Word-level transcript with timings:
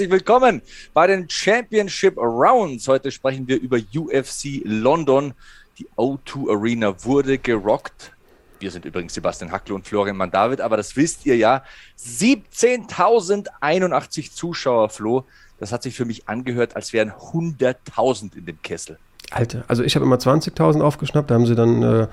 herzlich 0.00 0.12
willkommen 0.12 0.62
bei 0.94 1.06
den 1.06 1.28
Championship 1.28 2.16
Rounds. 2.16 2.88
Heute 2.88 3.10
sprechen 3.10 3.46
wir 3.46 3.60
über 3.60 3.76
UFC 3.76 4.62
London. 4.64 5.34
Die 5.78 5.86
O2 5.94 6.50
Arena 6.50 7.04
wurde 7.04 7.36
gerockt. 7.36 8.12
Wir 8.60 8.70
sind 8.70 8.86
übrigens 8.86 9.12
Sebastian 9.12 9.52
Hackl 9.52 9.74
und 9.74 9.86
Florian 9.86 10.16
Mandavid, 10.16 10.62
aber 10.62 10.78
das 10.78 10.96
wisst 10.96 11.26
ihr 11.26 11.36
ja. 11.36 11.62
17.081 11.98 14.32
Zuschauer, 14.32 14.88
Flo. 14.88 15.26
Das 15.58 15.70
hat 15.70 15.82
sich 15.82 15.94
für 15.94 16.06
mich 16.06 16.26
angehört, 16.26 16.76
als 16.76 16.94
wären 16.94 17.10
100.000 17.10 18.38
in 18.38 18.46
dem 18.46 18.62
Kessel. 18.62 18.98
Alter, 19.30 19.64
also 19.68 19.82
ich 19.82 19.96
habe 19.96 20.06
immer 20.06 20.16
20.000 20.16 20.80
aufgeschnappt, 20.80 21.30
da 21.30 21.34
haben 21.34 21.44
sie 21.44 21.54
dann 21.54 21.82
äh, 21.82 22.06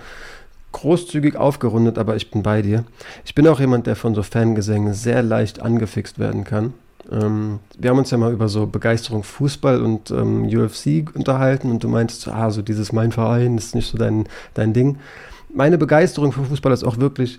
großzügig 0.73 1.37
aufgerundet, 1.37 1.97
aber 1.97 2.17
ich 2.17 2.31
bin 2.31 2.43
bei 2.43 2.61
dir. 2.61 2.83
Ich 3.23 3.33
bin 3.33 3.47
auch 3.47 3.61
jemand, 3.61 3.87
der 3.87 3.95
von 3.95 4.13
so 4.13 4.23
Fangesängen 4.23 4.93
sehr 4.93 5.23
leicht 5.23 5.61
angefixt 5.61 6.19
werden 6.19 6.43
kann. 6.43 6.73
Ähm, 7.11 7.59
wir 7.77 7.89
haben 7.89 7.97
uns 7.97 8.11
ja 8.11 8.17
mal 8.17 8.33
über 8.33 8.49
so 8.49 8.67
Begeisterung 8.67 9.23
Fußball 9.23 9.81
und 9.81 10.11
ähm, 10.11 10.45
UFC 10.45 11.05
unterhalten 11.13 11.71
und 11.71 11.83
du 11.83 11.87
meintest, 11.87 12.27
ah, 12.27 12.49
so 12.51 12.61
dieses 12.61 12.91
mein 12.91 13.11
Verein 13.11 13.57
ist 13.57 13.75
nicht 13.75 13.89
so 13.89 13.97
dein, 13.97 14.27
dein 14.53 14.73
Ding. 14.73 14.97
Meine 15.53 15.77
Begeisterung 15.77 16.31
für 16.31 16.43
Fußball 16.43 16.71
ist 16.71 16.83
auch 16.83 16.97
wirklich 16.97 17.37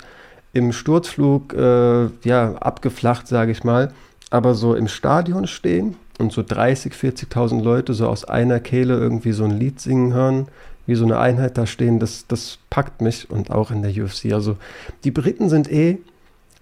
im 0.52 0.72
Sturzflug 0.72 1.52
äh, 1.54 2.06
ja, 2.24 2.54
abgeflacht, 2.54 3.28
sage 3.28 3.52
ich 3.52 3.64
mal. 3.64 3.92
Aber 4.30 4.54
so 4.54 4.74
im 4.74 4.88
Stadion 4.88 5.46
stehen 5.46 5.96
und 6.18 6.32
so 6.32 6.42
30, 6.42 6.92
40.000 6.92 7.62
Leute 7.62 7.94
so 7.94 8.08
aus 8.08 8.24
einer 8.24 8.60
Kehle 8.60 8.94
irgendwie 8.96 9.32
so 9.32 9.44
ein 9.44 9.58
Lied 9.58 9.80
singen 9.80 10.12
hören, 10.12 10.48
wie 10.86 10.94
so 10.94 11.04
eine 11.04 11.18
Einheit 11.18 11.58
da 11.58 11.66
stehen, 11.66 11.98
das, 11.98 12.26
das 12.26 12.58
packt 12.70 13.02
mich 13.02 13.30
und 13.30 13.50
auch 13.50 13.70
in 13.70 13.82
der 13.82 13.90
UFC. 13.90 14.32
Also 14.32 14.56
die 15.04 15.10
Briten 15.10 15.48
sind 15.48 15.70
eh 15.70 15.98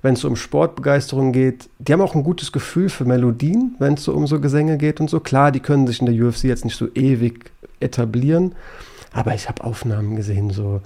wenn 0.07 0.15
es 0.15 0.21
so 0.21 0.29
um 0.29 0.37
Sportbegeisterung 0.37 1.33
geht, 1.33 1.69
die 1.81 1.93
haben 1.93 2.01
auch 2.01 2.15
ein 2.15 2.23
gutes 2.23 2.53
Gefühl 2.53 2.89
für 2.91 3.05
Melodien, 3.05 3.75
wenn 3.81 3.95
es 3.95 4.05
so 4.05 4.12
um 4.12 4.29
so 4.29 4.39
Gesänge 4.39 4.79
geht 4.79 5.01
und 5.01 5.11
so. 5.11 5.19
Klar, 5.19 5.51
die 5.51 5.59
können 5.59 5.89
sich 5.89 5.99
in 6.01 6.07
der 6.07 6.15
UFC 6.15 6.45
jetzt 6.45 6.65
nicht 6.65 6.77
so 6.77 6.87
ewig 6.95 7.51
etablieren, 7.81 8.55
aber 9.12 9.34
ich 9.34 9.49
habe 9.49 9.65
Aufnahmen 9.65 10.15
gesehen, 10.15 10.51
so 10.51 10.81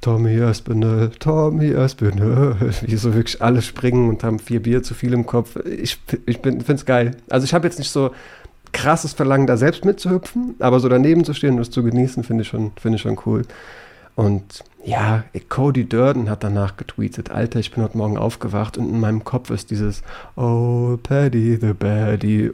Tommy 0.00 0.36
Espinel, 0.40 1.10
Tommy 1.20 1.70
Espinel, 1.70 2.56
wie 2.82 2.96
so 2.96 3.14
wirklich 3.14 3.40
alle 3.40 3.62
springen 3.62 4.08
und 4.08 4.24
haben 4.24 4.40
vier 4.40 4.60
Bier 4.60 4.82
zu 4.82 4.94
viel 4.94 5.12
im 5.12 5.26
Kopf. 5.26 5.56
Ich, 5.64 6.00
ich 6.26 6.38
finde 6.38 6.74
es 6.74 6.84
geil. 6.84 7.12
Also 7.30 7.44
ich 7.44 7.54
habe 7.54 7.68
jetzt 7.68 7.78
nicht 7.78 7.90
so 7.90 8.10
krasses 8.72 9.12
Verlangen, 9.12 9.46
da 9.46 9.56
selbst 9.56 9.84
mitzuhüpfen, 9.84 10.56
aber 10.58 10.80
so 10.80 10.88
daneben 10.88 11.24
zu 11.24 11.34
stehen 11.34 11.52
und 11.52 11.58
das 11.58 11.70
zu 11.70 11.84
genießen, 11.84 12.24
finde 12.24 12.42
ich, 12.42 12.50
find 12.50 12.94
ich 12.96 13.00
schon 13.00 13.16
cool. 13.26 13.42
Und 14.16 14.64
ja, 14.82 15.24
Cody 15.50 15.86
Durden 15.86 16.30
hat 16.30 16.42
danach 16.42 16.78
getweetet, 16.78 17.30
Alter, 17.30 17.60
ich 17.60 17.70
bin 17.70 17.84
heute 17.84 17.98
Morgen 17.98 18.16
aufgewacht 18.16 18.78
und 18.78 18.88
in 18.88 18.98
meinem 18.98 19.24
Kopf 19.24 19.50
ist 19.50 19.70
dieses 19.70 20.02
Oh, 20.36 20.96
Paddy 21.02 21.58
the 21.60 21.74
Baddy 21.74 22.50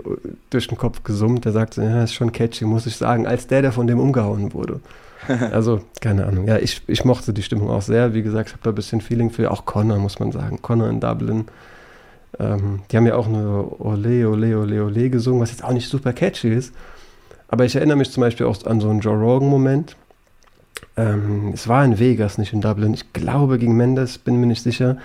durch 0.50 0.66
den 0.66 0.76
Kopf 0.76 1.04
gesummt. 1.04 1.44
Der 1.44 1.52
sagt, 1.52 1.76
ja, 1.76 2.02
ist 2.02 2.14
schon 2.14 2.32
catchy, 2.32 2.64
muss 2.64 2.86
ich 2.86 2.96
sagen, 2.96 3.28
als 3.28 3.46
der, 3.46 3.62
der 3.62 3.70
von 3.70 3.86
dem 3.86 4.00
umgehauen 4.00 4.52
wurde. 4.52 4.80
Also, 5.52 5.82
keine 6.00 6.26
Ahnung. 6.26 6.48
Ja, 6.48 6.56
ich, 6.58 6.82
ich 6.88 7.04
mochte 7.04 7.32
die 7.32 7.44
Stimmung 7.44 7.70
auch 7.70 7.82
sehr. 7.82 8.12
Wie 8.12 8.24
gesagt, 8.24 8.48
ich 8.48 8.54
habe 8.54 8.64
da 8.64 8.70
ein 8.70 8.74
bisschen 8.74 9.00
Feeling 9.00 9.30
für. 9.30 9.52
Auch 9.52 9.64
Connor, 9.66 9.98
muss 9.98 10.18
man 10.18 10.32
sagen. 10.32 10.60
Connor 10.62 10.88
in 10.88 10.98
Dublin. 10.98 11.44
Ähm, 12.40 12.80
die 12.90 12.96
haben 12.96 13.06
ja 13.06 13.14
auch 13.14 13.28
eine 13.28 13.64
Ole, 13.78 14.28
Ole, 14.28 14.58
Ole, 14.58 14.84
Ole 14.84 15.10
gesungen, 15.10 15.40
was 15.40 15.52
jetzt 15.52 15.62
auch 15.62 15.72
nicht 15.72 15.88
super 15.88 16.12
catchy 16.12 16.52
ist. 16.52 16.74
Aber 17.46 17.64
ich 17.64 17.76
erinnere 17.76 17.98
mich 17.98 18.10
zum 18.10 18.22
Beispiel 18.22 18.46
auch 18.46 18.64
an 18.64 18.80
so 18.80 18.90
einen 18.90 18.98
Joe 18.98 19.14
Rogan-Moment 19.14 19.96
ähm, 20.96 21.52
es 21.54 21.68
war 21.68 21.84
in 21.84 21.98
Vegas, 21.98 22.38
nicht 22.38 22.52
in 22.52 22.60
Dublin. 22.60 22.94
Ich 22.94 23.12
glaube 23.12 23.58
gegen 23.58 23.76
Mendes, 23.76 24.18
bin 24.18 24.36
mir 24.36 24.46
nicht 24.46 24.62
sicher, 24.62 24.98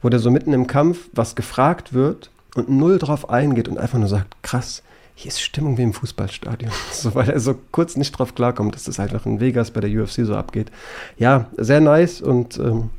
wo 0.00 0.08
der 0.08 0.20
so 0.20 0.30
mitten 0.30 0.52
im 0.52 0.66
Kampf 0.66 1.08
was 1.12 1.34
gefragt 1.34 1.92
wird 1.92 2.30
und 2.54 2.68
null 2.68 2.98
drauf 2.98 3.30
eingeht 3.30 3.68
und 3.68 3.78
einfach 3.78 3.98
nur 3.98 4.08
sagt, 4.08 4.42
krass, 4.42 4.82
hier 5.14 5.30
ist 5.30 5.40
Stimmung 5.40 5.78
wie 5.78 5.82
im 5.82 5.92
Fußballstadion. 5.92 6.72
So, 6.92 7.14
weil 7.14 7.30
er 7.30 7.40
so 7.40 7.54
kurz 7.70 7.96
nicht 7.96 8.12
drauf 8.12 8.34
klarkommt, 8.34 8.74
dass 8.74 8.84
das 8.84 9.00
einfach 9.00 9.26
in 9.26 9.40
Vegas 9.40 9.70
bei 9.70 9.80
der 9.80 9.90
UFC 9.90 10.24
so 10.24 10.36
abgeht. 10.36 10.70
Ja, 11.16 11.46
sehr 11.56 11.80
nice 11.80 12.20
und 12.20 12.58
ähm, 12.58 12.90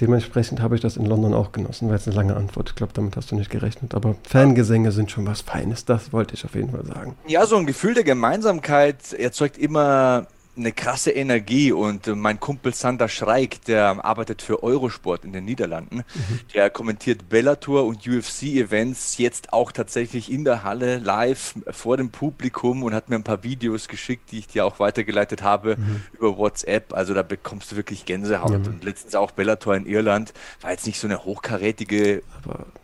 dementsprechend 0.00 0.60
habe 0.60 0.74
ich 0.74 0.80
das 0.80 0.96
in 0.96 1.06
London 1.06 1.32
auch 1.32 1.52
genossen. 1.52 1.88
War 1.88 1.96
jetzt 1.96 2.06
eine 2.06 2.16
lange 2.16 2.36
Antwort. 2.36 2.70
Ich 2.70 2.74
glaube, 2.74 2.92
damit 2.92 3.16
hast 3.16 3.30
du 3.30 3.36
nicht 3.36 3.50
gerechnet. 3.50 3.94
Aber 3.94 4.16
Fangesänge 4.24 4.92
sind 4.92 5.10
schon 5.10 5.26
was 5.26 5.40
Feines. 5.40 5.84
Das 5.84 6.12
wollte 6.12 6.34
ich 6.34 6.44
auf 6.44 6.54
jeden 6.54 6.70
Fall 6.70 6.84
sagen. 6.84 7.16
Ja, 7.26 7.46
so 7.46 7.56
ein 7.56 7.66
Gefühl 7.66 7.94
der 7.94 8.04
Gemeinsamkeit 8.04 9.12
erzeugt 9.12 9.56
immer 9.58 10.26
eine 10.56 10.72
krasse 10.72 11.10
Energie 11.10 11.72
und 11.72 12.06
äh, 12.06 12.14
mein 12.14 12.38
Kumpel 12.38 12.74
Sander 12.74 13.08
Schreik, 13.08 13.64
der 13.64 14.04
arbeitet 14.04 14.42
für 14.42 14.62
Eurosport 14.62 15.24
in 15.24 15.32
den 15.32 15.46
Niederlanden, 15.46 15.98
mhm. 15.98 16.40
der 16.54 16.68
kommentiert 16.68 17.28
Bellator 17.30 17.86
und 17.86 18.06
UFC-Events 18.06 19.16
jetzt 19.16 19.52
auch 19.52 19.72
tatsächlich 19.72 20.30
in 20.30 20.44
der 20.44 20.62
Halle 20.62 20.98
live 20.98 21.54
vor 21.70 21.96
dem 21.96 22.10
Publikum 22.10 22.82
und 22.82 22.94
hat 22.94 23.08
mir 23.08 23.16
ein 23.16 23.22
paar 23.22 23.42
Videos 23.42 23.88
geschickt, 23.88 24.30
die 24.30 24.40
ich 24.40 24.46
dir 24.46 24.66
auch 24.66 24.78
weitergeleitet 24.78 25.42
habe 25.42 25.76
mhm. 25.76 26.02
über 26.12 26.36
WhatsApp. 26.36 26.92
Also 26.92 27.14
da 27.14 27.22
bekommst 27.22 27.72
du 27.72 27.76
wirklich 27.76 28.04
Gänsehaut. 28.04 28.60
Mhm. 28.60 28.66
Und 28.66 28.84
letztens 28.84 29.14
auch 29.14 29.30
Bellator 29.30 29.74
in 29.74 29.86
Irland 29.86 30.34
war 30.60 30.72
jetzt 30.72 30.86
nicht 30.86 31.00
so 31.00 31.06
eine 31.06 31.24
hochkarätige, 31.24 32.22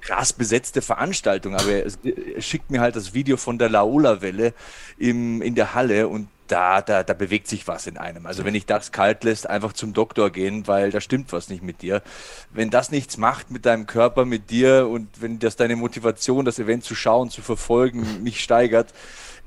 krass 0.01 0.33
besetzte 0.33 0.81
Veranstaltung, 0.81 1.55
aber 1.55 1.71
er, 1.71 1.87
er 2.35 2.41
schickt 2.41 2.71
mir 2.71 2.81
halt 2.81 2.97
das 2.97 3.13
Video 3.13 3.37
von 3.37 3.59
der 3.59 3.69
Laola-Welle 3.69 4.55
in 4.97 5.55
der 5.55 5.75
Halle 5.75 6.09
und 6.09 6.29
da, 6.49 6.83
da, 6.83 7.03
da 7.03 7.15
bewegt 7.15 7.47
sich 7.49 7.69
was 7.69 7.87
in 7.87 7.97
einem. 7.97 8.27
Also 8.27 8.45
wenn 8.45 8.55
ich 8.55 8.67
das 8.67 8.93
kalt 8.93 9.25
lässt, 9.25 9.49
einfach 9.49 9.73
zum 9.73 9.93
Doktor 9.93 10.31
gehen, 10.31 10.67
weil 10.67 10.91
da 10.91 11.01
stimmt 11.01 11.33
was 11.33 11.49
nicht 11.49 11.63
mit 11.63 11.83
dir. 11.83 12.03
Wenn 12.51 12.71
das 12.71 12.91
nichts 12.91 13.17
macht 13.17 13.51
mit 13.51 13.67
deinem 13.67 13.87
Körper, 13.87 14.25
mit 14.25 14.51
dir 14.51 14.89
und 14.89 15.09
wenn 15.21 15.39
das 15.39 15.57
deine 15.57 15.77
Motivation, 15.77 16.45
das 16.45 16.59
Event 16.59 16.85
zu 16.85 16.95
schauen, 16.95 17.31
zu 17.31 17.43
verfolgen, 17.43 18.23
nicht 18.23 18.41
steigert, 18.41 18.93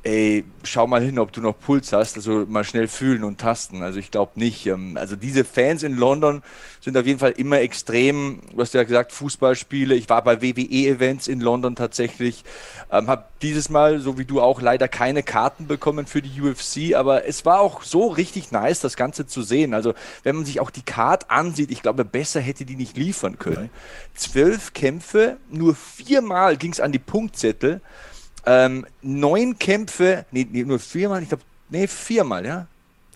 ey, 0.04 0.44
schau 0.64 0.88
mal 0.88 1.02
hin, 1.02 1.20
ob 1.20 1.32
du 1.32 1.42
noch 1.42 1.60
Puls 1.60 1.94
hast, 1.94 2.16
also 2.16 2.46
mal 2.48 2.64
schnell 2.64 2.88
fühlen 2.88 3.24
und 3.24 3.40
tasten. 3.40 3.84
Also 3.84 4.00
ich 4.00 4.10
glaube 4.10 4.32
nicht. 4.36 4.66
Ähm, 4.66 4.98
also 4.98 5.16
diese 5.16 5.46
Fans 5.46 5.84
in 5.84 5.96
London 5.96 6.42
sind 6.80 6.98
auf 6.98 7.06
jeden 7.06 7.20
Fall 7.20 7.32
immer 7.32 7.60
extrem, 7.60 8.42
du 8.52 8.62
hast 8.62 8.74
ja 8.74 8.84
gesagt, 8.84 9.12
Fußballspiele. 9.12 9.94
Ich 9.94 10.10
war 10.10 10.24
bei 10.24 10.42
WWE-Events 10.42 11.28
in 11.28 11.40
London 11.40 11.76
tatsächlich, 11.76 12.44
ähm, 12.92 13.08
habe 13.08 13.26
dieses 13.44 13.70
Mal, 13.70 14.00
so 14.00 14.18
wie 14.18 14.26
du 14.26 14.42
auch, 14.42 14.62
leider 14.62 14.88
keine 14.88 15.22
Karten 15.22 15.68
bekommen 15.68 16.08
für 16.08 16.24
die 16.24 16.42
UFC, 16.42 16.96
aber 16.96 17.28
es 17.28 17.46
war 17.46 17.60
auch 17.60 17.84
so 17.84 18.08
richtig 18.08 18.52
nice, 18.52 18.80
das 18.80 18.96
Ganze 18.96 19.28
zu 19.28 19.44
sehen. 19.44 19.76
Also 19.76 19.94
wenn 20.24 20.36
man 20.36 20.46
sich 20.46 20.60
auch 20.60 20.72
die 20.72 20.82
Card 20.82 21.30
ansieht, 21.30 21.70
ich 21.70 21.84
glaube, 21.84 22.06
besser 22.06 22.40
hätte 22.40 22.66
die 22.66 22.76
nicht 22.76 22.98
liefern 22.98 23.38
können. 23.38 23.70
Zwölf 24.16 24.74
Kämpfe, 24.74 25.38
nur 25.52 25.76
viermal 25.76 26.58
ging 26.58 26.72
es 26.72 26.80
an 26.80 26.92
die 26.92 27.00
Punktzettel. 27.00 27.82
Ähm, 28.46 28.86
neun 29.02 29.58
Kämpfe, 29.60 30.26
nee, 30.32 30.48
nee 30.52 30.64
nur 30.64 30.80
viermal, 30.80 31.22
ich 31.22 31.30
glaube, 31.30 31.44
nee, 31.70 31.88
viermal, 31.88 32.46
ja. 32.46 32.68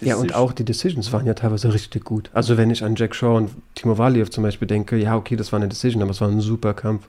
Ja, 0.02 0.18
und 0.18 0.36
auch 0.36 0.52
die 0.52 0.66
Decisions 0.66 1.13
waren 1.13 1.25
ja 1.25 1.34
teilweise 1.34 1.74
richtig 1.74 2.03
gut. 2.03 2.30
Also 2.34 2.58
wenn 2.58 2.69
ich 2.69 2.84
an 2.84 2.96
Jack 2.96 3.16
Shaw 3.16 3.38
und 3.38 3.52
Timo 3.75 3.97
Waliev 3.97 4.30
zum 4.30 4.44
Beispiel 4.44 4.68
denke, 4.68 4.97
ja, 4.97 5.16
okay, 5.16 5.38
das 5.38 5.53
war 5.53 5.58
eine 5.58 5.69
Decision, 5.69 6.02
aber 6.02 6.12
es 6.12 6.19
war 6.19 6.28
ein 6.28 6.41
super 6.41 6.74
Kampf. 6.74 7.08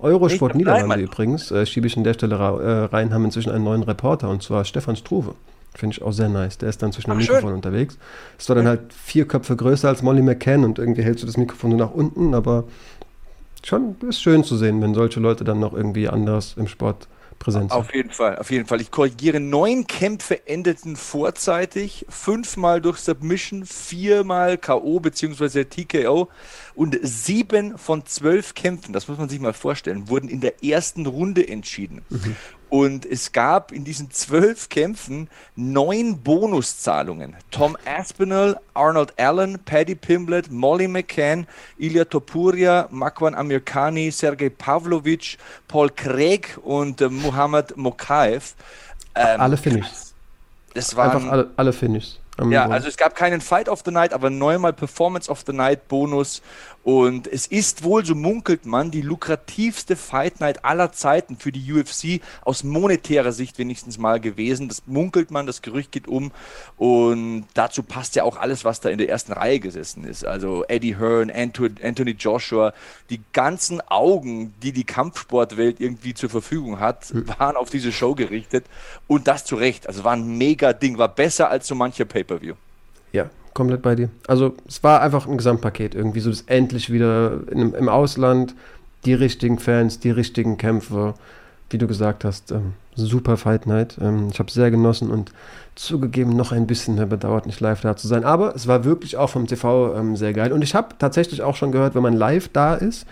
Eurosport 0.00 0.54
Niederlande 0.54 0.96
übrigens, 1.00 1.50
äh, 1.50 1.64
schiebe 1.64 1.86
ich 1.86 1.96
an 1.96 2.04
der 2.04 2.14
Stelle 2.14 2.34
äh, 2.34 2.84
rein, 2.94 3.14
haben 3.14 3.24
inzwischen 3.24 3.50
einen 3.50 3.64
neuen 3.64 3.82
Reporter 3.82 4.28
und 4.28 4.42
zwar 4.42 4.64
Stefan 4.64 4.96
Struve. 4.96 5.34
Finde 5.74 5.94
ich 5.94 6.02
auch 6.02 6.12
sehr 6.12 6.28
nice. 6.28 6.58
Der 6.58 6.68
ist 6.68 6.82
dann 6.82 6.92
zwischen 6.92 7.10
dem 7.10 7.18
Mikrofon 7.18 7.42
schön. 7.42 7.54
unterwegs. 7.54 7.98
Es 8.38 8.48
war 8.48 8.56
dann 8.56 8.66
halt 8.66 8.92
vier 8.92 9.28
Köpfe 9.28 9.56
größer 9.56 9.88
als 9.88 10.02
Molly 10.02 10.22
McCann 10.22 10.64
und 10.64 10.78
irgendwie 10.78 11.02
hältst 11.02 11.22
du 11.22 11.26
das 11.26 11.36
Mikrofon 11.36 11.70
nur 11.70 11.78
nach 11.78 11.92
unten, 11.92 12.34
aber 12.34 12.64
schon 13.62 13.96
ist 14.08 14.22
schön 14.22 14.42
zu 14.42 14.56
sehen, 14.56 14.80
wenn 14.80 14.94
solche 14.94 15.20
Leute 15.20 15.44
dann 15.44 15.60
noch 15.60 15.74
irgendwie 15.74 16.08
anders 16.08 16.54
im 16.56 16.66
Sport 16.66 17.08
Präsenz. 17.38 17.72
Auf 17.72 17.94
jeden 17.94 18.10
Fall, 18.10 18.38
auf 18.38 18.50
jeden 18.50 18.66
Fall. 18.66 18.80
Ich 18.80 18.90
korrigiere, 18.90 19.40
neun 19.40 19.86
Kämpfe 19.86 20.46
endeten 20.46 20.96
vorzeitig, 20.96 22.06
fünfmal 22.08 22.80
durch 22.80 22.98
Submission, 22.98 23.64
viermal 23.64 24.58
K.O. 24.58 25.00
bzw. 25.00 25.64
TKO 25.64 26.28
und 26.74 26.98
sieben 27.02 27.78
von 27.78 28.06
zwölf 28.06 28.54
Kämpfen, 28.54 28.92
das 28.92 29.08
muss 29.08 29.18
man 29.18 29.28
sich 29.28 29.40
mal 29.40 29.52
vorstellen, 29.52 30.08
wurden 30.08 30.28
in 30.28 30.40
der 30.40 30.64
ersten 30.64 31.06
Runde 31.06 31.46
entschieden. 31.46 32.02
Mhm. 32.10 32.36
Und 32.68 33.06
es 33.06 33.32
gab 33.32 33.70
in 33.70 33.84
diesen 33.84 34.10
zwölf 34.10 34.68
Kämpfen 34.68 35.28
neun 35.54 36.18
Bonuszahlungen. 36.18 37.36
Tom 37.50 37.76
Aspinall, 37.84 38.58
Arnold 38.74 39.14
Allen, 39.18 39.58
Paddy 39.64 39.94
Pimblett, 39.94 40.50
Molly 40.50 40.88
McCann, 40.88 41.46
Ilya 41.78 42.06
Topuria, 42.06 42.88
Makwan 42.90 43.34
Amirkani, 43.34 44.10
Sergei 44.10 44.48
Pavlovich, 44.48 45.38
Paul 45.68 45.90
Craig 45.90 46.58
und 46.64 47.00
äh, 47.00 47.08
Muhammad 47.08 47.76
Mokaev. 47.76 48.54
Ähm, 49.14 49.40
alle 49.40 49.56
Finishes. 49.56 50.14
Das 50.74 50.94
waren, 50.96 51.12
Einfach 51.12 51.32
alle, 51.32 51.50
alle 51.56 51.72
Finishes. 51.72 52.20
Ja, 52.50 52.68
also 52.68 52.88
es 52.88 52.96
gab 52.96 53.14
keinen 53.14 53.40
Fight 53.40 53.68
of 53.68 53.82
the 53.84 53.90
Night, 53.90 54.12
aber 54.12 54.28
neunmal 54.28 54.72
Performance 54.72 55.30
of 55.30 55.44
the 55.46 55.52
Night 55.52 55.88
Bonus. 55.88 56.42
Und 56.86 57.26
es 57.26 57.48
ist 57.48 57.82
wohl, 57.82 58.04
so 58.04 58.14
munkelt 58.14 58.64
man, 58.64 58.92
die 58.92 59.02
lukrativste 59.02 59.96
Fight 59.96 60.38
Night 60.38 60.64
aller 60.64 60.92
Zeiten 60.92 61.36
für 61.36 61.50
die 61.50 61.72
UFC 61.72 62.20
aus 62.42 62.62
monetärer 62.62 63.32
Sicht 63.32 63.58
wenigstens 63.58 63.98
mal 63.98 64.20
gewesen. 64.20 64.68
Das 64.68 64.84
munkelt 64.86 65.32
man, 65.32 65.48
das 65.48 65.62
Gerücht 65.62 65.90
geht 65.90 66.06
um. 66.06 66.30
Und 66.76 67.46
dazu 67.54 67.82
passt 67.82 68.14
ja 68.14 68.22
auch 68.22 68.36
alles, 68.36 68.64
was 68.64 68.78
da 68.78 68.88
in 68.88 68.98
der 68.98 69.08
ersten 69.08 69.32
Reihe 69.32 69.58
gesessen 69.58 70.04
ist. 70.04 70.24
Also 70.24 70.64
Eddie 70.68 70.96
Hearn, 70.96 71.28
Anthony 71.28 72.12
Joshua, 72.12 72.72
die 73.10 73.20
ganzen 73.32 73.80
Augen, 73.80 74.54
die 74.62 74.70
die 74.70 74.84
Kampfsportwelt 74.84 75.80
irgendwie 75.80 76.14
zur 76.14 76.30
Verfügung 76.30 76.78
hat, 76.78 77.06
hm. 77.06 77.26
waren 77.36 77.56
auf 77.56 77.68
diese 77.68 77.90
Show 77.90 78.14
gerichtet. 78.14 78.64
Und 79.08 79.26
das 79.26 79.44
zu 79.44 79.56
Recht. 79.56 79.88
Also 79.88 80.04
war 80.04 80.12
ein 80.12 80.38
mega 80.38 80.72
Ding, 80.72 80.98
war 80.98 81.08
besser 81.08 81.50
als 81.50 81.66
so 81.66 81.74
mancher 81.74 82.04
Pay-Per-View. 82.26 82.54
Ja, 83.12 83.30
komplett 83.54 83.82
bei 83.82 83.94
dir. 83.94 84.10
Also 84.26 84.54
es 84.66 84.82
war 84.82 85.00
einfach 85.00 85.26
ein 85.26 85.36
Gesamtpaket 85.36 85.94
irgendwie, 85.94 86.20
so 86.20 86.30
dass 86.30 86.42
endlich 86.42 86.92
wieder 86.92 87.40
in, 87.50 87.72
im 87.72 87.88
Ausland 87.88 88.54
die 89.04 89.14
richtigen 89.14 89.58
Fans, 89.58 90.00
die 90.00 90.10
richtigen 90.10 90.56
Kämpfer, 90.56 91.14
wie 91.70 91.78
du 91.78 91.86
gesagt 91.86 92.24
hast, 92.24 92.50
ähm, 92.50 92.74
super 92.94 93.36
Fight 93.36 93.66
Night. 93.66 93.96
Ähm, 94.00 94.28
ich 94.32 94.38
habe 94.38 94.50
sehr 94.50 94.70
genossen 94.70 95.10
und 95.10 95.32
zugegeben 95.74 96.34
noch 96.36 96.52
ein 96.52 96.66
bisschen 96.66 96.96
bedauert, 97.08 97.46
nicht 97.46 97.60
live 97.60 97.80
da 97.82 97.96
zu 97.96 98.08
sein. 98.08 98.24
Aber 98.24 98.54
es 98.54 98.66
war 98.66 98.84
wirklich 98.84 99.16
auch 99.16 99.30
vom 99.30 99.46
TV 99.46 99.94
ähm, 99.96 100.16
sehr 100.16 100.32
geil. 100.32 100.52
Und 100.52 100.62
ich 100.62 100.74
habe 100.74 100.94
tatsächlich 100.98 101.42
auch 101.42 101.56
schon 101.56 101.72
gehört, 101.72 101.94
wenn 101.94 102.02
man 102.02 102.14
live 102.14 102.48
da 102.52 102.74
ist, 102.74 103.06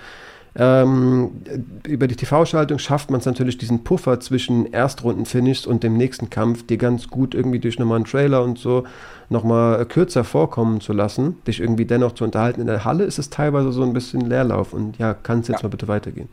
ähm, 0.57 1.43
über 1.87 2.07
die 2.07 2.15
TV-Schaltung 2.15 2.79
schafft 2.79 3.11
man 3.11 3.21
es 3.21 3.27
natürlich, 3.27 3.59
diesen 3.59 3.83
Puffer 3.83 4.21
zwischen 4.21 4.73
Erstrunden-Finish 4.73 5.67
und 5.67 5.83
dem 5.83 5.97
nächsten 5.97 6.31
Kampf, 6.31 6.67
dir 6.67 6.77
ganz 6.77 7.09
gut 7.09 7.35
irgendwie 7.35 7.59
durch 7.59 7.79
nochmal 7.79 7.97
einen 7.97 8.05
Trailer 8.05 8.43
und 8.45 8.59
so 8.59 8.85
nochmal 9.31 9.85
kürzer 9.87 10.23
vorkommen 10.23 10.81
zu 10.81 10.93
lassen, 10.93 11.43
dich 11.47 11.61
irgendwie 11.61 11.87
dennoch 11.87 12.13
zu 12.13 12.25
unterhalten. 12.25 12.61
In 12.61 12.69
der 12.69 12.85
Halle 12.85 13.05
ist 13.05 13.19
es 13.19 13.31
teilweise 13.31 13.73
so 13.73 13.83
ein 13.83 13.93
bisschen 13.93 14.21
Leerlauf 14.21 14.73
und 14.73 14.99
ja, 14.99 15.15
kann 15.15 15.41
es 15.41 15.49
jetzt 15.49 15.63
ja. 15.63 15.65
mal 15.65 15.71
bitte 15.71 15.89
weitergehen. 15.89 16.29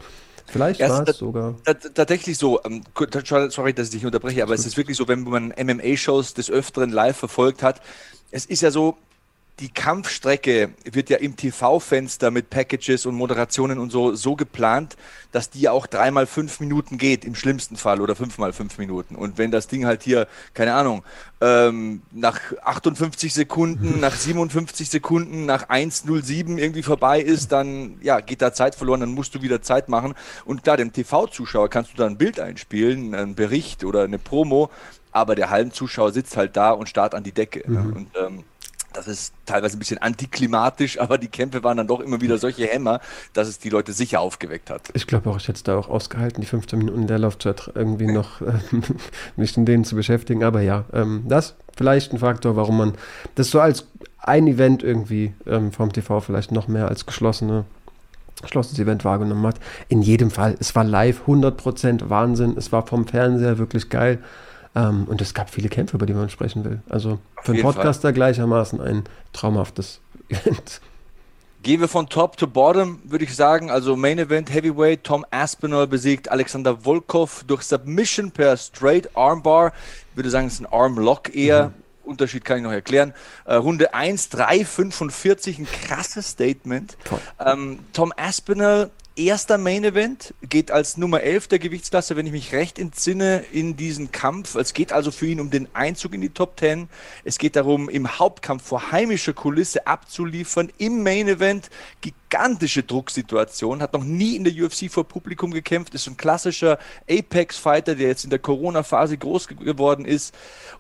Vielleicht 0.45 0.81
war 0.81 1.07
es 1.07 1.18
sogar. 1.18 1.56
Tatsächlich 1.94 2.38
so, 2.38 2.59
ähm, 2.63 2.83
sorry, 3.50 3.73
dass 3.73 3.88
ich 3.88 3.94
dich 3.94 4.06
unterbreche, 4.06 4.44
aber 4.44 4.53
es 4.53 4.65
ist 4.65 4.77
wirklich 4.77 4.97
so, 4.97 5.07
wenn 5.07 5.23
man 5.23 5.53
MMA-Shows 5.57 6.33
des 6.33 6.51
Öfteren 6.51 6.89
live 6.89 7.18
verfolgt 7.18 7.63
hat, 7.63 7.81
es 8.31 8.45
ist 8.45 8.62
ja 8.62 8.69
so, 8.69 8.97
die 9.62 9.69
Kampfstrecke 9.69 10.72
wird 10.84 11.12
ja 11.12 11.18
im 11.18 11.36
TV-Fenster 11.36 12.31
mit 12.31 12.50
Packages 12.50 13.06
und 13.06 13.13
Moderationen 13.13 13.78
und 13.78 13.92
so 13.92 14.16
so 14.16 14.36
geplant, 14.36 14.98
dass 15.31 15.52
die 15.52 15.69
auch 15.69 15.86
dreimal 15.86 16.25
fünf 16.25 16.60
Minuten 16.60 16.98
geht, 16.98 17.24
im 17.24 17.36
schlimmsten 17.36 17.78
Fall, 17.78 18.02
oder 18.02 18.16
fünfmal 18.16 18.54
fünf 18.54 18.80
Minuten. 18.80 19.16
Und 19.16 19.38
wenn 19.38 19.52
das 19.52 19.68
Ding 19.68 19.86
halt 19.86 20.02
hier, 20.02 20.28
keine 20.56 20.74
Ahnung, 20.74 21.04
ähm, 21.42 22.02
nach 22.12 22.40
58 22.63 23.34
Sekunden, 23.34 24.00
nach 24.00 24.16
57 24.16 24.90
Sekunden, 24.90 25.46
nach 25.46 25.69
1,07 25.69 26.57
irgendwie 26.57 26.84
vorbei 26.84 27.22
ist, 27.22 27.52
dann 27.52 28.00
ja, 28.02 28.19
geht 28.19 28.42
da 28.42 28.54
Zeit 28.54 28.74
verloren, 28.74 29.02
dann 29.02 29.12
musst 29.12 29.36
du 29.36 29.44
wieder 29.44 29.62
Zeit 29.62 29.90
machen. 29.90 30.16
Und 30.44 30.64
klar, 30.64 30.78
dem 30.78 30.92
TV-Zuschauer 30.92 31.69
kannst 31.69 31.94
du 31.94 31.98
da 31.98 32.07
ein 32.07 32.18
Bild 32.18 32.40
einspielen, 32.40 33.14
einen 33.14 33.36
Bericht 33.36 33.84
oder 33.84 34.04
eine 34.04 34.18
Promo, 34.18 34.72
aber 35.12 35.36
der 35.36 35.52
Hallenzuschauer 35.52 36.14
sitzt 36.14 36.36
halt 36.36 36.57
da 36.57 36.72
und 36.72 36.90
starrt 36.90 37.14
an 37.14 37.24
die 37.24 37.31
Decke. 37.31 37.64
Mhm. 37.69 37.94
Und 37.94 38.07
ähm, 38.18 38.44
das 38.94 39.08
ist 39.08 39.34
teilweise 39.46 39.78
ein 39.78 39.80
bisschen 39.80 39.98
antiklimatisch, 40.00 41.00
aber 41.00 41.18
die 41.18 41.28
Kämpfe 41.28 41.64
waren 41.64 41.78
dann 41.78 41.88
doch 41.88 42.00
immer 42.00 42.22
wieder 42.22 42.38
solche 42.38 42.66
Hämmer, 42.66 43.00
dass 43.34 43.48
es 43.48 43.60
die 43.60 43.70
Leute 43.70 43.94
sicher 43.94 44.20
aufgeweckt 44.20 44.70
hat. 44.70 44.90
Ich 44.94 45.08
glaube 45.08 45.30
auch, 45.30 45.38
ich 45.38 45.48
hätte 45.48 45.58
es 45.58 45.64
da 45.64 45.78
auch 45.78 45.90
ausgehalten, 45.90 46.42
die 46.42 46.48
15 46.48 46.80
Minuten 46.80 47.08
Leerlaufzeit 47.08 47.72
irgendwie 47.76 48.08
noch 48.08 48.42
äh, 48.42 48.54
mich 49.36 49.56
in 49.58 49.66
denen 49.66 49.84
zu 49.84 49.96
beschäftigen. 49.96 50.44
Aber 50.44 50.62
ja, 50.62 50.86
ähm, 50.94 51.24
das 51.28 51.56
vielleicht 51.76 52.14
ein 52.14 52.20
Faktor, 52.20 52.56
warum 52.56 52.78
man 52.78 52.94
das 53.36 53.50
so 53.50 53.60
als 53.60 53.88
ein 54.20 54.48
Event 54.48 54.84
irgendwie 54.84 55.34
ähm, 55.48 55.72
vom 55.72 55.92
TV 55.92 56.20
vielleicht 56.20 56.52
noch 56.52 56.68
mehr 56.68 56.88
als 56.88 57.06
geschlossene 57.06 57.66
geschlossenes 58.42 58.80
Event 58.80 59.06
wahrgenommen 59.06 59.46
hat. 59.46 59.60
In 59.88 60.02
jedem 60.02 60.32
Fall, 60.32 60.56
es 60.60 60.76
war 60.76 60.84
live 60.84 61.22
100% 61.28 62.10
Wahnsinn, 62.10 62.56
es 62.58 62.72
war 62.72 62.88
vom 62.88 63.06
Fernseher 63.06 63.60
wirklich 63.60 63.90
geil. 63.90 64.18
Ähm, 64.75 65.06
und 65.06 65.21
es 65.21 65.33
gab 65.33 65.50
viele 65.50 65.69
Kämpfe, 65.69 65.97
über 65.97 66.06
die 66.06 66.13
man 66.13 66.29
sprechen 66.29 66.63
will. 66.63 66.81
Also 66.89 67.19
für 67.44 67.51
einen 67.51 67.62
Podcaster 67.62 68.03
Fall. 68.03 68.13
gleichermaßen 68.13 68.79
ein 68.79 69.03
traumhaftes 69.33 70.00
Event. 70.29 70.81
Gehen 71.63 71.79
wir 71.79 71.88
von 71.88 72.09
Top 72.09 72.38
to 72.38 72.47
Bottom, 72.47 73.00
würde 73.03 73.23
ich 73.23 73.35
sagen. 73.35 73.69
Also 73.69 73.95
Main 73.95 74.18
Event 74.18 74.51
Heavyweight, 74.51 75.03
Tom 75.03 75.25
Aspinall 75.29 75.85
besiegt 75.85 76.31
Alexander 76.31 76.83
Volkov 76.85 77.44
durch 77.45 77.62
Submission 77.62 78.31
per 78.31 78.57
Straight 78.57 79.15
Armbar. 79.15 79.71
Ich 80.09 80.18
würde 80.18 80.31
sagen, 80.31 80.47
es 80.47 80.53
ist 80.53 80.62
ein 80.62 80.65
Armlock 80.65 81.35
eher. 81.35 81.69
Mhm. 81.69 81.73
Unterschied 82.03 82.44
kann 82.45 82.57
ich 82.57 82.63
noch 82.63 82.71
erklären. 82.71 83.13
Äh, 83.45 83.56
Runde 83.56 83.94
1, 83.94 84.29
3, 84.29 84.65
45, 84.65 85.59
ein 85.59 85.68
krasses 85.68 86.29
Statement. 86.29 86.97
Ähm, 87.39 87.79
Tom 87.94 88.12
Aspinall 88.18 88.89
erster 89.16 89.58
Main 89.58 89.84
Event, 89.84 90.34
geht 90.42 90.72
als 90.72 90.98
Nummer 90.98 91.22
11 91.22 91.48
der 91.50 91.60
Gewichtsklasse, 91.60 92.16
wenn 92.16 92.25
ich 92.25 92.31
mich 92.31 92.54
recht 92.54 92.80
entsinne, 92.80 93.44
in 93.52 93.75
diesen 93.75 94.12
Kampf. 94.12 94.56
Es 94.56 94.74
geht 94.74 94.94
also 94.94 95.12
für 95.12 95.28
ihn 95.28 95.40
um 95.40 95.50
den 95.50 95.68
Einzug 95.74 96.13
in 96.13 96.22
die 96.22 96.30
Top 96.30 96.60
10. 96.60 96.90
Es 97.24 97.38
geht 97.38 97.56
darum, 97.56 97.90
im 97.90 98.19
Hauptkampf 98.19 98.63
vor 98.63 98.92
heimischer 98.92 99.34
Kulisse 99.34 99.88
abzuliefern. 99.88 100.72
Im 100.78 101.04
Main 101.04 101.28
Event 101.28 101.69
gigantische 102.02 102.84
Drucksituation, 102.84 103.81
hat 103.81 103.94
noch 103.94 104.04
nie 104.04 104.36
in 104.36 104.44
der 104.44 104.54
UFC 104.54 104.90
vor 104.90 105.04
Publikum 105.04 105.52
gekämpft, 105.52 105.94
ist 105.94 106.07
ein 106.07 106.18
klassischer 106.18 106.80
Apex-Fighter, 107.10 107.96
der 107.96 108.07
jetzt 108.07 108.24
in 108.24 108.30
der 108.30 108.40
Corona-Phase 108.40 109.18
groß 109.18 109.48
geworden 109.48 110.06
ist. 110.06 110.34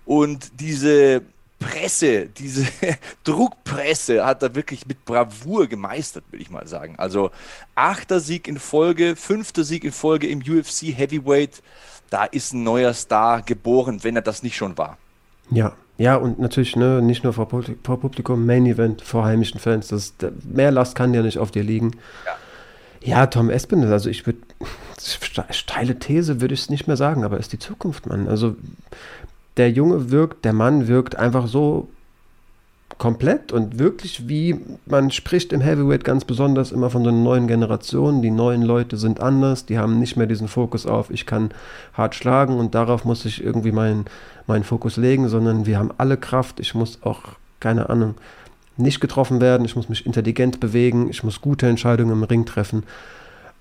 Und 0.05 0.59
diese 0.59 1.23
Presse, 1.61 2.25
diese 2.25 2.65
Druckpresse 3.23 4.25
hat 4.25 4.43
er 4.43 4.55
wirklich 4.55 4.85
mit 4.87 5.05
Bravour 5.05 5.67
gemeistert, 5.67 6.25
will 6.31 6.41
ich 6.41 6.49
mal 6.49 6.67
sagen. 6.67 6.95
Also 6.97 7.29
achter 7.75 8.19
Sieg 8.19 8.47
in 8.47 8.59
Folge, 8.59 9.15
fünfter 9.15 9.63
Sieg 9.63 9.83
in 9.83 9.91
Folge 9.91 10.27
im 10.27 10.39
UFC 10.39 10.97
Heavyweight. 10.97 11.61
Da 12.09 12.25
ist 12.25 12.53
ein 12.53 12.63
neuer 12.63 12.93
Star 12.93 13.41
geboren, 13.43 14.03
wenn 14.03 14.15
er 14.15 14.21
das 14.21 14.43
nicht 14.43 14.57
schon 14.57 14.77
war. 14.77 14.97
Ja, 15.51 15.73
ja, 15.97 16.15
und 16.15 16.39
natürlich 16.39 16.75
ne, 16.75 17.01
nicht 17.01 17.23
nur 17.23 17.33
vor, 17.33 17.47
vor 17.47 17.99
Publikum, 17.99 18.45
Main 18.45 18.65
Event, 18.65 19.03
vor 19.03 19.23
heimischen 19.23 19.59
Fans. 19.59 19.89
Das, 19.89 20.15
mehr 20.43 20.71
Last 20.71 20.95
kann 20.95 21.13
ja 21.13 21.21
nicht 21.21 21.37
auf 21.37 21.51
dir 21.51 21.63
liegen. 21.63 21.91
Ja. 22.25 22.35
Ja, 23.03 23.25
Tom 23.25 23.49
Espinel, 23.49 23.91
also 23.91 24.09
ich 24.09 24.27
würde, 24.27 24.39
steile 25.51 25.97
These 25.97 26.39
würde 26.39 26.53
ich 26.53 26.61
es 26.61 26.69
nicht 26.69 26.87
mehr 26.87 26.97
sagen, 26.97 27.23
aber 27.23 27.39
ist 27.39 27.51
die 27.51 27.59
Zukunft, 27.59 28.05
Mann. 28.05 28.27
Also 28.27 28.55
der 29.57 29.71
Junge 29.71 30.11
wirkt, 30.11 30.45
der 30.45 30.53
Mann 30.53 30.87
wirkt 30.87 31.15
einfach 31.15 31.47
so 31.47 31.89
komplett 32.97 33.51
und 33.51 33.79
wirklich 33.79 34.27
wie 34.27 34.59
man 34.85 35.09
spricht 35.09 35.53
im 35.53 35.61
Heavyweight 35.61 36.03
ganz 36.03 36.23
besonders 36.23 36.71
immer 36.71 36.91
von 36.91 37.03
so 37.03 37.09
einer 37.09 37.17
neuen 37.17 37.47
Generation. 37.47 38.21
Die 38.21 38.29
neuen 38.29 38.61
Leute 38.61 38.95
sind 38.95 39.19
anders, 39.19 39.65
die 39.65 39.79
haben 39.79 39.99
nicht 39.99 40.17
mehr 40.17 40.27
diesen 40.27 40.47
Fokus 40.47 40.85
auf, 40.85 41.09
ich 41.09 41.25
kann 41.25 41.49
hart 41.93 42.13
schlagen 42.13 42.59
und 42.59 42.75
darauf 42.75 43.03
muss 43.03 43.25
ich 43.25 43.43
irgendwie 43.43 43.71
meinen, 43.71 44.05
meinen 44.45 44.63
Fokus 44.63 44.97
legen, 44.97 45.29
sondern 45.29 45.65
wir 45.65 45.79
haben 45.79 45.89
alle 45.97 46.15
Kraft. 46.15 46.59
Ich 46.59 46.75
muss 46.75 46.99
auch, 47.01 47.21
keine 47.59 47.89
Ahnung, 47.89 48.15
nicht 48.77 49.01
getroffen 49.01 49.41
werden, 49.41 49.65
ich 49.65 49.75
muss 49.75 49.89
mich 49.89 50.05
intelligent 50.05 50.59
bewegen, 50.59 51.09
ich 51.09 51.23
muss 51.23 51.41
gute 51.41 51.67
Entscheidungen 51.67 52.11
im 52.11 52.23
Ring 52.23 52.45
treffen. 52.45 52.83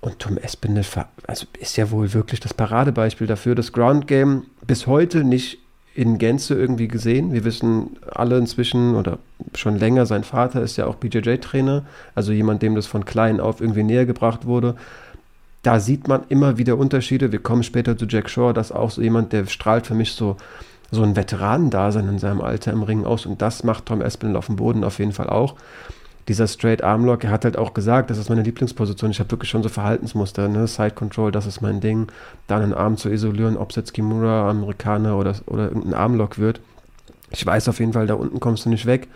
Und 0.01 0.19
Tom 0.19 0.37
Espinel 0.37 0.83
also 1.27 1.45
ist 1.59 1.77
ja 1.77 1.91
wohl 1.91 2.13
wirklich 2.13 2.39
das 2.39 2.53
Paradebeispiel 2.53 3.27
dafür. 3.27 3.55
Das 3.55 3.71
Ground 3.71 4.07
Game 4.07 4.45
bis 4.65 4.87
heute 4.87 5.23
nicht 5.23 5.59
in 5.93 6.17
Gänze 6.17 6.55
irgendwie 6.55 6.87
gesehen. 6.87 7.33
Wir 7.33 7.43
wissen 7.43 7.97
alle 8.09 8.37
inzwischen 8.37 8.95
oder 8.95 9.17
schon 9.55 9.77
länger, 9.77 10.05
sein 10.05 10.23
Vater 10.23 10.61
ist 10.61 10.77
ja 10.77 10.85
auch 10.85 10.95
BJJ-Trainer, 10.95 11.83
also 12.15 12.31
jemand, 12.31 12.61
dem 12.61 12.75
das 12.75 12.87
von 12.87 13.03
klein 13.03 13.39
auf 13.39 13.59
irgendwie 13.59 13.83
näher 13.83 14.05
gebracht 14.05 14.45
wurde. 14.45 14.75
Da 15.63 15.79
sieht 15.79 16.07
man 16.07 16.23
immer 16.29 16.57
wieder 16.57 16.77
Unterschiede. 16.77 17.31
Wir 17.31 17.39
kommen 17.39 17.63
später 17.63 17.97
zu 17.97 18.05
Jack 18.05 18.29
Shaw, 18.29 18.53
das 18.53 18.67
ist 18.71 18.75
auch 18.75 18.89
so 18.89 19.01
jemand, 19.01 19.33
der 19.33 19.45
strahlt 19.47 19.85
für 19.85 19.93
mich 19.93 20.13
so, 20.13 20.37
so 20.91 21.03
ein 21.03 21.15
Veteranendasein 21.15 22.07
in 22.07 22.19
seinem 22.19 22.41
Alter 22.41 22.71
im 22.71 22.83
Ring 22.83 23.05
aus 23.05 23.25
und 23.25 23.41
das 23.41 23.63
macht 23.63 23.85
Tom 23.85 24.01
Espinel 24.01 24.37
auf 24.37 24.47
dem 24.47 24.55
Boden 24.55 24.83
auf 24.83 24.99
jeden 24.99 25.13
Fall 25.13 25.29
auch 25.29 25.55
dieser 26.27 26.47
Straight 26.47 26.83
Armlock, 26.83 27.23
er 27.23 27.31
hat 27.31 27.45
halt 27.45 27.57
auch 27.57 27.73
gesagt, 27.73 28.09
das 28.09 28.17
ist 28.17 28.29
meine 28.29 28.43
Lieblingsposition. 28.43 29.11
Ich 29.11 29.19
habe 29.19 29.31
wirklich 29.31 29.49
schon 29.49 29.63
so 29.63 29.69
Verhaltensmuster, 29.69 30.47
ne? 30.47 30.67
Side 30.67 30.91
Control, 30.91 31.31
das 31.31 31.45
ist 31.45 31.61
mein 31.61 31.81
Ding. 31.81 32.07
Dann 32.47 32.61
einen 32.61 32.73
Arm 32.73 32.97
zu 32.97 33.09
isolieren, 33.09 33.57
ob 33.57 33.71
es 33.71 33.75
jetzt 33.75 33.93
Kimura, 33.93 34.49
Amerikaner 34.49 35.17
oder, 35.17 35.35
oder 35.47 35.69
irgendein 35.69 35.93
Armlock 35.93 36.37
wird. 36.37 36.61
Ich 37.31 37.45
weiß 37.45 37.69
auf 37.69 37.79
jeden 37.79 37.93
Fall, 37.93 38.07
da 38.07 38.13
unten 38.13 38.39
kommst 38.39 38.65
du 38.65 38.69
nicht 38.69 38.85
weg. 38.85 39.07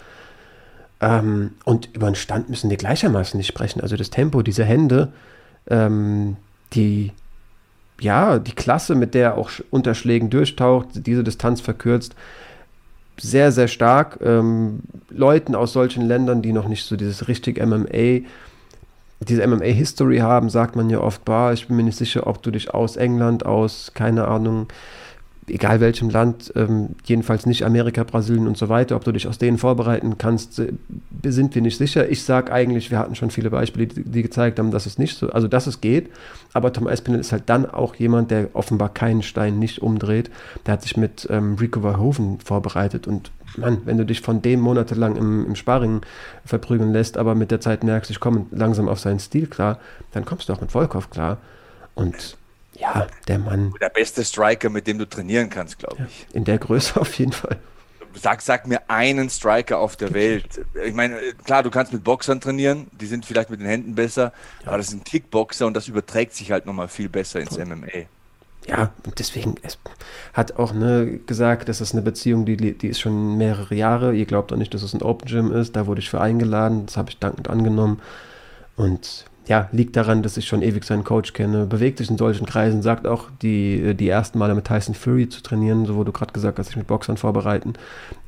Ähm, 1.01 1.51
und 1.63 1.89
über 1.93 2.07
den 2.09 2.15
Stand 2.15 2.49
müssen 2.49 2.69
wir 2.69 2.77
gleichermaßen 2.77 3.37
nicht 3.37 3.47
sprechen. 3.47 3.81
Also 3.81 3.97
das 3.97 4.09
Tempo, 4.09 4.41
diese 4.41 4.63
Hände, 4.63 5.11
ähm, 5.69 6.37
die 6.73 7.11
ja, 7.99 8.39
die 8.39 8.51
Klasse, 8.51 8.95
mit 8.95 9.13
der 9.13 9.23
er 9.23 9.37
auch 9.37 9.51
unter 9.71 9.95
Schlägen 9.95 10.29
durchtaucht, 10.29 10.87
diese 10.93 11.23
Distanz 11.23 11.61
verkürzt, 11.61 12.15
sehr, 13.19 13.51
sehr 13.51 13.67
stark. 13.67 14.19
Ähm, 14.21 14.79
Leuten 15.09 15.55
aus 15.55 15.73
solchen 15.73 16.03
Ländern, 16.05 16.41
die 16.41 16.53
noch 16.53 16.67
nicht 16.67 16.85
so 16.85 16.95
dieses 16.95 17.27
richtig 17.27 17.63
MMA, 17.63 18.25
diese 19.21 19.47
MMA-History 19.47 20.17
haben, 20.17 20.49
sagt 20.49 20.75
man 20.75 20.89
ja 20.89 20.99
oft, 20.99 21.23
bah, 21.25 21.53
ich 21.53 21.67
bin 21.67 21.77
mir 21.77 21.83
nicht 21.83 21.97
sicher, 21.97 22.27
ob 22.27 22.41
du 22.43 22.51
dich 22.51 22.73
aus 22.73 22.97
England, 22.97 23.45
aus, 23.45 23.91
keine 23.93 24.27
Ahnung, 24.27 24.67
egal 25.47 25.79
welchem 25.79 26.09
Land, 26.09 26.51
ähm, 26.55 26.89
jedenfalls 27.05 27.45
nicht 27.45 27.63
Amerika, 27.63 28.03
Brasilien 28.03 28.47
und 28.47 28.57
so 28.57 28.69
weiter, 28.69 28.95
ob 28.95 29.03
du 29.03 29.11
dich 29.11 29.27
aus 29.27 29.37
denen 29.37 29.57
vorbereiten 29.57 30.17
kannst, 30.17 30.59
äh, 30.59 30.73
sind 31.23 31.53
wir 31.55 31.61
nicht 31.61 31.77
sicher. 31.77 32.09
Ich 32.09 32.23
sage 32.23 32.51
eigentlich, 32.51 32.91
wir 32.91 32.99
hatten 32.99 33.15
schon 33.15 33.29
viele 33.29 33.49
Beispiele, 33.49 33.87
die, 33.87 34.03
die, 34.03 34.23
gezeigt 34.23 34.59
haben, 34.59 34.71
dass 34.71 34.85
es 34.85 34.97
nicht 34.97 35.17
so, 35.17 35.29
also 35.29 35.47
dass 35.47 35.67
es 35.67 35.81
geht, 35.81 36.09
aber 36.53 36.73
Tom 36.73 36.87
Espinel 36.87 37.19
ist 37.19 37.31
halt 37.31 37.43
dann 37.47 37.65
auch 37.65 37.95
jemand, 37.95 38.31
der 38.31 38.49
offenbar 38.53 38.89
keinen 38.89 39.21
Stein 39.21 39.59
nicht 39.59 39.81
umdreht. 39.81 40.31
Der 40.65 40.73
hat 40.73 40.81
sich 40.81 40.97
mit 40.97 41.27
ähm, 41.29 41.55
Rico 41.55 41.81
Verhoeven 41.81 42.39
vorbereitet 42.39 43.07
und 43.07 43.31
Mann, 43.57 43.81
wenn 43.85 43.97
du 43.97 44.05
dich 44.05 44.21
von 44.21 44.41
dem 44.41 44.59
monatelang 44.59 45.15
im, 45.15 45.45
im 45.45 45.55
Sparring 45.55 46.01
verprügeln 46.43 46.91
lässt, 46.91 47.17
aber 47.17 47.35
mit 47.35 47.51
der 47.51 47.61
Zeit 47.61 47.83
merkst, 47.83 48.11
ich 48.11 48.19
komme 48.19 48.47
langsam 48.51 48.89
auf 48.89 48.99
seinen 48.99 49.19
Stil 49.19 49.47
klar, 49.47 49.79
dann 50.11 50.25
kommst 50.25 50.49
du 50.49 50.53
auch 50.53 50.61
mit 50.61 50.71
Volkov 50.71 51.09
klar 51.09 51.37
und 51.93 52.37
ja, 52.75 53.07
der 53.27 53.39
Mann. 53.39 53.73
Der 53.81 53.89
beste 53.89 54.23
Striker, 54.23 54.69
mit 54.69 54.87
dem 54.87 54.97
du 54.97 55.07
trainieren 55.07 55.49
kannst, 55.49 55.79
glaube 55.79 55.97
ja, 55.99 56.05
ich. 56.05 56.35
In 56.35 56.43
der 56.43 56.57
Größe 56.57 56.99
auf 56.99 57.17
jeden 57.17 57.31
Fall. 57.31 57.57
Sag, 58.13 58.41
sag 58.41 58.65
mir 58.65 58.89
einen 58.89 59.29
Striker 59.29 59.77
auf 59.77 59.97
der 59.97 60.13
Welt. 60.13 60.65
Ich 60.85 60.93
meine, 60.93 61.17
klar, 61.43 61.63
du 61.63 61.69
kannst 61.69 61.91
mit 61.91 62.03
Boxern 62.03 62.39
trainieren, 62.39 62.87
die 62.93 63.07
sind 63.07 63.25
vielleicht 63.25 63.49
mit 63.49 63.59
den 63.59 63.67
Händen 63.67 63.95
besser, 63.95 64.31
ja. 64.61 64.69
aber 64.69 64.77
das 64.77 64.87
sind 64.87 65.03
Kickboxer 65.03 65.67
und 65.67 65.73
das 65.73 65.89
überträgt 65.89 66.33
sich 66.33 66.51
halt 66.51 66.65
nochmal 66.65 66.87
viel 66.87 67.09
besser 67.09 67.41
ins 67.41 67.57
MMA. 67.57 68.07
Ja, 68.67 68.91
und 69.05 69.19
deswegen, 69.19 69.55
es 69.61 69.77
hat 70.33 70.57
auch 70.57 70.73
ne, 70.73 71.19
gesagt, 71.27 71.69
dass 71.69 71.79
das 71.79 71.91
eine 71.91 72.01
Beziehung, 72.01 72.45
die, 72.45 72.57
die 72.57 72.87
ist 72.87 72.99
schon 72.99 73.37
mehrere 73.37 73.75
Jahre. 73.75 74.15
Ihr 74.15 74.25
glaubt 74.25 74.51
auch 74.51 74.57
nicht, 74.57 74.73
dass 74.73 74.81
es 74.81 74.93
ein 74.93 75.03
Open 75.03 75.27
Gym 75.27 75.51
ist. 75.51 75.75
Da 75.75 75.85
wurde 75.85 75.99
ich 75.99 76.09
für 76.09 76.19
eingeladen, 76.19 76.85
das 76.87 76.97
habe 76.97 77.09
ich 77.09 77.19
dankend 77.19 77.49
angenommen. 77.49 78.01
Und 78.75 79.25
ja, 79.47 79.69
liegt 79.71 79.95
daran, 79.95 80.23
dass 80.23 80.37
ich 80.37 80.47
schon 80.47 80.63
ewig 80.63 80.83
seinen 80.83 81.03
Coach 81.03 81.33
kenne, 81.33 81.65
bewegt 81.65 81.99
sich 81.99 82.09
in 82.09 82.17
solchen 82.17 82.47
Kreisen, 82.47 82.81
sagt 82.81 83.05
auch, 83.05 83.25
die, 83.41 83.93
die 83.93 84.09
ersten 84.09 84.39
Male 84.39 84.55
mit 84.55 84.65
Tyson 84.65 84.95
Fury 84.95 85.29
zu 85.29 85.43
trainieren, 85.43 85.85
so 85.85 85.95
wo 85.95 86.03
du 86.03 86.11
gerade 86.11 86.33
gesagt 86.33 86.57
hast, 86.57 86.67
sich 86.67 86.77
mit 86.77 86.87
Boxern 86.87 87.17
vorbereiten, 87.17 87.73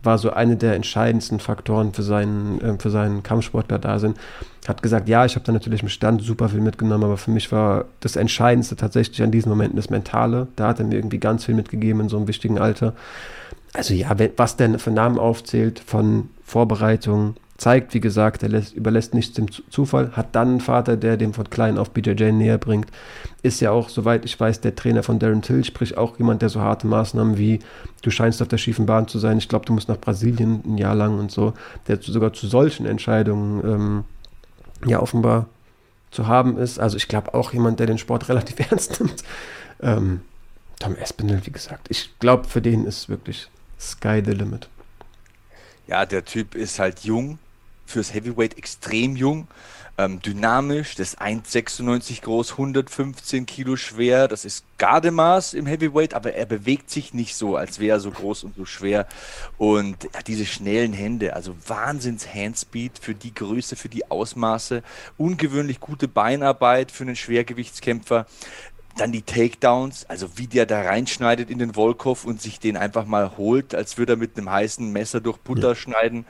war 0.03 0.19
so 0.19 0.31
eine 0.31 0.57
der 0.57 0.75
entscheidendsten 0.75 1.39
Faktoren 1.39 1.93
für 1.93 2.03
seinen, 2.03 2.61
äh, 2.61 2.77
für 2.77 2.91
seinen 2.91 3.23
Kampfsportler 3.23 3.79
da 3.79 3.97
sind. 3.97 4.17
Hat 4.67 4.83
gesagt, 4.83 5.09
ja, 5.09 5.25
ich 5.25 5.35
habe 5.35 5.45
da 5.45 5.51
natürlich 5.51 5.81
im 5.81 5.89
Stand 5.89 6.21
super 6.21 6.49
viel 6.49 6.61
mitgenommen, 6.61 7.03
aber 7.03 7.17
für 7.17 7.31
mich 7.31 7.51
war 7.51 7.85
das 8.01 8.15
Entscheidendste 8.15 8.75
tatsächlich 8.75 9.23
an 9.23 9.31
diesen 9.31 9.49
Momenten 9.49 9.77
das 9.77 9.89
Mentale. 9.89 10.47
Da 10.55 10.67
hat 10.67 10.79
er 10.79 10.85
mir 10.85 10.95
irgendwie 10.95 11.19
ganz 11.19 11.45
viel 11.45 11.55
mitgegeben 11.55 12.01
in 12.01 12.09
so 12.09 12.17
einem 12.17 12.27
wichtigen 12.27 12.59
Alter. 12.59 12.93
Also 13.73 13.93
ja, 13.93 14.15
was 14.37 14.55
denn 14.55 14.77
für 14.77 14.91
Namen 14.91 15.17
aufzählt 15.17 15.79
von 15.79 16.29
Vorbereitung, 16.43 17.35
zeigt, 17.57 17.93
wie 17.93 17.99
gesagt, 17.99 18.43
er 18.43 18.49
lässt, 18.49 18.73
überlässt 18.73 19.13
nichts 19.13 19.33
dem 19.33 19.47
Zufall, 19.51 20.11
hat 20.11 20.35
dann 20.35 20.49
einen 20.49 20.61
Vater, 20.61 20.95
der 20.95 21.17
dem 21.17 21.33
von 21.33 21.49
klein 21.49 21.77
auf 21.77 21.89
BJJ 21.89 22.31
näher 22.31 22.57
bringt. 22.59 22.87
Ist 23.41 23.59
ja 23.61 23.71
auch, 23.71 23.89
soweit 23.89 24.25
ich 24.25 24.39
weiß, 24.39 24.61
der 24.61 24.75
Trainer 24.75 25.01
von 25.01 25.17
Darren 25.17 25.41
Till, 25.41 25.63
sprich 25.63 25.97
auch 25.97 26.17
jemand, 26.19 26.43
der 26.43 26.49
so 26.49 26.61
harte 26.61 26.85
Maßnahmen 26.85 27.37
wie, 27.37 27.59
du 28.03 28.11
scheinst 28.11 28.41
auf 28.41 28.47
der 28.47 28.59
schiefen 28.59 28.85
Bahn 28.85 29.07
zu 29.07 29.17
sein, 29.17 29.39
ich 29.39 29.49
glaube, 29.49 29.65
du 29.65 29.73
musst 29.73 29.89
nach 29.89 29.99
Brasilien 29.99 30.61
ein 30.65 30.77
Jahr 30.77 30.95
lang 30.95 31.17
und 31.19 31.31
so, 31.31 31.53
der 31.87 31.99
sogar 32.01 32.31
zu 32.33 32.47
solchen 32.47 32.85
Entscheidungen 32.85 33.63
ähm, 33.65 34.03
ja 34.85 34.99
offenbar 34.99 35.47
zu 36.11 36.27
haben 36.27 36.57
ist. 36.57 36.79
Also 36.79 36.97
ich 36.97 37.07
glaube 37.07 37.33
auch 37.33 37.53
jemand, 37.53 37.79
der 37.79 37.87
den 37.87 37.97
Sport 37.97 38.29
relativ 38.29 38.59
ernst 38.59 38.99
nimmt. 38.99 39.23
Ähm, 39.81 40.21
Tom 40.79 40.95
Espinel, 40.95 41.41
wie 41.43 41.51
gesagt, 41.51 41.87
ich 41.89 42.11
glaube, 42.19 42.47
für 42.47 42.61
den 42.61 42.85
ist 42.85 43.09
wirklich 43.09 43.49
Sky 43.79 44.21
the 44.23 44.31
Limit. 44.31 44.69
Ja, 45.87 46.05
der 46.05 46.23
Typ 46.25 46.53
ist 46.53 46.79
halt 46.79 46.99
jung, 46.99 47.39
fürs 47.87 48.13
Heavyweight 48.13 48.57
extrem 48.57 49.15
jung, 49.15 49.47
ähm, 49.99 50.21
dynamisch, 50.21 50.93
das 50.95 51.13
ist 51.13 51.21
1,96 51.21 52.21
groß, 52.21 52.51
115 52.51 53.47
Kilo 53.47 53.75
schwer, 53.77 54.27
das 54.27 54.45
ist 54.45 54.63
Gardemaß 54.77 55.55
im 55.55 55.65
Heavyweight, 55.65 56.13
aber 56.13 56.33
er 56.33 56.45
bewegt 56.45 56.91
sich 56.91 57.15
nicht 57.15 57.35
so, 57.35 57.55
als 57.55 57.79
wäre 57.79 57.97
er 57.97 57.99
so 57.99 58.11
groß 58.11 58.43
und 58.43 58.55
so 58.55 58.65
schwer. 58.65 59.07
Und 59.57 60.03
ja, 60.03 60.21
diese 60.25 60.45
schnellen 60.45 60.93
Hände, 60.93 61.35
also 61.35 61.55
Wahnsinns 61.65 62.31
Handspeed 62.31 62.99
für 62.99 63.15
die 63.15 63.33
Größe, 63.33 63.75
für 63.75 63.89
die 63.89 64.11
Ausmaße, 64.11 64.83
ungewöhnlich 65.17 65.79
gute 65.79 66.07
Beinarbeit 66.07 66.91
für 66.91 67.03
einen 67.03 67.15
Schwergewichtskämpfer. 67.15 68.27
Dann 68.97 69.11
die 69.11 69.21
Takedowns, 69.21 70.05
also 70.07 70.37
wie 70.37 70.47
der 70.47 70.65
da 70.65 70.81
reinschneidet 70.81 71.49
in 71.49 71.59
den 71.59 71.75
Volkov 71.75 72.25
und 72.25 72.41
sich 72.41 72.59
den 72.59 72.77
einfach 72.77 73.05
mal 73.05 73.37
holt, 73.37 73.73
als 73.73 73.97
würde 73.97 74.13
er 74.13 74.17
mit 74.17 74.37
einem 74.37 74.49
heißen 74.49 74.91
Messer 74.91 75.21
durch 75.21 75.37
Butter 75.37 75.69
ja. 75.69 75.75
schneiden 75.75 76.25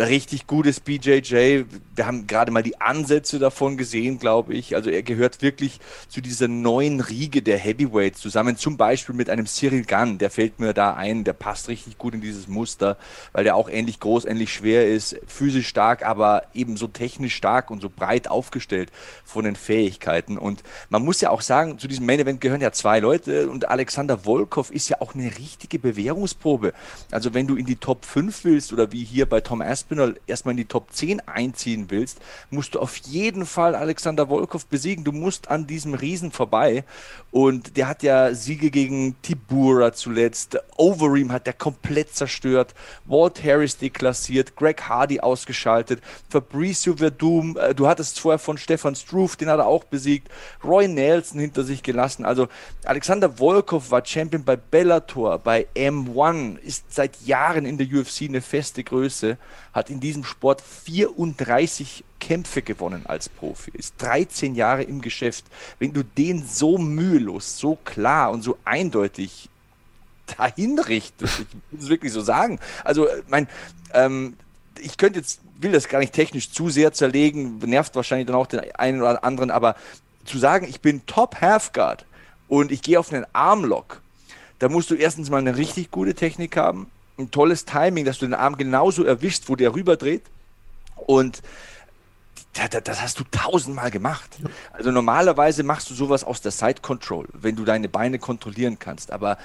richtig 0.00 0.46
gutes 0.46 0.80
BJJ. 0.80 1.64
Wir 1.94 2.06
haben 2.06 2.26
gerade 2.26 2.50
mal 2.50 2.62
die 2.62 2.80
Ansätze 2.80 3.38
davon 3.38 3.76
gesehen, 3.76 4.18
glaube 4.18 4.54
ich. 4.54 4.74
Also 4.74 4.90
er 4.90 5.02
gehört 5.02 5.42
wirklich 5.42 5.80
zu 6.08 6.20
dieser 6.20 6.48
neuen 6.48 7.00
Riege 7.00 7.42
der 7.42 7.58
Heavyweights 7.58 8.20
zusammen. 8.20 8.56
Zum 8.56 8.76
Beispiel 8.76 9.14
mit 9.14 9.28
einem 9.28 9.46
Cyril 9.46 9.84
Gunn, 9.84 10.18
der 10.18 10.30
fällt 10.30 10.58
mir 10.58 10.72
da 10.72 10.94
ein. 10.94 11.24
Der 11.24 11.34
passt 11.34 11.68
richtig 11.68 11.98
gut 11.98 12.14
in 12.14 12.20
dieses 12.20 12.48
Muster, 12.48 12.96
weil 13.32 13.44
der 13.44 13.56
auch 13.56 13.68
ähnlich 13.68 14.00
groß, 14.00 14.24
ähnlich 14.24 14.52
schwer 14.52 14.88
ist, 14.88 15.20
physisch 15.26 15.68
stark, 15.68 16.04
aber 16.04 16.44
eben 16.54 16.76
so 16.76 16.86
technisch 16.86 17.34
stark 17.34 17.70
und 17.70 17.82
so 17.82 17.90
breit 17.90 18.28
aufgestellt 18.28 18.90
von 19.24 19.44
den 19.44 19.56
Fähigkeiten. 19.56 20.38
Und 20.38 20.62
man 20.88 21.04
muss 21.04 21.20
ja 21.20 21.30
auch 21.30 21.42
sagen, 21.42 21.78
zu 21.78 21.88
diesem 21.88 22.06
Main 22.06 22.20
Event 22.20 22.40
gehören 22.40 22.60
ja 22.60 22.72
zwei 22.72 23.00
Leute 23.00 23.50
und 23.50 23.68
Alexander 23.68 24.24
Volkov 24.24 24.70
ist 24.70 24.88
ja 24.88 25.00
auch 25.00 25.14
eine 25.14 25.26
richtige 25.38 25.78
Bewährungsprobe. 25.78 26.72
Also 27.10 27.34
wenn 27.34 27.46
du 27.46 27.56
in 27.56 27.66
die 27.66 27.76
Top 27.76 28.04
5 28.04 28.44
willst 28.44 28.72
oder 28.72 28.92
wie 28.92 29.04
hier 29.04 29.26
bei 29.26 29.40
Tom 29.40 29.60
Aspen 29.60 29.89
Aspinall 29.90 30.20
erstmal 30.26 30.52
in 30.52 30.58
die 30.58 30.64
Top 30.66 30.92
10 30.92 31.20
einziehen 31.26 31.86
willst, 31.88 32.20
musst 32.50 32.74
du 32.74 32.78
auf 32.78 32.96
jeden 32.96 33.44
Fall 33.44 33.74
Alexander 33.74 34.28
Volkov 34.28 34.66
besiegen. 34.66 35.02
Du 35.02 35.10
musst 35.10 35.48
an 35.48 35.66
diesem 35.66 35.94
Riesen 35.94 36.30
vorbei. 36.30 36.84
Und 37.32 37.76
der 37.76 37.88
hat 37.88 38.02
ja 38.02 38.32
Siege 38.32 38.70
gegen 38.70 39.20
Tibura 39.22 39.92
zuletzt. 39.92 40.58
Overeem 40.76 41.32
hat 41.32 41.46
der 41.46 41.54
komplett 41.54 42.14
zerstört. 42.14 42.74
Walt 43.04 43.42
Harris 43.42 43.78
deklassiert. 43.78 44.54
Greg 44.54 44.82
Hardy 44.82 45.18
ausgeschaltet. 45.20 46.00
Fabricio 46.28 46.96
Verdum, 46.96 47.56
äh, 47.56 47.74
du 47.74 47.88
hattest 47.88 48.20
vorher 48.20 48.38
von 48.38 48.58
Stefan 48.58 48.94
Struve, 48.94 49.36
den 49.36 49.48
hat 49.48 49.58
er 49.58 49.66
auch 49.66 49.84
besiegt. 49.84 50.28
Roy 50.62 50.86
Nelson 50.86 51.40
hinter 51.40 51.64
sich 51.64 51.82
gelassen. 51.82 52.24
Also 52.24 52.48
Alexander 52.84 53.38
Volkov 53.38 53.90
war 53.90 54.04
Champion 54.04 54.44
bei 54.44 54.56
Bellator, 54.56 55.38
bei 55.38 55.66
M1, 55.74 56.58
ist 56.58 56.92
seit 56.92 57.20
Jahren 57.22 57.66
in 57.66 57.78
der 57.78 57.86
UFC 57.86 58.22
eine 58.22 58.40
feste 58.40 58.84
Größe, 58.84 59.38
hat 59.72 59.90
in 59.90 60.00
diesem 60.00 60.24
Sport 60.24 60.60
34 60.60 62.04
Kämpfe 62.18 62.62
gewonnen 62.62 63.06
als 63.06 63.28
Profi, 63.28 63.70
ist 63.74 63.94
13 63.98 64.54
Jahre 64.54 64.82
im 64.82 65.00
Geschäft. 65.00 65.44
Wenn 65.78 65.92
du 65.92 66.02
den 66.02 66.44
so 66.44 66.78
mühelos, 66.78 67.58
so 67.58 67.76
klar 67.84 68.30
und 68.30 68.42
so 68.42 68.58
eindeutig 68.64 69.48
dahin 70.36 70.78
richtest, 70.78 71.40
ich 71.40 71.46
muss 71.70 71.84
es 71.84 71.88
wirklich 71.88 72.12
so 72.12 72.20
sagen. 72.20 72.58
Also, 72.84 73.06
äh, 73.06 73.22
mein, 73.28 73.48
ähm, 73.94 74.36
ich 74.80 74.96
könnte 74.96 75.18
jetzt, 75.18 75.40
will 75.58 75.72
das 75.72 75.88
gar 75.88 75.98
nicht 75.98 76.14
technisch 76.14 76.50
zu 76.50 76.68
sehr 76.68 76.92
zerlegen, 76.92 77.58
nervt 77.58 77.94
wahrscheinlich 77.96 78.26
dann 78.26 78.36
auch 78.36 78.46
den 78.46 78.60
einen 78.74 79.00
oder 79.00 79.24
anderen, 79.24 79.50
aber 79.50 79.76
zu 80.24 80.38
sagen, 80.38 80.66
ich 80.68 80.80
bin 80.80 81.04
Top 81.06 81.40
Halfguard 81.40 82.06
und 82.48 82.72
ich 82.72 82.82
gehe 82.82 82.98
auf 82.98 83.12
einen 83.12 83.26
Armlock, 83.32 84.00
da 84.58 84.68
musst 84.68 84.90
du 84.90 84.94
erstens 84.94 85.30
mal 85.30 85.38
eine 85.38 85.56
richtig 85.56 85.90
gute 85.90 86.14
Technik 86.14 86.56
haben, 86.56 86.90
ein 87.20 87.30
tolles 87.30 87.64
Timing, 87.64 88.04
dass 88.04 88.18
du 88.18 88.26
den 88.26 88.34
Arm 88.34 88.56
genauso 88.56 89.04
erwischst, 89.04 89.48
wo 89.48 89.56
der 89.56 89.74
rüberdreht. 89.74 90.22
Und 90.96 91.42
das 92.52 93.00
hast 93.00 93.20
du 93.20 93.24
tausendmal 93.30 93.90
gemacht. 93.90 94.38
Also 94.72 94.90
normalerweise 94.90 95.62
machst 95.62 95.88
du 95.90 95.94
sowas 95.94 96.24
aus 96.24 96.40
der 96.40 96.50
Side 96.50 96.80
Control, 96.82 97.28
wenn 97.32 97.56
du 97.56 97.64
deine 97.64 97.88
Beine 97.88 98.18
kontrollieren 98.18 98.78
kannst. 98.78 99.12
Aber 99.12 99.38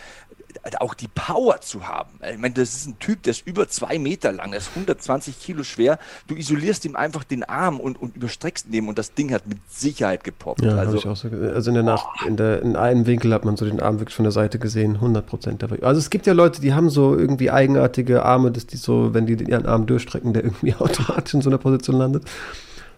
auch 0.80 0.94
die 0.94 1.08
Power 1.08 1.62
zu 1.62 1.88
haben. 1.88 2.20
Ich 2.32 2.38
meine, 2.38 2.54
das 2.54 2.76
ist 2.76 2.88
ein 2.88 3.00
Typ, 3.00 3.24
der 3.24 3.32
ist 3.32 3.46
über 3.48 3.68
zwei 3.68 4.00
Meter 4.00 4.32
lang, 4.32 4.52
der 4.52 4.60
ist 4.60 4.70
120 4.70 5.40
Kilo 5.40 5.64
schwer. 5.64 6.00
Du 6.28 6.36
isolierst 6.36 6.86
ihm 6.86 6.96
einfach 6.96 7.24
den 7.24 7.44
Arm 7.44 7.80
und, 7.80 8.02
und 8.02 8.16
überstreckst 8.16 8.68
ihn 8.72 8.88
und 8.88 8.98
das 8.98 9.14
Ding 9.14 9.34
hat 9.34 9.48
mit 9.48 9.60
Sicherheit 9.70 10.24
gepoppt. 10.24 10.62
Ja, 10.62 10.76
also, 10.76 10.98
ich 10.98 11.08
auch 11.08 11.16
so, 11.16 11.30
also 11.30 11.70
in 11.70 11.76
der 11.76 11.84
Nacht, 11.84 12.08
in, 12.28 12.38
der, 12.38 12.62
in 12.62 12.76
einem 12.76 13.06
Winkel 13.06 13.34
hat 13.34 13.46
man 13.46 13.58
so 13.58 13.66
den 13.66 13.80
Arm 13.80 14.00
wirklich 14.00 14.16
von 14.16 14.24
der 14.24 14.32
Seite 14.32 14.60
gesehen, 14.60 14.96
100 14.96 15.26
Prozent. 15.26 15.64
Also 15.84 16.00
es 16.00 16.10
gibt 16.10 16.28
ja 16.28 16.34
Leute, 16.34 16.62
die 16.62 16.74
haben 16.74 16.90
so 16.90 17.18
irgendwie 17.18 17.52
eigenartige 17.52 18.24
Arme, 18.24 18.52
dass 18.52 18.68
die 18.68 18.78
so, 18.78 19.14
wenn 19.14 19.26
die 19.26 19.34
ihren 19.34 19.66
Arm 19.66 19.86
durchstrecken, 19.86 20.34
der 20.34 20.44
irgendwie 20.44 20.74
automatisch 20.80 21.34
in 21.34 21.42
so 21.42 21.50
einer 21.50 21.58
Position 21.58 21.98
landet. 21.98 22.24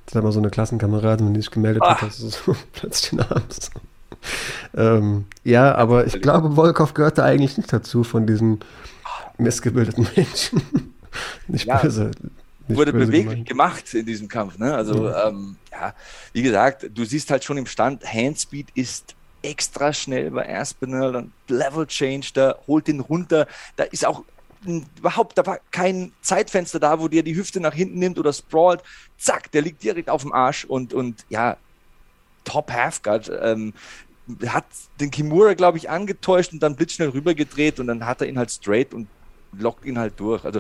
Das 0.05 0.15
hat 0.15 0.23
mal 0.23 0.31
so 0.31 0.39
eine 0.39 0.49
Klassenkameradin, 0.49 1.33
die 1.33 1.41
sich 1.41 1.51
gemeldet 1.51 1.83
ah. 1.83 1.95
hat, 1.95 2.07
dass 2.07 2.19
du 2.19 2.29
so 2.29 2.55
plötzlich 2.73 3.09
den 3.09 3.19
Arm 3.21 3.43
so 3.49 3.69
ähm, 4.75 5.25
ja, 5.43 5.75
aber 5.75 6.05
ich 6.05 6.21
glaube, 6.21 6.55
Volkov 6.55 6.93
gehört 6.93 7.17
da 7.17 7.23
eigentlich 7.23 7.57
nicht 7.57 7.71
dazu 7.71 8.03
von 8.03 8.27
diesen 8.27 8.59
missgebildeten 9.37 10.07
Menschen. 10.15 10.61
nicht 11.47 11.65
ja, 11.65 11.77
böse. 11.77 12.11
Nicht 12.67 12.77
wurde 12.77 12.93
böse 12.93 13.07
beweglich 13.07 13.45
gemacht 13.45 13.93
in 13.93 14.05
diesem 14.05 14.27
Kampf. 14.27 14.57
Ne? 14.57 14.73
Also, 14.73 15.07
ja. 15.07 15.29
Ähm, 15.29 15.55
ja, 15.71 15.93
wie 16.33 16.41
gesagt, 16.41 16.89
du 16.93 17.05
siehst 17.05 17.31
halt 17.31 17.43
schon 17.43 17.57
im 17.57 17.65
Stand, 17.65 18.03
Handspeed 18.05 18.67
ist 18.75 19.15
extra 19.41 19.93
schnell 19.93 20.31
bei 20.31 20.57
Aspinall, 20.57 21.13
dann 21.13 21.31
Level 21.47 21.85
Change, 21.85 22.29
da 22.33 22.55
holt 22.67 22.87
den 22.87 22.99
runter. 22.99 23.47
Da 23.75 23.83
ist 23.83 24.05
auch 24.05 24.23
überhaupt, 24.65 25.37
da 25.37 25.45
war 25.45 25.59
kein 25.71 26.11
Zeitfenster 26.21 26.79
da, 26.79 26.99
wo 26.99 27.07
der 27.07 27.23
die 27.23 27.35
Hüfte 27.35 27.59
nach 27.59 27.73
hinten 27.73 27.99
nimmt 27.99 28.19
oder 28.19 28.33
sprawlt. 28.33 28.81
Zack, 29.17 29.51
der 29.51 29.61
liegt 29.61 29.83
direkt 29.83 30.09
auf 30.09 30.23
dem 30.23 30.33
Arsch 30.33 30.65
und, 30.65 30.93
und 30.93 31.25
ja, 31.29 31.57
Top 32.43 32.71
Halfguard. 32.71 33.31
Ähm, 33.41 33.73
hat 34.47 34.65
den 34.99 35.11
Kimura, 35.11 35.53
glaube 35.53 35.77
ich, 35.77 35.89
angetäuscht 35.89 36.53
und 36.53 36.61
dann 36.61 36.75
blitzschnell 36.75 37.09
rübergedreht 37.09 37.79
und 37.79 37.87
dann 37.87 38.05
hat 38.05 38.21
er 38.21 38.27
ihn 38.27 38.37
halt 38.37 38.51
straight 38.51 38.93
und 38.93 39.07
lockt 39.57 39.85
ihn 39.85 39.97
halt 39.97 40.19
durch. 40.19 40.43
Also, 40.43 40.59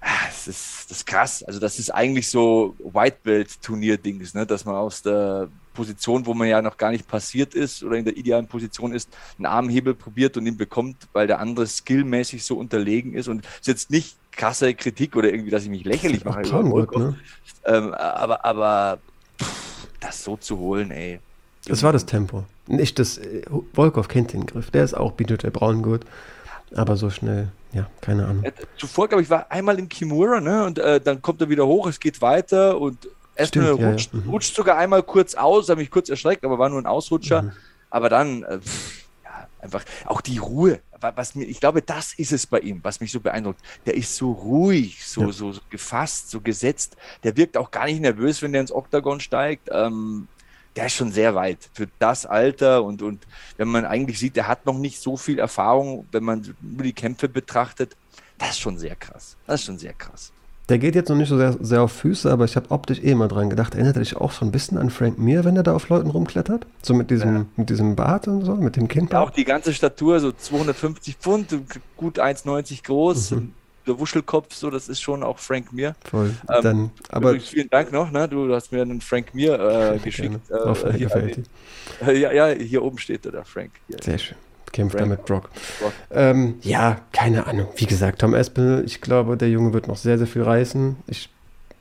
ah, 0.00 0.26
das 0.26 0.48
ist, 0.48 0.90
das 0.90 0.98
ist 0.98 1.06
krass. 1.06 1.42
Also, 1.42 1.58
das 1.58 1.78
ist 1.78 1.90
eigentlich 1.90 2.30
so 2.30 2.76
White 2.78 3.18
Belt 3.22 3.62
Turnier-Dings, 3.62 4.34
ne? 4.34 4.46
dass 4.46 4.64
man 4.64 4.76
aus 4.76 5.02
der 5.02 5.48
Position, 5.74 6.26
wo 6.26 6.34
man 6.34 6.48
ja 6.48 6.62
noch 6.62 6.76
gar 6.76 6.90
nicht 6.90 7.06
passiert 7.06 7.54
ist 7.54 7.84
oder 7.84 7.96
in 7.96 8.04
der 8.04 8.16
idealen 8.16 8.46
Position 8.46 8.92
ist, 8.92 9.08
einen 9.38 9.46
Armhebel 9.46 9.94
probiert 9.94 10.36
und 10.36 10.46
ihn 10.46 10.56
bekommt, 10.56 10.96
weil 11.12 11.26
der 11.26 11.38
andere 11.38 11.66
skillmäßig 11.66 12.44
so 12.44 12.56
unterlegen 12.56 13.14
ist. 13.14 13.28
Und 13.28 13.44
es 13.44 13.60
ist 13.60 13.66
jetzt 13.66 13.90
nicht 13.90 14.16
krasse 14.32 14.74
Kritik 14.74 15.16
oder 15.16 15.30
irgendwie, 15.30 15.50
dass 15.50 15.64
ich 15.64 15.68
mich 15.68 15.84
lächerlich 15.84 16.24
mache. 16.24 16.42
Gut, 16.42 16.96
ne? 16.96 17.18
ähm, 17.64 17.94
aber 17.94 18.44
aber 18.44 18.98
pff, 19.40 19.88
das 20.00 20.24
so 20.24 20.36
zu 20.36 20.58
holen, 20.58 20.90
ey. 20.90 21.20
Das 21.66 21.82
war 21.82 21.92
das 21.92 22.06
Tempo. 22.06 22.44
Nicht 22.66 22.98
das. 22.98 23.18
Äh, 23.18 23.42
Volkov 23.74 24.08
kennt 24.08 24.32
den 24.32 24.46
Griff. 24.46 24.70
Der 24.70 24.84
ist 24.84 24.94
auch 24.94 25.12
BJJ 25.12 25.48
Braungut. 25.48 26.02
Aber 26.74 26.96
so 26.96 27.10
schnell, 27.10 27.48
ja, 27.72 27.88
keine 28.00 28.26
Ahnung. 28.26 28.44
Zuvor, 28.76 29.08
glaube 29.08 29.22
ich, 29.22 29.30
war 29.30 29.50
einmal 29.50 29.78
in 29.78 29.88
Kimura, 29.88 30.40
ne? 30.40 30.64
Und 30.64 30.78
äh, 30.78 31.00
dann 31.00 31.22
kommt 31.22 31.40
er 31.40 31.48
wieder 31.48 31.66
hoch, 31.66 31.86
es 31.86 32.00
geht 32.00 32.20
weiter 32.20 32.80
und 32.80 33.08
erstmal 33.36 33.70
rutscht, 33.70 34.12
ja, 34.12 34.18
ja. 34.18 34.24
Mhm. 34.24 34.30
rutscht 34.30 34.54
sogar 34.54 34.76
einmal 34.76 35.02
kurz 35.02 35.34
aus, 35.34 35.68
habe 35.68 35.80
mich 35.80 35.90
kurz 35.90 36.08
erschreckt, 36.08 36.44
aber 36.44 36.58
war 36.58 36.68
nur 36.68 36.80
ein 36.80 36.86
Ausrutscher. 36.86 37.42
Mhm. 37.42 37.52
Aber 37.90 38.08
dann, 38.08 38.42
äh, 38.42 38.58
pff, 38.58 39.04
ja, 39.24 39.48
einfach 39.60 39.84
auch 40.06 40.20
die 40.20 40.38
Ruhe. 40.38 40.80
Was 40.98 41.34
mir, 41.34 41.44
ich 41.44 41.60
glaube, 41.60 41.82
das 41.82 42.14
ist 42.14 42.32
es 42.32 42.46
bei 42.46 42.58
ihm, 42.58 42.80
was 42.82 43.00
mich 43.00 43.12
so 43.12 43.20
beeindruckt. 43.20 43.60
Der 43.84 43.94
ist 43.94 44.16
so 44.16 44.32
ruhig, 44.32 45.06
so, 45.06 45.20
ja. 45.20 45.32
so, 45.32 45.52
so 45.52 45.60
gefasst, 45.70 46.30
so 46.30 46.40
gesetzt. 46.40 46.96
Der 47.22 47.36
wirkt 47.36 47.56
auch 47.56 47.70
gar 47.70 47.84
nicht 47.84 48.00
nervös, 48.00 48.42
wenn 48.42 48.52
der 48.52 48.62
ins 48.62 48.72
Oktagon 48.72 49.20
steigt. 49.20 49.68
Ähm, 49.70 50.26
der 50.76 50.86
ist 50.86 50.92
schon 50.92 51.10
sehr 51.10 51.34
weit 51.34 51.70
für 51.72 51.88
das 51.98 52.26
Alter 52.26 52.84
und, 52.84 53.02
und 53.02 53.26
wenn 53.56 53.68
man 53.68 53.84
eigentlich 53.84 54.18
sieht, 54.18 54.36
der 54.36 54.46
hat 54.46 54.66
noch 54.66 54.78
nicht 54.78 55.00
so 55.00 55.16
viel 55.16 55.38
Erfahrung, 55.38 56.06
wenn 56.12 56.22
man 56.22 56.54
nur 56.60 56.82
die 56.82 56.92
Kämpfe 56.92 57.28
betrachtet, 57.28 57.96
das 58.38 58.50
ist 58.50 58.60
schon 58.60 58.78
sehr 58.78 58.94
krass. 58.94 59.36
Das 59.46 59.60
ist 59.60 59.66
schon 59.66 59.78
sehr 59.78 59.94
krass. 59.94 60.32
Der 60.68 60.78
geht 60.78 60.96
jetzt 60.96 61.08
noch 61.08 61.16
nicht 61.16 61.28
so 61.28 61.38
sehr, 61.38 61.56
sehr 61.60 61.82
auf 61.82 61.92
Füße, 61.92 62.30
aber 62.30 62.44
ich 62.44 62.56
habe 62.56 62.70
optisch 62.70 62.98
eh 63.00 63.14
mal 63.14 63.28
dran 63.28 63.48
gedacht. 63.48 63.74
Erinnert 63.74 63.96
er 63.96 64.00
dich 64.02 64.16
auch 64.16 64.32
so 64.32 64.44
ein 64.44 64.50
bisschen 64.50 64.78
an 64.78 64.90
Frank 64.90 65.16
Mir, 65.16 65.44
wenn 65.44 65.56
er 65.56 65.62
da 65.62 65.74
auf 65.74 65.88
Leuten 65.88 66.10
rumklettert? 66.10 66.66
So 66.82 66.92
mit 66.92 67.10
diesem, 67.10 67.34
ja. 67.34 67.46
mit 67.56 67.70
diesem 67.70 67.94
Bart 67.94 68.26
und 68.26 68.44
so, 68.44 68.56
mit 68.56 68.74
dem 68.74 68.88
Kind. 68.88 69.14
Auch 69.14 69.30
die 69.30 69.44
ganze 69.44 69.72
Statur, 69.72 70.18
so 70.18 70.32
250 70.32 71.16
Pfund, 71.16 71.56
gut 71.96 72.18
1,90 72.18 72.84
groß. 72.84 73.30
Mhm 73.30 73.52
Wuschelkopf, 73.86 74.54
so, 74.54 74.70
das 74.70 74.88
ist 74.88 75.00
schon 75.00 75.22
auch 75.22 75.38
Frank 75.38 75.72
Mir. 75.72 75.94
Voll. 76.10 76.34
Ähm, 76.48 76.62
Dann, 76.62 76.90
aber 77.10 77.30
übrigens, 77.30 77.48
vielen 77.48 77.70
Dank 77.70 77.92
noch, 77.92 78.10
ne? 78.10 78.28
Du, 78.28 78.46
du 78.46 78.54
hast 78.54 78.72
mir 78.72 78.82
einen 78.82 79.00
Frank 79.00 79.34
Mir 79.34 79.58
äh, 79.58 79.98
geschickt. 79.98 80.38
Äh, 80.50 80.54
Auf, 80.54 80.84
hier, 80.92 81.10
äh, 82.06 82.18
ja, 82.18 82.32
ja, 82.32 82.48
hier 82.48 82.82
oben 82.82 82.98
steht 82.98 83.24
der, 83.24 83.32
der 83.32 83.44
Frank. 83.44 83.72
Hier. 83.88 83.98
Sehr 84.02 84.18
schön. 84.18 84.36
Kämpft 84.72 84.96
er 84.96 85.06
mit 85.06 85.24
Brock. 85.24 85.48
Brock. 85.80 85.92
Ähm, 86.10 86.56
ja, 86.62 87.00
keine 87.12 87.46
Ahnung. 87.46 87.68
Wie 87.76 87.86
gesagt, 87.86 88.20
Tom 88.20 88.34
Espinel, 88.34 88.84
ich 88.84 89.00
glaube, 89.00 89.36
der 89.36 89.48
Junge 89.48 89.72
wird 89.72 89.88
noch 89.88 89.96
sehr, 89.96 90.18
sehr 90.18 90.26
viel 90.26 90.42
reißen. 90.42 90.96
Ich 91.06 91.30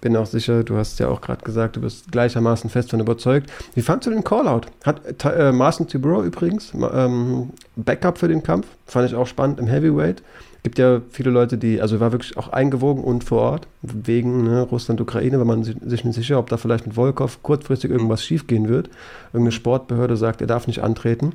bin 0.05 0.15
auch 0.17 0.27
sicher, 0.27 0.63
du 0.63 0.77
hast 0.77 0.99
ja 0.99 1.07
auch 1.07 1.19
gerade 1.19 1.43
gesagt, 1.43 1.77
du 1.77 1.81
bist 1.81 2.11
gleichermaßen 2.11 2.69
fest 2.69 2.91
von 2.91 2.99
überzeugt. 2.99 3.51
Wie 3.73 3.81
fandst 3.81 4.05
du 4.05 4.11
den 4.11 4.23
Callout? 4.23 4.67
Hat 4.83 5.01
äh, 5.25 5.51
Marcin 5.51 5.87
Tibro 5.87 6.23
übrigens 6.23 6.73
ähm, 6.75 7.49
Backup 7.75 8.19
für 8.19 8.27
den 8.27 8.43
Kampf? 8.43 8.67
Fand 8.85 9.09
ich 9.09 9.15
auch 9.15 9.25
spannend 9.25 9.59
im 9.59 9.65
Heavyweight 9.65 10.21
gibt 10.61 10.79
ja 10.79 11.01
viele 11.11 11.29
Leute, 11.29 11.59
die, 11.59 11.79
also 11.79 11.99
war 11.99 12.11
wirklich 12.11 12.37
auch 12.37 12.47
eingewogen 12.47 13.03
und 13.03 13.23
vor 13.23 13.41
Ort, 13.41 13.67
wegen 13.83 14.45
ne, 14.45 14.61
Russland, 14.63 14.99
Ukraine, 14.99 15.39
wenn 15.39 15.45
man 15.45 15.63
sich 15.63 16.03
nicht 16.03 16.15
sicher, 16.15 16.39
ob 16.39 16.49
da 16.49 16.57
vielleicht 16.57 16.87
mit 16.87 16.95
Volkov 16.95 17.43
kurzfristig 17.43 17.91
irgendwas 17.91 18.23
schiefgehen 18.23 18.67
wird. 18.67 18.89
Irgendeine 19.27 19.51
Sportbehörde 19.51 20.17
sagt, 20.17 20.41
er 20.41 20.47
darf 20.47 20.65
nicht 20.65 20.81
antreten. 20.81 21.33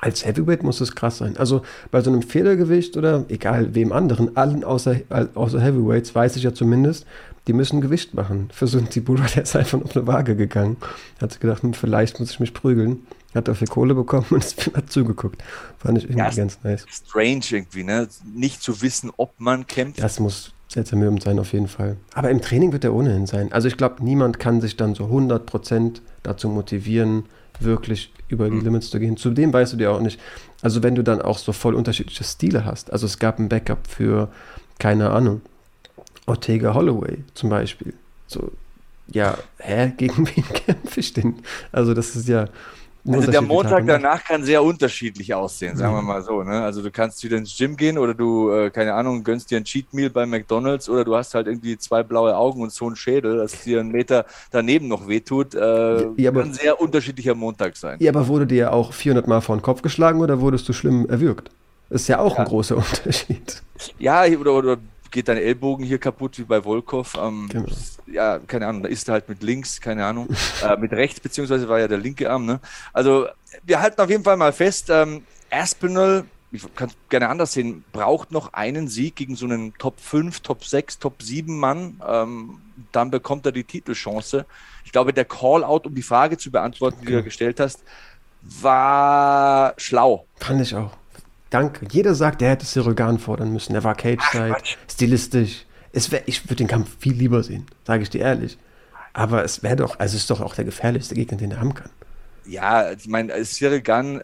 Als 0.00 0.24
Heavyweight 0.24 0.62
muss 0.62 0.80
es 0.80 0.94
krass 0.94 1.18
sein. 1.18 1.36
Also 1.36 1.62
bei 1.90 2.00
so 2.00 2.10
einem 2.10 2.22
Federgewicht 2.22 2.96
oder 2.96 3.24
egal 3.28 3.74
wem 3.74 3.90
anderen, 3.90 4.36
allen 4.36 4.62
außer, 4.62 5.00
außer 5.34 5.60
Heavyweights, 5.60 6.14
weiß 6.14 6.36
ich 6.36 6.44
ja 6.44 6.54
zumindest, 6.54 7.06
die 7.46 7.52
müssen 7.52 7.80
Gewicht 7.80 8.14
machen. 8.14 8.48
Für 8.52 8.66
so 8.66 8.78
einen 8.78 8.88
Tibura, 8.88 9.26
der 9.34 9.42
ist 9.42 9.54
einfach 9.54 9.82
auf 9.82 9.96
eine 9.96 10.06
Waage 10.06 10.36
gegangen. 10.36 10.76
Hat 11.20 11.32
sich 11.32 11.40
gedacht, 11.40 11.62
hm, 11.62 11.74
vielleicht 11.74 12.20
muss 12.20 12.30
ich 12.30 12.40
mich 12.40 12.54
prügeln. 12.54 13.06
Hat 13.34 13.48
dafür 13.48 13.66
Kohle 13.66 13.94
bekommen 13.94 14.26
und 14.30 14.44
hat 14.74 14.90
zugeguckt. 14.90 15.42
Fand 15.78 15.98
ich 15.98 16.04
irgendwie 16.04 16.20
ja, 16.20 16.30
ganz 16.30 16.58
nice. 16.62 16.86
Strange 16.88 17.44
irgendwie, 17.50 17.84
ne? 17.84 18.08
Nicht 18.32 18.62
zu 18.62 18.80
wissen, 18.80 19.10
ob 19.16 19.34
man 19.38 19.66
kämpft. 19.66 20.02
Das 20.02 20.20
muss 20.20 20.52
sehr 20.68 20.84
zermürbend 20.84 21.22
sein, 21.22 21.38
auf 21.38 21.52
jeden 21.52 21.68
Fall. 21.68 21.96
Aber 22.14 22.30
im 22.30 22.40
Training 22.40 22.72
wird 22.72 22.84
er 22.84 22.94
ohnehin 22.94 23.26
sein. 23.26 23.52
Also 23.52 23.68
ich 23.68 23.76
glaube, 23.76 24.02
niemand 24.02 24.38
kann 24.38 24.60
sich 24.60 24.76
dann 24.76 24.94
so 24.94 25.04
100% 25.04 26.00
dazu 26.22 26.48
motivieren, 26.48 27.24
wirklich 27.60 28.12
über 28.28 28.48
die 28.48 28.56
mhm. 28.56 28.64
Limits 28.64 28.90
zu 28.90 28.98
gehen. 28.98 29.16
Zudem 29.16 29.52
weißt 29.52 29.74
du 29.74 29.76
dir 29.76 29.92
auch 29.92 30.00
nicht, 30.00 30.18
also 30.62 30.82
wenn 30.82 30.94
du 30.94 31.04
dann 31.04 31.22
auch 31.22 31.38
so 31.38 31.52
voll 31.52 31.74
unterschiedliche 31.74 32.24
Stile 32.24 32.64
hast. 32.64 32.92
Also 32.92 33.06
es 33.06 33.18
gab 33.18 33.38
ein 33.38 33.48
Backup 33.48 33.86
für, 33.86 34.28
keine 34.78 35.10
Ahnung, 35.10 35.42
Ortega 36.26 36.74
Holloway 36.74 37.18
zum 37.34 37.50
Beispiel. 37.50 37.94
So, 38.26 38.50
ja, 39.08 39.36
hä, 39.58 39.92
gegen 39.96 40.26
wen 40.36 40.44
kämpfe 40.44 41.00
ich 41.00 41.12
denn? 41.12 41.36
Also 41.72 41.94
das 41.94 42.16
ist 42.16 42.28
ja 42.28 42.48
also 43.06 43.30
der 43.30 43.42
Montag 43.42 43.86
danach 43.86 44.24
kann 44.24 44.44
sehr 44.44 44.62
unterschiedlich 44.62 45.34
aussehen, 45.34 45.76
sagen 45.76 45.94
wir 45.94 46.00
mhm. 46.00 46.08
mal 46.08 46.22
so. 46.22 46.42
Ne? 46.42 46.62
Also 46.62 46.82
du 46.82 46.90
kannst 46.90 47.22
wieder 47.22 47.36
ins 47.36 47.56
Gym 47.56 47.76
gehen 47.76 47.98
oder 47.98 48.14
du, 48.14 48.50
äh, 48.50 48.70
keine 48.70 48.94
Ahnung, 48.94 49.22
gönnst 49.22 49.50
dir 49.50 49.58
ein 49.58 49.64
Cheat 49.64 49.92
Meal 49.92 50.08
bei 50.08 50.24
McDonalds 50.24 50.88
oder 50.88 51.04
du 51.04 51.14
hast 51.14 51.34
halt 51.34 51.46
irgendwie 51.46 51.76
zwei 51.76 52.02
blaue 52.02 52.34
Augen 52.34 52.62
und 52.62 52.72
so 52.72 52.86
einen 52.86 52.96
Schädel, 52.96 53.36
dass 53.36 53.62
dir 53.62 53.80
ein 53.80 53.88
Meter 53.88 54.24
daneben 54.50 54.88
noch 54.88 55.06
wehtut. 55.06 55.54
Äh, 55.54 56.06
ja, 56.16 56.30
aber, 56.30 56.42
kann 56.42 56.54
sehr 56.54 56.80
unterschiedlicher 56.80 57.34
Montag 57.34 57.76
sein. 57.76 57.98
Ja, 58.00 58.10
aber 58.10 58.26
wurde 58.26 58.46
dir 58.46 58.72
auch 58.72 58.94
400 58.94 59.28
Mal 59.28 59.42
vor 59.42 59.56
den 59.56 59.62
Kopf 59.62 59.82
geschlagen 59.82 60.20
oder 60.20 60.40
wurdest 60.40 60.66
du 60.68 60.72
schlimm 60.72 61.06
erwürgt? 61.06 61.50
Ist 61.90 62.08
ja 62.08 62.18
auch 62.20 62.36
ja. 62.36 62.40
ein 62.40 62.46
großer 62.46 62.76
Unterschied. 62.78 63.62
Ja, 63.98 64.24
oder, 64.24 64.54
oder 64.54 64.78
geht 65.14 65.28
dein 65.28 65.38
Ellbogen 65.38 65.86
hier 65.86 65.98
kaputt 65.98 66.38
wie 66.38 66.42
bei 66.42 66.64
Volkov. 66.64 67.14
Ähm, 67.16 67.48
genau. 67.48 67.68
Ja, 68.06 68.40
keine 68.40 68.66
Ahnung, 68.66 68.82
da 68.82 68.88
ist 68.88 69.08
er 69.08 69.12
halt 69.12 69.28
mit 69.28 69.42
links, 69.42 69.80
keine 69.80 70.04
Ahnung, 70.04 70.28
äh, 70.62 70.76
mit 70.76 70.92
rechts, 70.92 71.20
beziehungsweise 71.20 71.68
war 71.68 71.78
ja 71.78 71.88
der 71.88 71.98
linke 71.98 72.28
Arm. 72.28 72.44
Ne? 72.44 72.60
Also 72.92 73.28
wir 73.62 73.80
halten 73.80 74.00
auf 74.00 74.10
jeden 74.10 74.24
Fall 74.24 74.36
mal 74.36 74.52
fest, 74.52 74.90
ähm, 74.90 75.22
Aspinall, 75.50 76.24
ich 76.50 76.62
kann 76.74 76.88
es 76.88 76.96
gerne 77.08 77.28
anders 77.28 77.52
sehen, 77.52 77.84
braucht 77.92 78.32
noch 78.32 78.52
einen 78.52 78.88
Sieg 78.88 79.14
gegen 79.14 79.36
so 79.36 79.46
einen 79.46 79.72
Top 79.78 80.00
5, 80.00 80.40
Top 80.40 80.64
6, 80.64 80.98
Top 80.98 81.22
7 81.22 81.58
Mann. 81.58 82.00
Ähm, 82.06 82.58
dann 82.90 83.10
bekommt 83.10 83.46
er 83.46 83.52
die 83.52 83.64
Titelchance. 83.64 84.46
Ich 84.84 84.92
glaube, 84.92 85.12
der 85.12 85.24
Call-out, 85.24 85.86
um 85.86 85.94
die 85.94 86.02
Frage 86.02 86.38
zu 86.38 86.50
beantworten, 86.50 86.98
okay. 86.98 87.06
die 87.06 87.12
du 87.12 87.22
gestellt 87.22 87.60
hast, 87.60 87.82
war 88.42 89.74
schlau. 89.76 90.26
Fand 90.36 90.60
ich 90.60 90.74
auch. 90.74 90.92
Danke. 91.54 91.86
Jeder 91.88 92.16
sagt, 92.16 92.42
er 92.42 92.50
hätte 92.50 92.66
Sirogan 92.66 93.20
fordern 93.20 93.52
müssen. 93.52 93.76
Er 93.76 93.84
war 93.84 93.94
Cage-Side, 93.94 94.56
stilistisch. 94.90 95.66
Es 95.92 96.10
wär, 96.10 96.26
ich 96.26 96.44
würde 96.46 96.56
den 96.56 96.66
Kampf 96.66 96.96
viel 96.98 97.12
lieber 97.12 97.44
sehen, 97.44 97.64
sage 97.86 98.02
ich 98.02 98.10
dir 98.10 98.22
ehrlich. 98.22 98.58
Aber 99.12 99.44
es 99.44 99.62
wäre 99.62 99.76
doch, 99.76 100.00
also 100.00 100.16
es 100.16 100.22
ist 100.22 100.30
doch 100.30 100.40
auch 100.40 100.56
der 100.56 100.64
gefährlichste 100.64 101.14
Gegner, 101.14 101.38
den 101.38 101.52
er 101.52 101.60
haben 101.60 101.72
kann. 101.72 101.90
Ja, 102.44 102.90
ich 102.90 103.06
meine, 103.06 103.40
Cyril 103.44 103.82
Gunn 103.82 104.20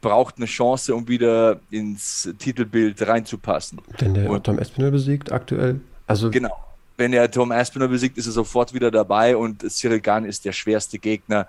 braucht 0.00 0.38
eine 0.38 0.46
Chance, 0.46 0.92
um 0.92 1.06
wieder 1.06 1.60
ins 1.70 2.28
Titelbild 2.40 3.06
reinzupassen. 3.06 3.80
Denn 4.00 4.14
der 4.14 4.28
und, 4.28 4.42
Tom 4.42 4.58
Espinel 4.58 4.90
besiegt 4.90 5.30
aktuell. 5.30 5.80
Also 6.08 6.32
genau. 6.32 6.56
Wenn 6.96 7.12
er 7.12 7.30
Tom 7.30 7.52
Espinel 7.52 7.86
besiegt, 7.86 8.18
ist 8.18 8.26
er 8.26 8.32
sofort 8.32 8.74
wieder 8.74 8.90
dabei 8.90 9.36
und 9.36 9.62
Cyril 9.70 10.00
Gunn 10.00 10.24
ist 10.24 10.44
der 10.44 10.52
schwerste 10.52 10.98
Gegner. 10.98 11.46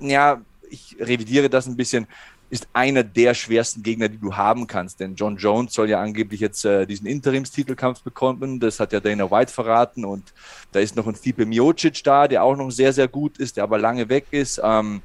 Ja, 0.00 0.42
ich 0.68 0.96
revidiere 1.00 1.48
das 1.48 1.66
ein 1.66 1.76
bisschen 1.76 2.06
ist 2.50 2.68
einer 2.72 3.04
der 3.04 3.34
schwersten 3.34 3.82
Gegner, 3.82 4.08
die 4.08 4.18
du 4.18 4.36
haben 4.36 4.66
kannst. 4.66 4.98
Denn 4.98 5.14
John 5.14 5.36
Jones 5.36 5.72
soll 5.72 5.88
ja 5.88 6.00
angeblich 6.00 6.40
jetzt 6.40 6.64
äh, 6.64 6.84
diesen 6.84 7.06
Interimstitelkampf 7.06 8.02
bekommen. 8.02 8.58
Das 8.58 8.80
hat 8.80 8.92
ja 8.92 8.98
Dana 8.98 9.30
White 9.30 9.52
verraten. 9.52 10.04
Und 10.04 10.34
da 10.72 10.80
ist 10.80 10.96
noch 10.96 11.06
ein 11.06 11.14
Stipe 11.14 11.46
Miocic 11.46 12.02
da, 12.02 12.26
der 12.26 12.42
auch 12.42 12.56
noch 12.56 12.70
sehr, 12.70 12.92
sehr 12.92 13.06
gut 13.06 13.38
ist, 13.38 13.56
der 13.56 13.64
aber 13.64 13.78
lange 13.78 14.08
weg 14.08 14.26
ist. 14.32 14.60
Ähm, 14.62 15.00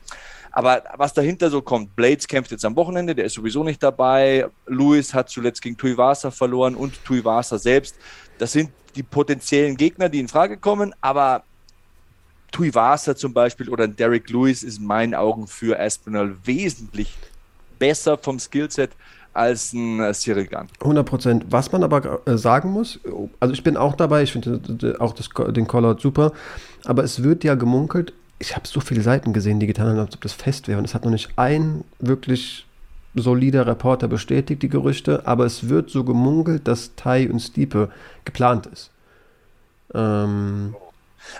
aber 0.52 0.84
was 0.96 1.14
dahinter 1.14 1.50
so 1.50 1.62
kommt, 1.62 1.96
Blades 1.96 2.28
kämpft 2.28 2.50
jetzt 2.50 2.64
am 2.64 2.78
Wochenende, 2.78 3.14
der 3.14 3.26
ist 3.26 3.34
sowieso 3.34 3.64
nicht 3.64 3.84
dabei. 3.84 4.48
Lewis 4.66 5.14
hat 5.14 5.30
zuletzt 5.30 5.62
gegen 5.62 5.76
Tuivasa 5.76 6.32
verloren 6.32 6.76
und 6.76 7.04
Tuivasa 7.04 7.58
selbst. 7.58 7.96
Das 8.38 8.54
sind 8.54 8.72
die 8.96 9.04
potenziellen 9.04 9.76
Gegner, 9.76 10.08
die 10.08 10.22
in 10.22 10.30
Frage 10.30 10.58
kommen. 10.58 10.96
Aber 11.02 11.44
Tuivasa 12.52 13.18
zum 13.18 13.34
Beispiel 13.34 13.70
oder 13.70 13.86
Derek 13.86 14.30
Lewis 14.30 14.64
ist 14.64 14.80
in 14.80 14.86
meinen 14.86 15.14
Augen 15.14 15.46
für 15.46 15.78
Aspinall 15.78 16.38
wesentlich 16.46 17.14
besser 17.80 18.18
vom 18.18 18.40
Skillset 18.40 18.92
als 19.34 19.74
ein 19.74 20.00
äh, 20.00 20.14
Cyril 20.14 20.48
Gunn. 20.48 20.68
100 20.80 21.06
Prozent. 21.06 21.46
Was 21.50 21.72
man 21.72 21.84
aber 21.84 22.22
äh, 22.26 22.38
sagen 22.38 22.72
muss, 22.72 23.00
also 23.40 23.54
ich 23.54 23.64
bin 23.64 23.78
auch 23.78 23.96
dabei, 23.96 24.24
ich 24.24 24.32
finde 24.32 24.96
auch 25.00 25.14
das, 25.14 25.30
den 25.54 25.68
Callout 25.68 26.00
super, 26.00 26.32
aber 26.86 27.04
es 27.04 27.22
wird 27.22 27.44
ja 27.44 27.56
gemunkelt, 27.56 28.14
ich 28.40 28.56
habe 28.56 28.68
so 28.68 28.80
viele 28.80 29.02
Seiten 29.02 29.34
gesehen, 29.34 29.60
die 29.60 29.68
getan 29.68 29.88
haben, 29.88 30.00
als 30.00 30.16
ob 30.16 30.22
das 30.22 30.34
fest 30.34 30.68
wäre. 30.68 30.80
Und 30.80 30.86
es 30.86 30.94
hat 30.94 31.06
noch 31.06 31.12
nicht 31.12 31.30
ein 31.38 31.84
wirklich 32.00 32.66
solider 33.14 33.66
Reporter 33.66 34.08
bestätigt, 34.08 34.62
die 34.62 34.70
Gerüchte, 34.70 35.26
aber 35.26 35.46
es 35.46 35.70
wird 35.70 35.90
so 35.90 36.04
gemunkelt, 36.04 36.68
dass 36.68 36.96
Tai 36.96 37.30
und 37.30 37.40
Stiepe 37.40 37.90
geplant 38.26 38.66
ist. 38.68 38.92
Ähm, 39.94 40.76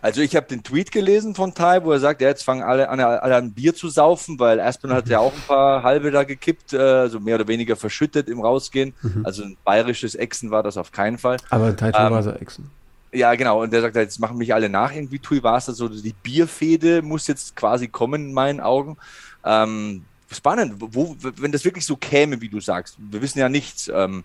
also 0.02 0.22
ich 0.22 0.36
habe 0.36 0.48
den 0.48 0.64
Tweet 0.64 0.92
gelesen 0.92 1.36
von 1.36 1.54
Tai, 1.54 1.84
wo 1.84 1.92
er 1.92 2.00
sagt, 2.00 2.22
ja, 2.22 2.28
jetzt 2.28 2.44
fangen 2.44 2.64
alle 2.64 2.90
an, 2.90 3.00
alle 3.00 3.36
an 3.36 3.52
Bier 3.52 3.76
zu 3.76 3.90
saufen, 3.90 4.40
weil 4.40 4.60
Aspen 4.60 4.92
hat 4.94 5.08
ja 5.08 5.20
auch 5.20 5.34
ein 5.34 5.42
paar 5.48 5.84
halbe 5.84 6.12
da 6.12 6.24
gekippt, 6.24 6.74
also 6.74 7.20
mehr 7.20 7.36
oder 7.36 7.48
weniger 7.48 7.76
verschüttet 7.76 8.30
im 8.30 8.42
Rausgehen. 8.42 8.94
Mhm. 9.02 9.26
Also 9.26 9.44
ein 9.44 9.58
bayerisches 9.64 10.16
Exen 10.16 10.52
war 10.52 10.64
das 10.64 10.78
auf 10.78 10.92
keinen 10.92 11.18
Fall. 11.18 11.38
Aber 11.50 11.76
Tai 11.76 11.88
ähm, 11.88 11.94
war 11.94 12.24
so 12.24 12.32
Exen. 12.32 12.70
Ja, 13.16 13.34
genau. 13.36 13.62
Und 13.64 13.72
der 13.72 13.82
sagt, 13.82 13.96
jetzt 13.96 14.20
machen 14.20 14.38
mich 14.38 14.54
alle 14.54 14.70
nach 14.70 14.94
irgendwie 14.94 15.20
Tuivasa. 15.20 15.72
So 15.74 15.88
die 15.88 16.14
Bierfehde 16.22 17.02
muss 17.02 17.28
jetzt 17.28 17.56
quasi 17.56 17.88
kommen 17.88 18.28
in 18.28 18.34
meinen 18.34 18.60
Augen. 18.60 18.98
Ähm, 19.46 20.04
spannend, 20.32 20.76
wo, 20.80 21.16
wenn 21.20 21.52
das 21.52 21.64
wirklich 21.64 21.86
so 21.86 21.96
käme, 21.96 22.42
wie 22.42 22.50
du 22.50 22.60
sagst. 22.60 22.98
Wir 23.00 23.22
wissen 23.22 23.40
ja 23.40 23.48
nichts. 23.48 23.90
Ähm, 23.94 24.24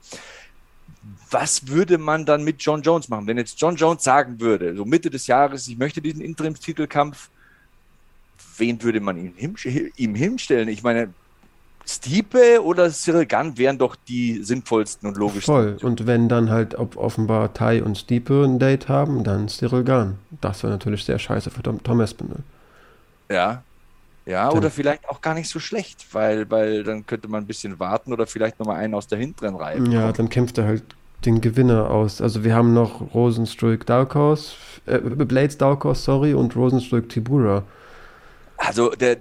was 1.31 1.67
würde 1.69 1.99
man 1.99 2.27
dann 2.27 2.45
mit 2.45 2.61
John 2.63 2.83
Jones 2.83 3.09
machen? 3.09 3.27
Wenn 3.27 3.39
jetzt 3.39 3.61
John 3.61 3.77
Jones 3.77 4.05
sagen 4.05 4.41
würde, 4.41 4.77
so 4.77 4.85
Mitte 4.85 5.11
des 5.11 5.27
Jahres, 5.27 5.67
ich 5.69 5.79
möchte 5.79 6.03
diesen 6.03 6.21
Interimstitelkampf, 6.21 7.31
wen 8.59 8.83
würde 8.83 9.01
man 9.01 9.17
ihm, 9.17 9.55
ihm 9.97 10.15
hinstellen? 10.15 10.69
Ich 10.69 10.83
meine, 10.83 11.15
Stiepe 11.87 12.63
oder 12.63 12.91
Cyril 12.91 13.27
Gunn 13.27 13.57
wären 13.59 13.79
doch 13.79 13.97
die 13.97 14.45
sinnvollsten 14.45 15.09
und 15.09 15.17
logischsten. 15.17 15.55
Voll. 15.55 15.77
Und 15.83 16.07
wenn 16.07 16.29
dann 16.29 16.51
halt 16.51 16.75
ob 16.77 16.97
offenbar 16.97 17.53
Tai 17.55 17.83
und 17.83 17.99
Stiepe 17.99 18.45
ein 18.45 18.59
Date 18.59 18.89
haben, 18.89 19.25
dann 19.25 19.49
Cyril 19.49 19.85
Gunn. 19.85 20.19
Das 20.41 20.63
wäre 20.63 20.73
natürlich 20.73 21.05
sehr 21.05 21.19
scheiße 21.19 21.51
für 21.51 21.63
Tom, 21.63 21.83
Tom 21.83 22.01
Espinel. 22.01 22.41
Ja. 23.31 23.63
Ja, 24.27 24.49
dann, 24.49 24.59
oder 24.59 24.71
vielleicht 24.71 25.09
auch 25.09 25.21
gar 25.21 25.35
nicht 25.35 25.49
so 25.49 25.59
schlecht, 25.59 26.07
weil, 26.13 26.51
weil 26.51 26.85
dann 26.85 27.07
könnte 27.07 27.29
man 27.29 27.45
ein 27.45 27.47
bisschen 27.47 27.79
warten 27.79 28.13
oder 28.13 28.27
vielleicht 28.27 28.59
nochmal 28.59 28.77
einen 28.77 28.95
aus 28.95 29.07
der 29.07 29.19
hinteren 29.19 29.57
Reihe. 29.57 29.83
Ja, 29.89 30.13
dann 30.13 30.29
kämpft 30.29 30.59
er 30.59 30.67
halt 30.67 30.85
den 31.25 31.41
Gewinner 31.41 31.91
aus. 31.91 32.21
Also 32.21 32.45
wir 32.45 32.55
haben 32.55 32.75
noch 32.75 33.15
Rosenstruik 33.15 33.87
Daukos, 33.87 34.57
äh, 34.87 34.99
Blades 34.99 35.59
Daukos, 35.59 36.05
sorry, 36.05 36.35
und 36.35 36.55
Rosenstruik 36.57 37.09
Tibura. 37.09 37.65
Also 38.57 38.91
der, 38.91 39.19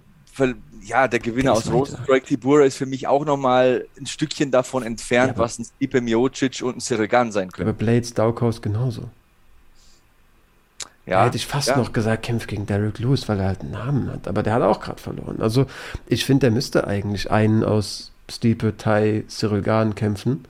ja, 0.82 1.08
der 1.08 1.20
Gewinner 1.20 1.54
aus 1.54 1.72
Rosenstruik 1.72 2.26
Tibura 2.26 2.64
ist 2.64 2.78
für 2.78 2.86
mich 2.86 3.08
auch 3.08 3.26
nochmal 3.26 3.86
ein 4.00 4.06
Stückchen 4.06 4.52
davon 4.52 4.84
entfernt, 4.84 5.34
ja, 5.34 5.38
was 5.38 5.60
ein 5.60 5.66
Stipe 5.66 6.02
Miocic 6.02 6.62
und 6.62 6.78
ein 6.78 6.80
Sirigan 6.80 7.32
sein 7.32 7.52
können. 7.52 7.70
Aber 7.70 7.78
Blades 7.78 8.14
Daukos 8.14 8.62
genauso. 8.62 9.10
Ja, 11.10 11.20
da 11.20 11.26
hätte 11.26 11.38
ich 11.38 11.48
fast 11.48 11.70
ja. 11.70 11.78
noch 11.78 11.92
gesagt, 11.92 12.24
kämpft 12.24 12.48
gegen 12.48 12.66
Derek 12.66 13.00
Lewis, 13.00 13.28
weil 13.28 13.40
er 13.40 13.48
halt 13.48 13.62
einen 13.62 13.72
Namen 13.72 14.12
hat. 14.12 14.28
Aber 14.28 14.44
der 14.44 14.54
hat 14.54 14.62
auch 14.62 14.80
gerade 14.80 15.02
verloren. 15.02 15.42
Also 15.42 15.66
ich 16.08 16.26
finde, 16.26 16.42
der 16.42 16.52
müsste 16.52 16.86
eigentlich 16.86 17.32
einen 17.32 17.64
aus 17.64 18.12
Stipe, 18.30 18.78
Tai, 18.78 19.24
Cyril 19.28 19.64
Gahn 19.64 19.96
kämpfen. 19.96 20.46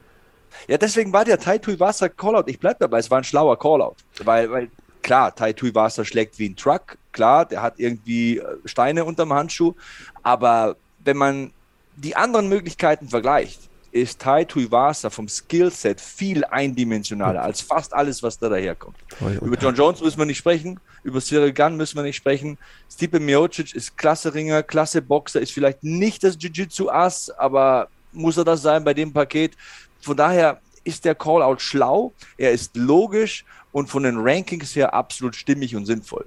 Ja, 0.68 0.78
deswegen 0.78 1.14
war 1.14 1.24
der 1.24 1.40
Tai 1.40 1.58
Tuivasa 1.60 2.10
Callout. 2.10 2.44
Ich 2.48 2.60
bleibe 2.60 2.78
dabei, 2.80 3.00
es 3.00 3.10
war 3.10 3.20
ein 3.20 3.24
schlauer 3.24 3.58
Callout. 3.58 3.96
Weil, 4.24 4.52
weil 4.52 4.70
klar, 5.02 5.34
Tai 5.34 5.54
Tuivasa 5.54 6.04
schlägt 6.04 6.38
wie 6.40 6.50
ein 6.50 6.58
Truck. 6.58 6.98
Klar, 7.14 7.46
der 7.46 7.62
hat 7.62 7.76
irgendwie 7.78 8.40
äh, 8.40 8.44
Steine 8.66 9.06
unterm 9.06 9.32
Handschuh. 9.32 9.76
Aber 10.24 10.76
wenn 11.06 11.16
man 11.16 11.54
die 11.96 12.18
anderen 12.18 12.50
Möglichkeiten 12.50 13.08
vergleicht, 13.08 13.69
ist 13.92 14.22
Tai 14.22 14.44
Tuivasa 14.46 15.10
vom 15.10 15.28
Skillset 15.28 16.00
viel 16.00 16.44
eindimensionaler 16.46 17.42
als 17.42 17.62
fast 17.62 17.94
alles, 17.94 18.22
was 18.24 18.38
da 18.38 18.50
daherkommt. 18.50 18.98
Über 19.42 19.58
John 19.58 19.76
Jones 19.76 20.02
müssen 20.02 20.20
wir 20.20 20.26
nicht 20.26 20.38
sprechen, 20.38 20.80
über 21.04 21.22
Cyril 21.22 21.54
Gunn 21.54 21.78
müssen 21.78 21.96
wir 21.98 22.04
nicht 22.04 22.18
sprechen. 22.18 22.58
Stipe 22.92 23.20
Miocic 23.20 23.74
ist 23.74 23.98
klasse 23.98 24.34
Ringer, 24.34 24.64
klasse 24.64 25.02
Boxer, 25.02 25.42
ist 25.42 25.52
vielleicht 25.52 25.84
nicht 25.84 26.24
das 26.24 26.38
Jiu-Jitsu-Ass, 26.40 27.32
aber 27.32 27.88
muss 28.12 28.38
er 28.38 28.44
das 28.44 28.62
sein 28.62 28.84
bei 28.84 28.94
dem 28.94 29.14
Paket? 29.14 29.56
Von 30.02 30.18
daher 30.18 30.60
ist 30.84 31.06
der 31.06 31.16
Callout 31.16 31.60
schlau, 31.60 32.14
er 32.38 32.52
ist 32.52 32.76
logisch 32.76 33.46
und 33.72 33.90
von 33.90 34.04
den 34.04 34.18
Rankings 34.18 34.76
her 34.76 34.94
absolut 34.94 35.36
stimmig 35.36 35.76
und 35.76 35.86
sinnvoll. 35.86 36.26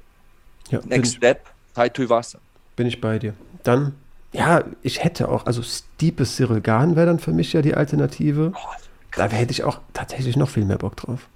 Ja, 0.71 0.81
Next 0.85 1.17
Step, 1.17 1.47
Tai 1.75 1.89
Tuivasa. 1.89 2.39
Bin 2.77 2.87
ich 2.87 3.01
bei 3.01 3.19
dir. 3.19 3.35
Dann, 3.63 3.95
ja, 4.33 4.65
ich 4.83 5.05
hätte 5.05 5.29
auch, 5.29 5.47
also 5.47 5.63
Stipe 5.63 6.25
Cyril 6.25 6.61
Gahn 6.61 6.97
wäre 6.97 7.07
dann 7.07 7.19
für 7.19 7.33
mich 7.33 7.53
ja 7.53 7.63
die 7.63 7.75
Alternative. 7.75 8.53
Oh, 8.55 8.69
da 9.15 9.29
hätte 9.29 9.53
ich 9.53 9.65
auch 9.65 9.81
tatsächlich 9.93 10.37
noch 10.37 10.49
viel 10.49 10.65
mehr 10.65 10.79
Bock 10.79 10.97
drauf. 10.97 11.29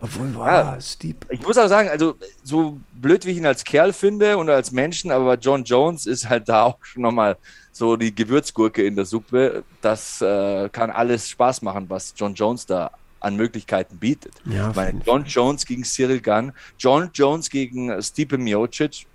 Obwohl, 0.00 0.34
wow, 0.34 0.46
ja, 0.46 0.80
Steep. 0.80 1.26
Ich 1.28 1.42
muss 1.42 1.58
auch 1.58 1.68
sagen, 1.68 1.90
also 1.90 2.14
so 2.42 2.78
blöd 2.94 3.26
wie 3.26 3.32
ich 3.32 3.36
ihn 3.36 3.46
als 3.46 3.64
Kerl 3.64 3.92
finde 3.92 4.38
und 4.38 4.48
als 4.48 4.72
Menschen, 4.72 5.10
aber 5.10 5.34
John 5.34 5.62
Jones 5.62 6.06
ist 6.06 6.28
halt 6.28 6.48
da 6.48 6.64
auch 6.64 6.78
schon 6.82 7.02
nochmal 7.02 7.36
so 7.70 7.96
die 7.96 8.14
Gewürzgurke 8.14 8.82
in 8.84 8.96
der 8.96 9.04
Suppe. 9.04 9.62
Das 9.82 10.20
äh, 10.22 10.68
kann 10.70 10.90
alles 10.90 11.28
Spaß 11.28 11.62
machen, 11.62 11.84
was 11.88 12.14
John 12.16 12.34
Jones 12.34 12.64
da 12.66 12.90
an 13.20 13.36
Möglichkeiten 13.36 13.98
bietet. 13.98 14.32
Ja, 14.46 14.74
Weil 14.74 14.94
John 15.04 15.24
Jones 15.26 15.66
gegen 15.66 15.84
Cyril 15.84 16.22
Gunn, 16.22 16.52
John 16.78 17.10
Jones 17.12 17.50
gegen 17.50 18.02
Stipe 18.02 18.38
Miocic. 18.38 19.06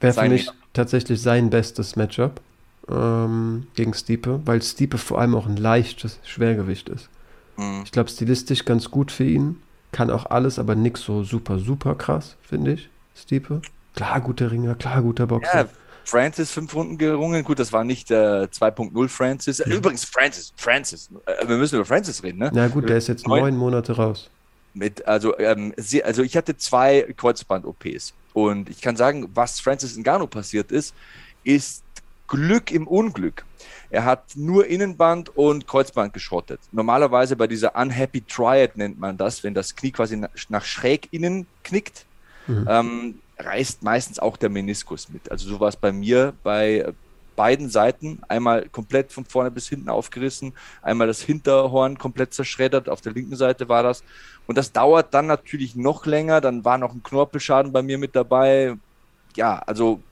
Wäre 0.00 0.12
für 0.12 0.28
mich 0.28 0.48
tatsächlich 0.74 1.22
sein 1.22 1.48
bestes 1.48 1.96
Matchup 1.96 2.42
ähm, 2.90 3.66
gegen 3.74 3.94
Stipe, 3.94 4.40
weil 4.44 4.62
Stipe 4.62 4.98
vor 4.98 5.20
allem 5.20 5.34
auch 5.34 5.46
ein 5.46 5.56
leichtes 5.56 6.18
Schwergewicht 6.24 6.88
ist. 6.88 7.08
Mhm. 7.56 7.82
Ich 7.84 7.92
glaube, 7.92 8.10
stilistisch 8.10 8.64
ganz 8.64 8.90
gut 8.90 9.12
für 9.12 9.24
ihn 9.24 9.60
kann 9.92 10.10
auch 10.10 10.26
alles, 10.26 10.58
aber 10.58 10.74
nix 10.74 11.02
so 11.02 11.24
super, 11.24 11.58
super 11.58 11.94
krass, 11.94 12.36
finde 12.42 12.72
ich. 12.72 12.90
Stiepe. 13.14 13.62
Klar, 13.94 14.20
guter 14.20 14.50
Ringer, 14.50 14.74
klar, 14.74 15.02
guter 15.02 15.26
Boxer. 15.26 15.60
Ja, 15.62 15.68
Francis 16.04 16.50
fünf 16.50 16.74
Runden 16.74 16.98
gerungen. 16.98 17.44
Gut, 17.44 17.58
das 17.58 17.72
war 17.72 17.84
nicht 17.84 18.10
äh, 18.10 18.14
2.0 18.14 19.08
Francis. 19.08 19.64
Mhm. 19.64 19.72
Übrigens, 19.72 20.04
Francis, 20.04 20.52
Francis. 20.56 21.10
Äh, 21.26 21.48
wir 21.48 21.56
müssen 21.56 21.76
über 21.76 21.84
Francis 21.84 22.22
reden, 22.22 22.38
ne? 22.38 22.50
Na 22.52 22.68
gut, 22.68 22.88
der 22.88 22.96
ist 22.96 23.08
jetzt 23.08 23.26
neun, 23.26 23.40
neun 23.40 23.56
Monate 23.56 23.92
raus. 23.92 24.30
Mit, 24.74 25.06
also, 25.06 25.36
ähm, 25.38 25.74
sie, 25.76 26.04
also 26.04 26.22
ich 26.22 26.36
hatte 26.36 26.56
zwei 26.56 27.12
Kreuzband-OPs. 27.16 28.14
Und 28.32 28.70
ich 28.70 28.80
kann 28.80 28.96
sagen, 28.96 29.28
was 29.34 29.60
Francis 29.60 29.96
Ngannou 29.96 30.28
passiert 30.28 30.70
ist, 30.70 30.94
ist 31.44 31.82
Glück 32.28 32.70
im 32.70 32.86
Unglück. 32.86 33.44
Er 33.90 34.04
hat 34.04 34.36
nur 34.36 34.66
Innenband 34.66 35.36
und 35.36 35.66
Kreuzband 35.66 36.12
geschrottet. 36.12 36.60
Normalerweise 36.72 37.36
bei 37.36 37.46
dieser 37.46 37.74
Unhappy 37.74 38.20
Triad 38.20 38.76
nennt 38.76 39.00
man 39.00 39.16
das, 39.16 39.42
wenn 39.42 39.54
das 39.54 39.74
Knie 39.74 39.92
quasi 39.92 40.22
nach 40.48 40.64
schräg 40.64 41.08
innen 41.10 41.46
knickt, 41.64 42.04
mhm. 42.46 42.66
ähm, 42.68 43.18
reißt 43.38 43.82
meistens 43.82 44.18
auch 44.18 44.36
der 44.36 44.50
Meniskus 44.50 45.08
mit. 45.08 45.30
Also 45.30 45.48
so 45.48 45.58
war 45.60 45.68
es 45.68 45.76
bei 45.76 45.92
mir 45.92 46.34
bei 46.42 46.92
beiden 47.38 47.70
Seiten, 47.70 48.20
einmal 48.26 48.68
komplett 48.68 49.12
von 49.12 49.24
vorne 49.24 49.52
bis 49.52 49.68
hinten 49.68 49.88
aufgerissen, 49.88 50.54
einmal 50.82 51.06
das 51.06 51.22
Hinterhorn 51.22 51.96
komplett 51.96 52.34
zerschreddert, 52.34 52.88
auf 52.88 53.00
der 53.00 53.12
linken 53.12 53.36
Seite 53.36 53.68
war 53.68 53.84
das. 53.84 54.02
Und 54.48 54.58
das 54.58 54.72
dauert 54.72 55.14
dann 55.14 55.26
natürlich 55.26 55.76
noch 55.76 56.04
länger, 56.04 56.40
dann 56.40 56.64
war 56.64 56.78
noch 56.78 56.92
ein 56.92 57.04
Knorpelschaden 57.04 57.72
bei 57.72 57.80
mir 57.80 57.96
mit 57.96 58.16
dabei. 58.16 58.74
Ja, 59.38 59.62
also 59.66 60.02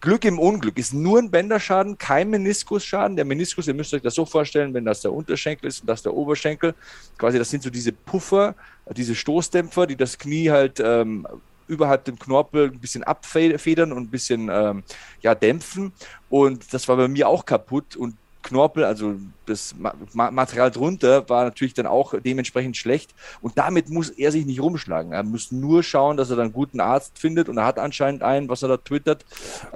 Glück 0.00 0.24
im 0.24 0.40
Unglück 0.40 0.76
ist 0.76 0.92
nur 0.92 1.20
ein 1.20 1.30
Bänderschaden, 1.30 1.98
kein 1.98 2.30
Meniskusschaden. 2.30 3.14
Der 3.14 3.24
Meniskus, 3.24 3.68
ihr 3.68 3.74
müsst 3.74 3.94
euch 3.94 4.02
das 4.02 4.16
so 4.16 4.26
vorstellen, 4.26 4.74
wenn 4.74 4.84
das 4.84 5.02
der 5.02 5.12
Unterschenkel 5.12 5.68
ist 5.68 5.82
und 5.82 5.86
das 5.86 6.02
der 6.02 6.12
Oberschenkel, 6.12 6.74
quasi 7.16 7.38
das 7.38 7.48
sind 7.48 7.62
so 7.62 7.70
diese 7.70 7.92
Puffer, 7.92 8.56
diese 8.90 9.14
Stoßdämpfer, 9.14 9.86
die 9.86 9.94
das 9.94 10.18
Knie 10.18 10.50
halt 10.50 10.82
ähm, 10.84 11.28
überhalb 11.68 12.06
dem 12.06 12.18
Knorpel 12.18 12.72
ein 12.72 12.80
bisschen 12.80 13.04
abfedern 13.04 13.92
und 13.92 14.02
ein 14.02 14.10
bisschen 14.10 14.50
ähm, 14.52 14.82
ja, 15.20 15.36
dämpfen. 15.36 15.92
Und 16.28 16.74
das 16.74 16.88
war 16.88 16.96
bei 16.96 17.06
mir 17.06 17.28
auch 17.28 17.46
kaputt. 17.46 17.94
Und 17.94 18.16
Knorpel, 18.42 18.84
also 18.84 19.16
das 19.46 19.74
Material 20.12 20.70
drunter, 20.70 21.28
war 21.28 21.44
natürlich 21.44 21.74
dann 21.74 21.86
auch 21.86 22.14
dementsprechend 22.20 22.76
schlecht. 22.76 23.14
Und 23.40 23.58
damit 23.58 23.88
muss 23.88 24.10
er 24.10 24.32
sich 24.32 24.46
nicht 24.46 24.60
rumschlagen. 24.60 25.12
Er 25.12 25.22
muss 25.22 25.52
nur 25.52 25.82
schauen, 25.82 26.16
dass 26.16 26.30
er 26.30 26.36
dann 26.36 26.46
einen 26.46 26.52
guten 26.52 26.80
Arzt 26.80 27.18
findet. 27.18 27.48
Und 27.48 27.58
er 27.58 27.64
hat 27.64 27.78
anscheinend 27.78 28.22
einen, 28.22 28.48
was 28.48 28.62
er 28.62 28.68
da 28.68 28.76
twittert, 28.76 29.24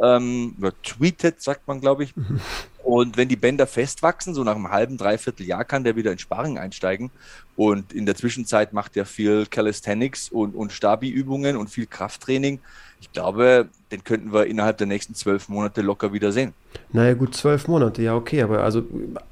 ähm, 0.02 0.56
tweetet, 0.82 1.42
sagt 1.42 1.66
man, 1.66 1.80
glaube 1.80 2.04
ich. 2.04 2.14
Und 2.86 3.16
wenn 3.16 3.26
die 3.26 3.34
Bänder 3.34 3.66
festwachsen, 3.66 4.32
so 4.32 4.44
nach 4.44 4.54
einem 4.54 4.70
halben, 4.70 4.96
dreiviertel 4.96 5.44
Jahr, 5.44 5.64
kann 5.64 5.82
der 5.82 5.96
wieder 5.96 6.12
in 6.12 6.20
Sparring 6.20 6.56
einsteigen. 6.56 7.10
Und 7.56 7.92
in 7.92 8.06
der 8.06 8.14
Zwischenzeit 8.14 8.72
macht 8.72 8.96
er 8.96 9.04
viel 9.06 9.44
Calisthenics 9.46 10.28
und, 10.28 10.54
und 10.54 10.70
Stabi-Übungen 10.70 11.56
und 11.56 11.68
viel 11.68 11.86
Krafttraining. 11.86 12.60
Ich 13.00 13.10
glaube, 13.10 13.66
den 13.90 14.04
könnten 14.04 14.32
wir 14.32 14.46
innerhalb 14.46 14.78
der 14.78 14.86
nächsten 14.86 15.16
zwölf 15.16 15.48
Monate 15.48 15.82
locker 15.82 16.12
wieder 16.12 16.30
sehen. 16.30 16.54
Naja, 16.92 17.14
gut, 17.14 17.34
zwölf 17.34 17.66
Monate, 17.66 18.02
ja, 18.02 18.14
okay. 18.14 18.40
Aber 18.42 18.62
also 18.62 18.84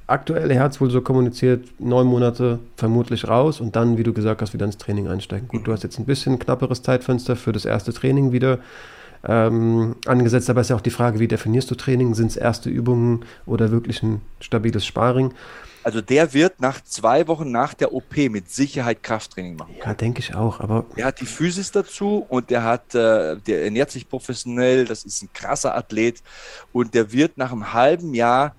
aktuell, 0.09 0.51
er 0.51 0.61
hat 0.61 0.73
es 0.73 0.81
wohl 0.81 0.91
so 0.91 1.01
kommuniziert, 1.01 1.69
neun 1.79 2.09
Monate 2.09 2.59
vermutlich 2.75 3.29
raus 3.29 3.61
und 3.61 3.77
dann, 3.77 3.97
wie 3.97 4.03
du 4.03 4.13
gesagt 4.13 4.43
hast, 4.43 4.53
wieder 4.53 4.67
ins 4.67 4.79
Training 4.79 5.07
einsteigen. 5.07 5.47
Gut, 5.47 5.61
mhm. 5.61 5.65
du 5.67 5.73
hast 5.73 5.85
jetzt 5.85 6.01
ein 6.01 6.07
bisschen 6.07 6.41
knapperes 6.41 6.83
Zeitfenster 6.83 7.37
für 7.37 7.53
das 7.53 7.67
erste 7.67 7.93
Training 7.93 8.33
wieder 8.33 8.59
ähm, 9.27 9.97
angesetzt. 10.07 10.51
Aber 10.51 10.61
es 10.61 10.67
ist 10.67 10.71
ja 10.71 10.77
auch 10.77 10.81
die 10.81 10.91
Frage, 10.91 11.19
wie 11.19 11.29
definierst 11.29 11.71
du 11.71 11.75
Training? 11.75 12.15
Sind 12.15 12.31
es 12.31 12.37
erste 12.37 12.71
Übungen 12.71 13.25
oder 13.47 13.71
wirklich 13.71 14.03
ein 14.03 14.21
stabiles 14.41 14.85
Sparring? 14.87 15.33
Also 15.85 16.01
der 16.01 16.33
wird 16.33 16.61
nach 16.61 16.83
zwei 16.83 17.29
Wochen 17.29 17.51
nach 17.51 17.75
der 17.75 17.93
OP 17.93 18.17
mit 18.31 18.51
Sicherheit 18.51 19.03
Krafttraining 19.03 19.57
machen. 19.57 19.75
Ja, 19.85 19.93
denke 19.93 20.21
ich 20.21 20.35
auch. 20.35 20.61
Aber 20.61 20.87
er 20.97 21.07
hat 21.07 21.21
die 21.21 21.27
Physis 21.27 21.73
dazu 21.73 22.25
und 22.29 22.49
der 22.49 22.65
hat, 22.65 22.95
äh, 22.95 23.37
der 23.37 23.65
ernährt 23.65 23.91
sich 23.91 24.09
professionell. 24.09 24.87
Das 24.87 25.05
ist 25.05 25.23
ein 25.23 25.29
krasser 25.35 25.77
Athlet 25.77 26.23
und 26.73 26.95
der 26.95 27.13
wird 27.13 27.37
nach 27.37 27.53
einem 27.53 27.75
halben 27.75 28.15
Jahr 28.15 28.55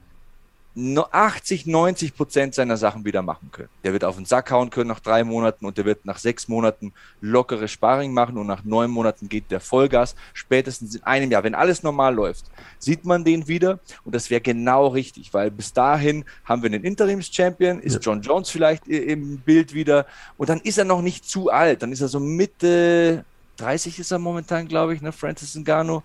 80, 0.75 1.67
90 1.67 2.15
Prozent 2.15 2.53
seiner 2.53 2.75
Sachen 2.75 3.05
wieder 3.05 3.21
machen 3.21 3.49
können. 3.51 3.69
Der 3.83 3.93
wird 3.93 4.03
auf 4.03 4.17
den 4.17 4.25
Sack 4.25 4.51
hauen 4.51 4.69
können 4.69 4.89
nach 4.89 4.99
drei 4.99 5.23
Monaten 5.23 5.65
und 5.65 5.77
der 5.77 5.85
wird 5.85 6.05
nach 6.05 6.17
sechs 6.17 6.47
Monaten 6.49 6.91
lockere 7.21 7.67
Sparring 7.67 8.13
machen 8.13 8.37
und 8.37 8.47
nach 8.47 8.63
neun 8.65 8.91
Monaten 8.91 9.29
geht 9.29 9.51
der 9.51 9.61
Vollgas. 9.61 10.15
Spätestens 10.33 10.95
in 10.95 11.03
einem 11.03 11.31
Jahr, 11.31 11.43
wenn 11.43 11.55
alles 11.55 11.81
normal 11.81 12.13
läuft, 12.13 12.45
sieht 12.77 13.05
man 13.05 13.23
den 13.23 13.47
wieder 13.47 13.79
und 14.03 14.13
das 14.13 14.29
wäre 14.29 14.41
genau 14.41 14.87
richtig, 14.87 15.33
weil 15.33 15.49
bis 15.49 15.71
dahin 15.71 16.25
haben 16.43 16.61
wir 16.61 16.67
einen 16.67 16.83
Interims-Champion, 16.83 17.79
ist 17.79 18.03
John 18.03 18.21
Jones 18.21 18.49
vielleicht 18.49 18.87
im 18.87 19.37
Bild 19.37 19.73
wieder 19.73 20.05
und 20.37 20.49
dann 20.49 20.59
ist 20.59 20.77
er 20.77 20.85
noch 20.85 21.01
nicht 21.01 21.23
zu 21.29 21.49
alt, 21.49 21.83
dann 21.83 21.93
ist 21.93 22.01
er 22.01 22.09
so 22.09 22.19
Mitte 22.19 23.23
30 23.57 23.99
ist 23.99 24.11
er 24.11 24.19
momentan, 24.19 24.67
glaube 24.67 24.93
ich, 24.93 25.01
ne, 25.01 25.13
Francis 25.13 25.55
Ngannou 25.55 26.03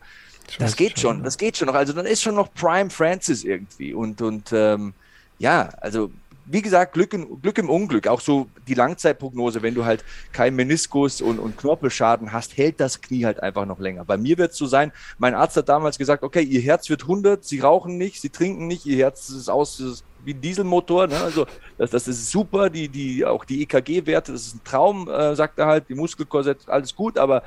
das 0.58 0.76
geht 0.76 0.98
schon, 0.98 1.16
schon, 1.16 1.24
das 1.24 1.38
geht 1.38 1.56
schon 1.56 1.66
noch. 1.66 1.74
Also 1.74 1.92
dann 1.92 2.06
ist 2.06 2.22
schon 2.22 2.34
noch 2.34 2.52
Prime 2.52 2.90
Francis 2.90 3.44
irgendwie. 3.44 3.94
Und, 3.94 4.20
und 4.22 4.52
ähm, 4.52 4.94
ja, 5.38 5.70
also 5.80 6.10
wie 6.52 6.62
gesagt, 6.62 6.94
Glück, 6.94 7.12
in, 7.14 7.40
Glück 7.40 7.58
im 7.58 7.70
Unglück. 7.70 8.08
Auch 8.08 8.20
so 8.20 8.48
die 8.66 8.74
Langzeitprognose, 8.74 9.62
wenn 9.62 9.74
du 9.74 9.84
halt 9.84 10.04
keinen 10.32 10.56
Meniskus 10.56 11.20
und, 11.20 11.38
und 11.38 11.56
Knorpelschaden 11.56 12.32
hast, 12.32 12.56
hält 12.56 12.80
das 12.80 13.00
Knie 13.00 13.24
halt 13.24 13.42
einfach 13.42 13.66
noch 13.66 13.78
länger. 13.78 14.04
Bei 14.04 14.16
mir 14.16 14.36
wird 14.36 14.52
es 14.52 14.58
so 14.58 14.66
sein, 14.66 14.92
mein 15.18 15.34
Arzt 15.34 15.56
hat 15.56 15.68
damals 15.68 15.96
gesagt, 15.96 16.22
okay, 16.22 16.42
ihr 16.42 16.60
Herz 16.60 16.90
wird 16.90 17.02
100, 17.02 17.44
sie 17.44 17.60
rauchen 17.60 17.98
nicht, 17.98 18.20
sie 18.20 18.30
trinken 18.30 18.66
nicht, 18.66 18.84
ihr 18.84 18.96
Herz 18.96 19.28
ist 19.30 19.48
aus 19.48 19.78
ist 19.78 20.04
wie 20.24 20.34
ein 20.34 20.40
Dieselmotor. 20.40 21.06
Ne? 21.06 21.18
Also 21.18 21.46
das, 21.78 21.90
das 21.90 22.08
ist 22.08 22.30
super, 22.30 22.68
die, 22.68 22.88
die, 22.88 23.24
auch 23.24 23.44
die 23.44 23.62
EKG-Werte, 23.62 24.32
das 24.32 24.48
ist 24.48 24.56
ein 24.56 24.64
Traum, 24.64 25.08
äh, 25.08 25.34
sagt 25.36 25.58
er 25.58 25.66
halt, 25.66 25.88
die 25.88 25.94
Muskelkorsett, 25.94 26.68
alles 26.68 26.94
gut, 26.94 27.16
aber 27.16 27.42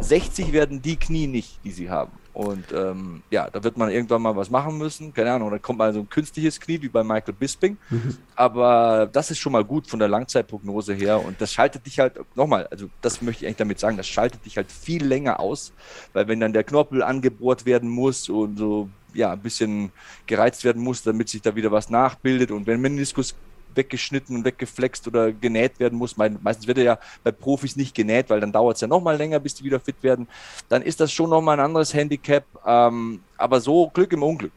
60 0.00 0.52
werden 0.52 0.82
die 0.82 0.96
Knie 0.96 1.26
nicht, 1.26 1.60
die 1.64 1.70
sie 1.70 1.90
haben. 1.90 2.12
Und 2.34 2.72
ähm, 2.72 3.22
ja, 3.30 3.50
da 3.50 3.62
wird 3.62 3.76
man 3.76 3.90
irgendwann 3.90 4.22
mal 4.22 4.34
was 4.34 4.48
machen 4.48 4.78
müssen. 4.78 5.12
Keine 5.12 5.32
Ahnung, 5.32 5.50
dann 5.50 5.60
kommt 5.60 5.78
mal 5.78 5.92
so 5.92 6.00
ein 6.00 6.08
künstliches 6.08 6.58
Knie 6.60 6.80
wie 6.80 6.88
bei 6.88 7.04
Michael 7.04 7.34
Bisping. 7.34 7.76
Mhm. 7.90 8.16
Aber 8.36 9.08
das 9.12 9.30
ist 9.30 9.38
schon 9.38 9.52
mal 9.52 9.64
gut 9.64 9.86
von 9.86 9.98
der 9.98 10.08
Langzeitprognose 10.08 10.94
her. 10.94 11.22
Und 11.22 11.40
das 11.40 11.52
schaltet 11.52 11.84
dich 11.84 11.98
halt, 11.98 12.18
nochmal, 12.34 12.66
also 12.68 12.88
das 13.02 13.20
möchte 13.20 13.44
ich 13.44 13.48
eigentlich 13.48 13.58
damit 13.58 13.78
sagen, 13.78 13.98
das 13.98 14.08
schaltet 14.08 14.44
dich 14.46 14.56
halt 14.56 14.72
viel 14.72 15.04
länger 15.04 15.40
aus. 15.40 15.72
Weil 16.14 16.26
wenn 16.28 16.40
dann 16.40 16.54
der 16.54 16.64
Knorpel 16.64 17.02
angebohrt 17.02 17.66
werden 17.66 17.90
muss 17.90 18.30
und 18.30 18.56
so 18.56 18.88
ja, 19.14 19.32
ein 19.32 19.40
bisschen 19.40 19.92
gereizt 20.26 20.64
werden 20.64 20.82
muss, 20.82 21.02
damit 21.02 21.28
sich 21.28 21.42
da 21.42 21.54
wieder 21.54 21.70
was 21.70 21.90
nachbildet. 21.90 22.50
Und 22.50 22.66
wenn 22.66 22.80
Meniskus 22.80 23.34
weggeschnitten 23.76 24.36
und 24.36 24.44
weggeflext 24.44 25.06
oder 25.06 25.32
genäht 25.32 25.78
werden 25.80 25.98
muss. 25.98 26.16
Meistens 26.16 26.66
wird 26.66 26.78
er 26.78 26.84
ja 26.84 26.98
bei 27.24 27.32
Profis 27.32 27.76
nicht 27.76 27.94
genäht, 27.94 28.30
weil 28.30 28.40
dann 28.40 28.52
dauert 28.52 28.76
es 28.76 28.80
ja 28.80 28.88
noch 28.88 29.00
mal 29.00 29.16
länger, 29.16 29.40
bis 29.40 29.54
die 29.54 29.64
wieder 29.64 29.80
fit 29.80 29.96
werden. 30.02 30.26
Dann 30.68 30.82
ist 30.82 31.00
das 31.00 31.12
schon 31.12 31.30
noch 31.30 31.40
mal 31.40 31.54
ein 31.54 31.60
anderes 31.60 31.94
Handicap. 31.94 32.44
Ähm, 32.66 33.20
aber 33.36 33.60
so 33.60 33.88
Glück 33.88 34.12
im 34.12 34.22
Unglück. 34.22 34.52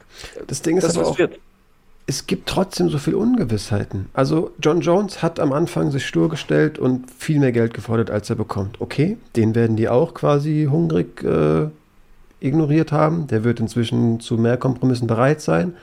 Das 0.48 0.62
Ding 0.62 0.78
ist 0.78 0.84
das, 0.84 0.98
aber 0.98 1.08
auch, 1.08 1.18
wird. 1.18 1.40
es 2.08 2.28
gibt 2.28 2.48
trotzdem 2.48 2.90
so 2.90 2.98
viele 2.98 3.18
Ungewissheiten. 3.18 4.10
Also 4.14 4.52
John 4.60 4.82
Jones 4.82 5.22
hat 5.22 5.40
am 5.40 5.54
Anfang 5.54 5.92
sich 5.92 6.06
stur 6.06 6.30
gestellt 6.30 6.78
und 6.78 7.12
viel 7.12 7.40
mehr 7.40 7.52
Geld 7.52 7.74
gefordert, 7.74 8.12
als 8.12 8.30
er 8.30 8.36
bekommt. 8.36 8.80
Okay, 8.80 9.18
den 9.36 9.56
werden 9.56 9.76
die 9.76 9.90
auch 9.90 10.14
quasi 10.14 10.68
hungrig 10.70 11.24
äh, 11.24 11.68
ignoriert 12.40 12.92
haben. 12.92 13.28
Der 13.28 13.44
wird 13.44 13.60
inzwischen 13.60 14.20
zu 14.20 14.38
mehr 14.38 14.58
Kompromissen 14.58 15.08
bereit 15.08 15.42
sein. 15.42 15.76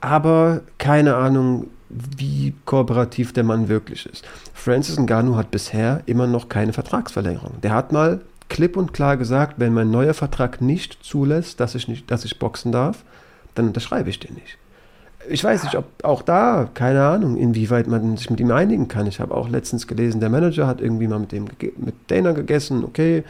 Aber 0.00 0.62
keine 0.78 1.16
Ahnung, 1.16 1.66
wie 1.90 2.54
kooperativ 2.64 3.32
der 3.32 3.44
Mann 3.44 3.68
wirklich 3.68 4.06
ist. 4.06 4.24
Francis 4.54 4.98
Ngannou 4.98 5.36
hat 5.36 5.50
bisher 5.50 6.02
immer 6.06 6.26
noch 6.26 6.48
keine 6.48 6.72
Vertragsverlängerung. 6.72 7.60
Der 7.62 7.72
hat 7.72 7.92
mal 7.92 8.20
klipp 8.48 8.76
und 8.76 8.92
klar 8.92 9.16
gesagt, 9.16 9.54
wenn 9.58 9.74
mein 9.74 9.90
neuer 9.90 10.14
Vertrag 10.14 10.60
nicht 10.60 11.02
zulässt, 11.02 11.60
dass 11.60 11.74
ich, 11.74 11.88
nicht, 11.88 12.10
dass 12.10 12.24
ich 12.24 12.38
boxen 12.38 12.72
darf, 12.72 13.04
dann 13.54 13.68
unterschreibe 13.68 14.10
ich 14.10 14.20
den 14.20 14.34
nicht. 14.34 14.58
Ich 15.28 15.44
weiß 15.44 15.64
nicht, 15.64 15.76
ob 15.76 15.84
auch 16.02 16.22
da, 16.22 16.68
keine 16.72 17.04
Ahnung, 17.04 17.36
inwieweit 17.36 17.86
man 17.86 18.16
sich 18.16 18.30
mit 18.30 18.40
ihm 18.40 18.50
einigen 18.50 18.88
kann. 18.88 19.06
Ich 19.06 19.20
habe 19.20 19.34
auch 19.34 19.48
letztens 19.48 19.86
gelesen, 19.86 20.20
der 20.20 20.30
Manager 20.30 20.66
hat 20.66 20.80
irgendwie 20.80 21.08
mal 21.08 21.18
mit, 21.18 21.32
dem, 21.32 21.46
mit 21.76 21.94
Dana 22.08 22.32
gegessen, 22.32 22.84
okay, 22.84 23.24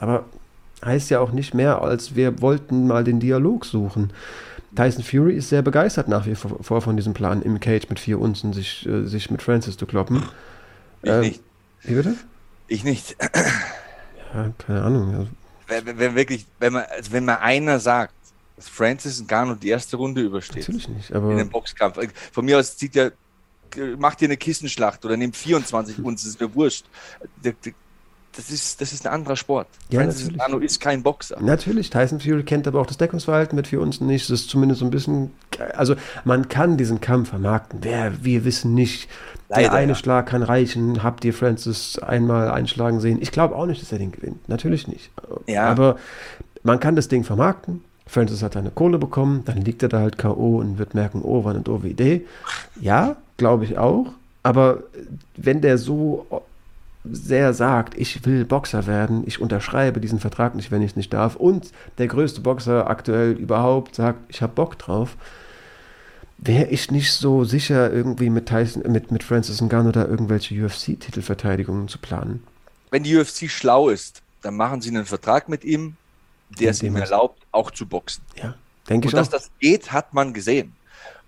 aber 0.00 0.24
heißt 0.84 1.10
ja 1.10 1.20
auch 1.20 1.32
nicht 1.32 1.54
mehr, 1.54 1.82
als 1.82 2.14
wir 2.14 2.40
wollten 2.40 2.86
mal 2.86 3.04
den 3.04 3.20
Dialog 3.20 3.64
suchen. 3.64 4.10
Tyson 4.74 5.04
Fury 5.04 5.36
ist 5.36 5.48
sehr 5.48 5.62
begeistert 5.62 6.08
nach 6.08 6.26
wie 6.26 6.34
vor 6.34 6.80
von 6.82 6.96
diesem 6.96 7.14
Plan, 7.14 7.42
im 7.42 7.60
Cage 7.60 7.88
mit 7.88 8.00
vier 8.00 8.18
Unzen 8.18 8.52
sich, 8.52 8.86
äh, 8.86 9.04
sich 9.06 9.30
mit 9.30 9.42
Francis 9.42 9.76
zu 9.76 9.86
kloppen. 9.86 10.24
Ich 11.02 11.10
ähm, 11.10 11.20
nicht. 11.20 11.42
Wie 11.82 11.94
bitte? 11.94 12.16
Ich 12.66 12.84
nicht. 12.84 13.16
Ja, 14.34 14.52
keine 14.58 14.82
Ahnung. 14.82 15.28
Wenn, 15.68 15.98
wenn, 15.98 16.14
wirklich, 16.14 16.46
wenn 16.58 16.72
man, 16.72 16.84
also 16.90 17.12
wenn 17.12 17.24
mal 17.24 17.36
einer 17.36 17.78
sagt, 17.78 18.14
dass 18.56 18.68
Francis 18.68 19.24
Ngannou 19.26 19.54
die 19.54 19.68
erste 19.68 19.96
Runde 19.96 20.22
übersteht. 20.22 20.68
Natürlich 20.68 20.88
nicht, 20.88 21.12
aber. 21.12 21.32
In 21.32 21.38
einem 21.38 21.50
Boxkampf. 21.50 21.98
Von 22.32 22.44
mir 22.44 22.58
aus 22.58 22.76
zieht 22.76 22.94
ja, 22.94 23.10
macht 23.98 24.20
dir 24.20 24.26
eine 24.26 24.36
Kissenschlacht 24.36 25.04
oder 25.04 25.16
nimmt 25.16 25.36
24 25.36 25.98
Unzen, 26.04 26.28
ist 26.28 26.40
mir 26.40 26.52
wurscht. 26.54 26.86
Der, 27.42 27.52
der, 27.64 27.72
das 28.36 28.50
ist, 28.50 28.80
das 28.80 28.92
ist 28.92 29.06
ein 29.06 29.12
anderer 29.12 29.36
Sport. 29.36 29.66
Ja, 29.90 30.00
Francis 30.00 30.30
Ngannou 30.32 30.58
ist 30.58 30.80
kein 30.80 31.02
Boxer. 31.02 31.40
Natürlich, 31.40 31.90
Tyson 31.90 32.20
Fury 32.20 32.42
kennt 32.42 32.66
aber 32.66 32.80
auch 32.80 32.86
das 32.86 32.96
Deckungsverhalten 32.96 33.56
mit 33.56 33.68
für 33.68 33.80
uns 33.80 34.00
nicht. 34.00 34.30
Das 34.30 34.40
ist 34.40 34.50
zumindest 34.50 34.80
so 34.80 34.86
ein 34.86 34.90
bisschen, 34.90 35.30
also 35.74 35.94
man 36.24 36.48
kann 36.48 36.76
diesen 36.76 37.00
Kampf 37.00 37.30
vermarkten. 37.30 37.80
Wer, 37.82 38.24
wir 38.24 38.44
wissen 38.44 38.74
nicht, 38.74 39.08
Leider, 39.48 39.62
der 39.62 39.72
eine 39.72 39.92
ja. 39.92 39.94
Schlag 39.96 40.26
kann 40.26 40.42
reichen. 40.42 41.02
Habt 41.02 41.24
ihr 41.24 41.34
Francis 41.34 41.98
einmal 41.98 42.50
einschlagen 42.50 43.00
sehen? 43.00 43.18
Ich 43.20 43.30
glaube 43.30 43.54
auch 43.54 43.66
nicht, 43.66 43.80
dass 43.82 43.92
er 43.92 43.98
den 43.98 44.12
gewinnt. 44.12 44.48
Natürlich 44.48 44.88
nicht. 44.88 45.10
Ja. 45.46 45.66
Aber 45.66 45.96
man 46.62 46.80
kann 46.80 46.96
das 46.96 47.08
Ding 47.08 47.24
vermarkten. 47.24 47.84
Francis 48.06 48.42
hat 48.42 48.56
eine 48.56 48.70
Kohle 48.70 48.98
bekommen, 48.98 49.42
dann 49.46 49.58
liegt 49.58 49.82
er 49.82 49.88
da 49.88 50.00
halt 50.00 50.18
K.O. 50.18 50.58
und 50.58 50.78
wird 50.78 50.94
merken, 50.94 51.22
oh, 51.22 51.44
war 51.44 51.52
eine 51.52 51.62
doofe 51.62 51.88
Idee. 51.88 52.26
Ja, 52.80 53.16
glaube 53.38 53.64
ich 53.64 53.78
auch. 53.78 54.06
Aber 54.42 54.82
wenn 55.36 55.62
der 55.62 55.78
so 55.78 56.26
sehr 57.04 57.52
sagt, 57.52 57.96
ich 57.98 58.24
will 58.24 58.44
Boxer 58.44 58.86
werden, 58.86 59.24
ich 59.26 59.40
unterschreibe 59.40 60.00
diesen 60.00 60.20
Vertrag 60.20 60.54
nicht, 60.54 60.70
wenn 60.70 60.82
ich 60.82 60.92
es 60.92 60.96
nicht 60.96 61.12
darf, 61.12 61.36
und 61.36 61.70
der 61.98 62.08
größte 62.08 62.40
Boxer 62.40 62.88
aktuell 62.88 63.32
überhaupt 63.32 63.94
sagt, 63.94 64.18
ich 64.28 64.40
habe 64.42 64.54
Bock 64.54 64.78
drauf, 64.78 65.16
wäre 66.38 66.66
ich 66.68 66.90
nicht 66.90 67.12
so 67.12 67.44
sicher, 67.44 67.92
irgendwie 67.92 68.30
mit, 68.30 68.46
Tyson, 68.46 68.82
mit, 68.90 69.10
mit 69.10 69.22
Francis 69.22 69.60
Ngannou 69.60 69.90
oder 69.90 70.08
irgendwelche 70.08 70.54
UFC-Titelverteidigungen 70.54 71.88
zu 71.88 71.98
planen. 71.98 72.42
Wenn 72.90 73.02
die 73.02 73.16
UFC 73.16 73.50
schlau 73.50 73.90
ist, 73.90 74.22
dann 74.42 74.56
machen 74.56 74.80
sie 74.80 74.90
einen 74.90 75.06
Vertrag 75.06 75.48
mit 75.48 75.64
ihm, 75.64 75.96
der 76.58 76.70
es 76.70 76.82
ihm 76.82 76.96
erlaubt, 76.96 77.42
auch 77.52 77.70
zu 77.70 77.86
boxen. 77.86 78.22
Ja, 78.36 78.54
denke 78.88 79.08
ich 79.08 79.14
Und 79.14 79.18
dass 79.18 79.30
das 79.30 79.50
geht, 79.60 79.92
hat 79.92 80.14
man 80.14 80.32
gesehen 80.32 80.72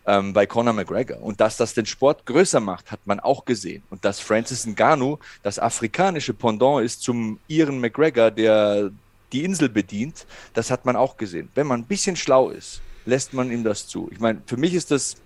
ähm, 0.06 0.32
bei 0.32 0.46
Conor 0.46 0.72
McGregor. 0.72 1.22
Und 1.22 1.40
dass 1.40 1.56
das 1.56 1.74
den 1.74 1.86
Sport 1.86 2.26
größer 2.26 2.60
macht, 2.60 2.90
hat 2.90 3.00
man 3.06 3.20
auch 3.20 3.44
gesehen. 3.44 3.82
Und 3.90 4.04
dass 4.04 4.20
Francis 4.20 4.66
Ngannou 4.66 5.18
das 5.42 5.58
afrikanische 5.58 6.34
Pendant 6.34 6.84
ist 6.84 7.02
zum 7.02 7.38
Iren 7.48 7.80
McGregor, 7.80 8.30
der 8.30 8.90
die 9.32 9.44
Insel 9.44 9.68
bedient, 9.68 10.26
das 10.54 10.70
hat 10.70 10.84
man 10.84 10.96
auch 10.96 11.16
gesehen. 11.16 11.48
Wenn 11.54 11.66
man 11.66 11.80
ein 11.80 11.86
bisschen 11.86 12.16
schlau 12.16 12.50
ist, 12.50 12.80
lässt 13.04 13.34
man 13.34 13.50
ihm 13.50 13.64
das 13.64 13.88
zu. 13.88 14.08
Ich 14.12 14.20
meine, 14.20 14.40
für 14.46 14.56
mich 14.56 14.74
ist 14.74 14.90
das, 14.90 15.16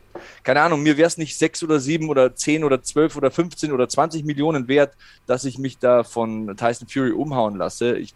keine 0.42 0.62
Ahnung, 0.62 0.82
mir 0.82 0.96
wäre 0.96 1.06
es 1.06 1.18
nicht 1.18 1.36
sechs 1.36 1.62
oder 1.62 1.80
sieben 1.80 2.08
oder 2.08 2.34
zehn 2.34 2.64
oder 2.64 2.82
zwölf 2.82 3.16
oder 3.16 3.30
15 3.30 3.72
oder 3.72 3.88
20 3.88 4.24
Millionen 4.24 4.68
wert, 4.68 4.94
dass 5.26 5.44
ich 5.44 5.58
mich 5.58 5.78
da 5.78 6.02
von 6.02 6.56
Tyson 6.56 6.88
Fury 6.88 7.12
umhauen 7.12 7.56
lasse. 7.56 7.96
Ich 7.98 8.14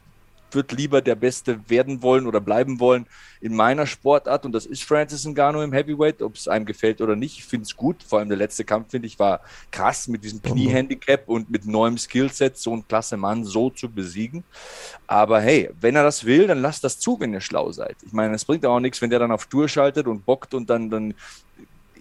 würde 0.50 0.74
lieber 0.74 1.02
der 1.02 1.14
Beste 1.14 1.60
werden 1.68 2.02
wollen 2.02 2.26
oder 2.26 2.40
bleiben 2.40 2.80
wollen 2.80 3.06
in 3.40 3.54
meiner 3.54 3.86
Sportart 3.86 4.46
und 4.46 4.52
das 4.52 4.64
ist 4.64 4.84
Francis 4.84 5.26
Ngannou 5.26 5.62
im 5.62 5.72
Heavyweight, 5.72 6.22
ob 6.22 6.36
es 6.36 6.48
einem 6.48 6.64
gefällt 6.64 7.00
oder 7.00 7.14
nicht. 7.14 7.38
Ich 7.38 7.44
finde 7.44 7.64
es 7.64 7.76
gut. 7.76 8.02
Vor 8.02 8.18
allem 8.18 8.28
der 8.28 8.38
letzte 8.38 8.64
Kampf, 8.64 8.90
finde 8.92 9.06
ich, 9.06 9.18
war 9.18 9.40
krass 9.70 10.08
mit 10.08 10.24
diesem 10.24 10.40
Kniehandicap 10.40 11.28
und 11.28 11.50
mit 11.50 11.66
neuem 11.66 11.98
Skillset 11.98 12.56
so 12.56 12.72
einen 12.72 12.88
klasse 12.88 13.16
Mann 13.16 13.44
so 13.44 13.68
zu 13.68 13.90
besiegen. 13.90 14.44
Aber 15.06 15.40
hey, 15.40 15.70
wenn 15.80 15.94
er 15.94 16.04
das 16.04 16.24
will, 16.24 16.46
dann 16.46 16.62
lasst 16.62 16.84
das 16.84 16.98
zu, 16.98 17.20
wenn 17.20 17.34
ihr 17.34 17.42
schlau 17.42 17.70
seid. 17.72 17.96
Ich 18.06 18.12
meine, 18.12 18.34
es 18.34 18.44
bringt 18.44 18.64
auch 18.64 18.80
nichts, 18.80 19.02
wenn 19.02 19.10
der 19.10 19.18
dann 19.18 19.32
auf 19.32 19.46
Tour 19.46 19.68
schaltet 19.68 20.06
und 20.06 20.24
bockt 20.24 20.54
und 20.54 20.70
dann, 20.70 20.88
dann 20.88 21.14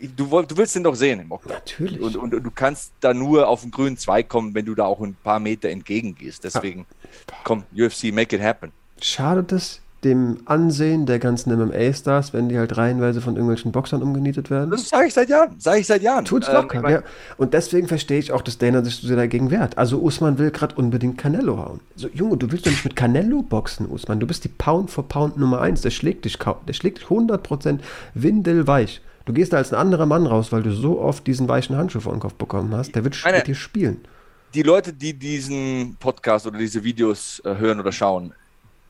du, 0.07 0.41
du 0.41 0.57
willst 0.57 0.75
den 0.75 0.83
doch 0.83 0.95
sehen 0.95 1.19
im 1.19 1.31
Oktober. 1.31 1.55
Natürlich. 1.55 1.99
Und, 1.99 2.15
und, 2.15 2.33
und, 2.33 2.43
du 2.43 2.51
kannst 2.51 2.91
da 2.99 3.13
nur 3.13 3.47
auf 3.47 3.61
den 3.61 3.71
grünen 3.71 3.97
Zweig 3.97 4.29
kommen, 4.29 4.53
wenn 4.53 4.65
du 4.65 4.75
da 4.75 4.85
auch 4.85 5.01
ein 5.01 5.15
paar 5.23 5.39
Meter 5.39 5.69
entgegengehst. 5.69 6.43
Deswegen, 6.43 6.85
ah. 7.31 7.35
komm, 7.43 7.63
UFC, 7.75 8.13
make 8.13 8.35
it 8.35 8.41
happen. 8.41 8.71
Schadet 9.01 9.51
es 9.51 9.81
dem 10.03 10.39
Ansehen 10.45 11.05
der 11.05 11.19
ganzen 11.19 11.57
MMA-Stars, 11.57 12.33
wenn 12.33 12.49
die 12.49 12.57
halt 12.57 12.77
reihenweise 12.77 13.21
von 13.21 13.35
irgendwelchen 13.35 13.71
Boxern 13.71 14.01
umgenietet 14.01 14.49
werden? 14.49 14.71
Das 14.71 14.89
sage 14.89 15.07
ich 15.07 15.13
seit 15.13 15.29
Jahren. 15.29 15.55
Sage 15.59 15.79
ich 15.79 15.87
seit 15.87 16.01
Jahren. 16.01 16.25
Tut's 16.25 16.51
locker. 16.51 16.83
Ähm, 16.83 16.89
ja. 16.89 17.03
Und 17.37 17.53
deswegen 17.53 17.87
verstehe 17.87 18.19
ich 18.19 18.31
auch, 18.31 18.41
dass 18.41 18.57
Dana 18.57 18.83
sich 18.83 18.95
so 18.95 19.07
sehr 19.07 19.15
dagegen 19.15 19.51
wehrt. 19.51 19.77
Also 19.77 19.99
Usman 19.99 20.37
will 20.37 20.51
gerade 20.51 20.75
unbedingt 20.75 21.17
Canelo 21.17 21.57
hauen. 21.57 21.79
So, 21.95 22.09
Junge, 22.09 22.37
du 22.37 22.51
willst 22.51 22.65
doch 22.65 22.71
nicht 22.71 22.83
mit 22.83 22.95
Canelo 22.95 23.41
boxen, 23.41 23.89
Usman. 23.89 24.19
Du 24.19 24.27
bist 24.27 24.43
die 24.43 24.49
Pound 24.49 24.91
for 24.91 25.07
Pound 25.07 25.37
Nummer 25.37 25.61
1. 25.61 25.81
Der 25.81 25.91
schlägt 25.91 26.25
dich, 26.25 26.37
der 26.37 26.73
schlägt 26.73 26.99
dich 26.99 27.07
100% 27.07 27.79
windelweich. 28.13 29.01
Du 29.25 29.33
gehst 29.33 29.53
da 29.53 29.57
als 29.57 29.71
ein 29.71 29.79
anderer 29.79 30.05
Mann 30.05 30.25
raus, 30.27 30.51
weil 30.51 30.63
du 30.63 30.71
so 30.71 30.99
oft 30.99 31.25
diesen 31.25 31.47
weichen 31.47 31.77
Handschuh 31.77 32.01
vor 32.01 32.13
den 32.13 32.19
Kopf 32.19 32.33
bekommen 32.33 32.75
hast. 32.75 32.93
Der 32.95 33.03
wird 33.03 33.17
Meine- 33.23 33.37
mit 33.37 33.47
dir 33.47 33.55
spielen. 33.55 34.05
die 34.53 34.61
Leute, 34.63 34.93
die 34.93 35.13
diesen 35.13 35.95
Podcast 35.99 36.45
oder 36.45 36.59
diese 36.59 36.83
Videos 36.83 37.41
äh, 37.45 37.55
hören 37.55 37.79
oder 37.79 37.91
schauen, 37.91 38.33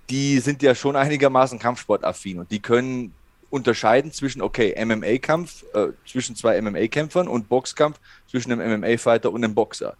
die 0.10 0.40
sind 0.40 0.62
ja 0.62 0.76
schon 0.76 0.96
einigermaßen 0.98 1.58
kampfsportaffin 1.60 2.40
und 2.40 2.52
die 2.52 2.60
können 2.60 3.14
unterscheiden 3.50 4.12
zwischen, 4.12 4.42
okay, 4.42 4.74
MMA-Kampf 4.84 5.64
äh, 5.74 5.90
zwischen 6.06 6.36
zwei 6.36 6.60
MMA-Kämpfern 6.60 7.28
und 7.28 7.48
Boxkampf 7.48 8.00
zwischen 8.30 8.52
einem 8.52 8.82
MMA-Fighter 8.82 9.32
und 9.32 9.44
einem 9.44 9.54
Boxer. 9.54 9.96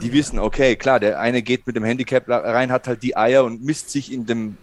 Die 0.00 0.12
wissen, 0.12 0.38
okay, 0.38 0.76
klar, 0.76 1.00
der 1.00 1.18
eine 1.20 1.42
geht 1.42 1.66
mit 1.66 1.74
dem 1.74 1.84
Handicap 1.84 2.24
rein, 2.28 2.70
hat 2.70 2.86
halt 2.86 3.02
die 3.02 3.16
Eier 3.16 3.44
und 3.44 3.64
misst 3.64 3.90
sich 3.90 4.12
in 4.12 4.24
dem 4.26 4.56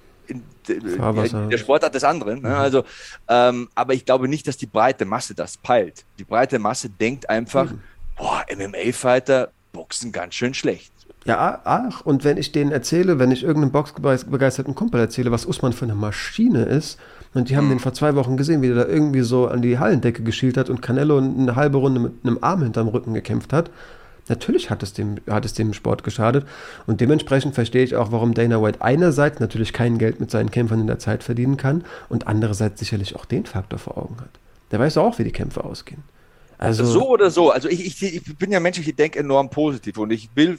in, 0.70 0.80
de- 0.82 0.98
Fahrwasser. 0.98 1.44
in 1.44 1.50
der 1.50 1.58
Sportart 1.58 1.94
des 1.96 2.04
anderen. 2.04 2.42
Ne? 2.42 2.56
Also, 2.56 2.84
ähm, 3.28 3.70
aber 3.76 3.94
ich 3.94 4.06
glaube 4.06 4.28
nicht, 4.28 4.48
dass 4.48 4.58
die 4.58 4.66
breite 4.66 5.06
Masse 5.06 5.34
das 5.36 5.58
peilt. 5.58 6.06
Die 6.20 6.24
breite 6.24 6.60
Masse 6.60 6.90
denkt 6.90 7.30
einfach, 7.30 7.72
boah, 8.18 8.44
MMA-Fighter 8.56 9.50
boxen 9.72 10.12
ganz 10.12 10.36
schön 10.36 10.54
schlecht. 10.54 10.92
Ja, 11.26 11.62
ach, 11.64 12.02
und 12.02 12.24
wenn 12.26 12.38
ich 12.38 12.52
denen 12.52 12.72
erzähle, 12.72 13.18
wenn 13.18 13.32
ich 13.32 13.44
irgendeinem 13.44 13.72
boxbegeisterten 13.72 14.76
Kumpel 14.76 15.00
erzähle, 15.00 15.32
was 15.32 15.46
Usman 15.46 15.72
für 15.72 15.86
eine 15.86 15.96
Maschine 15.96 16.64
ist, 16.64 17.00
und 17.34 17.50
die 17.50 17.58
haben 17.58 17.70
den 17.70 17.80
vor 17.80 17.94
zwei 17.94 18.14
Wochen 18.16 18.38
gesehen, 18.38 18.62
wie 18.62 18.68
der 18.68 18.76
da 18.76 18.86
irgendwie 18.86 19.22
so 19.22 19.48
an 19.48 19.62
die 19.64 19.80
Hallendecke 19.80 20.22
geschielt 20.22 20.56
hat 20.58 20.70
und 20.70 20.82
Canelo 20.84 21.18
eine 21.18 21.56
halbe 21.56 21.80
Runde 21.80 22.00
mit 22.00 22.12
einem 22.24 22.38
Arm 22.42 22.62
hinterm 22.62 22.90
Rücken 22.90 23.14
gekämpft 23.16 23.54
hat, 23.54 23.72
natürlich 24.30 24.70
hat 24.70 24.84
es 24.84 24.94
dem, 24.94 25.18
hat 25.30 25.46
es 25.46 25.54
dem 25.54 25.74
Sport 25.74 26.04
geschadet. 26.04 26.46
Und 26.88 27.02
dementsprechend 27.02 27.56
verstehe 27.56 27.84
ich 27.84 27.96
auch, 27.96 28.12
warum 28.12 28.34
Dana 28.34 28.62
White 28.62 28.82
einerseits 28.82 29.40
natürlich 29.40 29.74
kein 29.74 29.98
Geld 29.98 30.20
mit 30.20 30.32
seinen 30.32 30.52
Kämpfern 30.52 30.80
in 30.80 30.88
der 30.88 31.00
Zeit 31.00 31.24
verdienen 31.24 31.58
kann 31.58 31.84
und 32.10 32.28
andererseits 32.28 32.80
sicherlich 32.80 33.16
auch 33.16 33.26
den 33.26 33.46
Faktor 33.46 33.80
vor 33.80 33.98
Augen 33.98 34.18
hat. 34.20 34.30
Der 34.72 34.80
weiß 34.80 34.98
auch, 34.98 35.20
wie 35.20 35.24
die 35.24 35.32
Kämpfe 35.32 35.64
ausgehen. 35.64 36.04
Also, 36.58 36.86
so 36.86 37.10
oder 37.10 37.30
so. 37.30 37.52
Also 37.52 37.68
ich, 37.68 37.86
ich, 37.86 38.02
ich 38.02 38.38
bin 38.38 38.52
ja 38.52 38.60
Mensch, 38.60 38.80
ich 38.80 38.96
denke 38.96 39.20
enorm 39.20 39.50
positiv 39.50 39.98
und 39.98 40.12
ich 40.12 40.30
will 40.36 40.58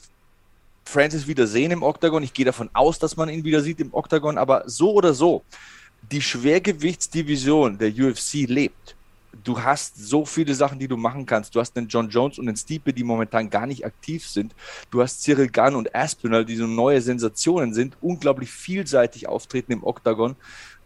Francis 0.85 1.27
wieder 1.27 1.47
sehen 1.47 1.71
im 1.71 1.83
Oktagon. 1.83 2.23
Ich 2.23 2.35
gehe 2.35 2.45
davon 2.45 2.69
aus, 2.75 2.99
dass 2.99 3.17
man 3.17 3.29
ihn 3.29 3.45
wieder 3.45 3.61
sieht 3.61 3.81
im 3.81 3.93
Oktagon, 3.95 4.37
aber 4.37 4.65
so 4.67 4.93
oder 4.93 5.15
so, 5.15 5.43
die 6.13 6.21
Schwergewichtsdivision 6.21 7.79
der 7.79 7.89
UFC 7.89 8.47
lebt. 8.47 8.95
Du 9.43 9.63
hast 9.63 9.97
so 9.97 10.25
viele 10.25 10.55
Sachen, 10.55 10.79
die 10.79 10.89
du 10.89 10.97
machen 10.97 11.27
kannst. 11.27 11.55
Du 11.55 11.61
hast 11.61 11.77
einen 11.77 11.89
John 11.89 12.09
Jones 12.09 12.39
und 12.39 12.49
einen 12.49 12.57
Stipe, 12.57 12.93
die 12.93 13.05
momentan 13.05 13.51
gar 13.51 13.67
nicht 13.67 13.85
aktiv 13.85 14.29
sind. 14.29 14.55
Du 14.91 15.03
hast 15.03 15.23
Cyril 15.23 15.49
Gunn 15.49 15.75
und 15.75 15.95
Aspinall, 15.95 16.45
die 16.45 16.57
so 16.57 16.67
neue 16.67 17.01
Sensationen 17.01 17.75
sind, 17.75 17.97
unglaublich 18.01 18.51
vielseitig 18.51 19.29
auftreten 19.29 19.73
im 19.73 19.85
Oktagon. 19.85 20.37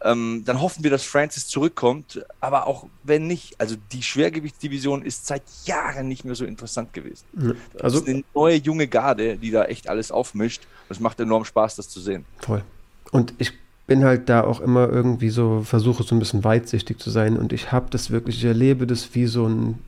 Ähm, 0.01 0.43
dann 0.45 0.61
hoffen 0.61 0.83
wir, 0.83 0.91
dass 0.91 1.03
Francis 1.03 1.47
zurückkommt. 1.47 2.25
Aber 2.39 2.67
auch 2.67 2.87
wenn 3.03 3.27
nicht, 3.27 3.59
also 3.59 3.75
die 3.91 4.01
Schwergewichtsdivision 4.01 5.03
ist 5.03 5.27
seit 5.27 5.43
Jahren 5.65 6.07
nicht 6.07 6.25
mehr 6.25 6.35
so 6.35 6.45
interessant 6.45 6.93
gewesen. 6.93 7.25
Das 7.73 7.81
also 7.81 7.99
ist 7.99 8.07
eine 8.07 8.23
neue 8.33 8.55
junge 8.55 8.87
Garde, 8.87 9.37
die 9.37 9.51
da 9.51 9.65
echt 9.65 9.89
alles 9.89 10.11
aufmischt. 10.11 10.63
Es 10.89 10.99
macht 10.99 11.19
enorm 11.19 11.45
Spaß, 11.45 11.75
das 11.75 11.89
zu 11.89 11.99
sehen. 11.99 12.25
Voll. 12.39 12.63
Und 13.11 13.33
ich 13.37 13.53
bin 13.89 14.05
halt 14.05 14.29
da 14.29 14.43
auch 14.43 14.61
immer 14.61 14.87
irgendwie 14.87 15.29
so, 15.29 15.63
versuche 15.65 16.03
so 16.03 16.15
ein 16.15 16.19
bisschen 16.19 16.43
weitsichtig 16.43 16.99
zu 16.99 17.09
sein 17.09 17.35
und 17.35 17.51
ich 17.51 17.71
habe 17.71 17.87
das 17.89 18.11
wirklich, 18.11 18.37
ich 18.37 18.45
erlebe 18.45 18.85
das 18.85 19.15
wie 19.15 19.25
so 19.25 19.47
ein 19.47 19.79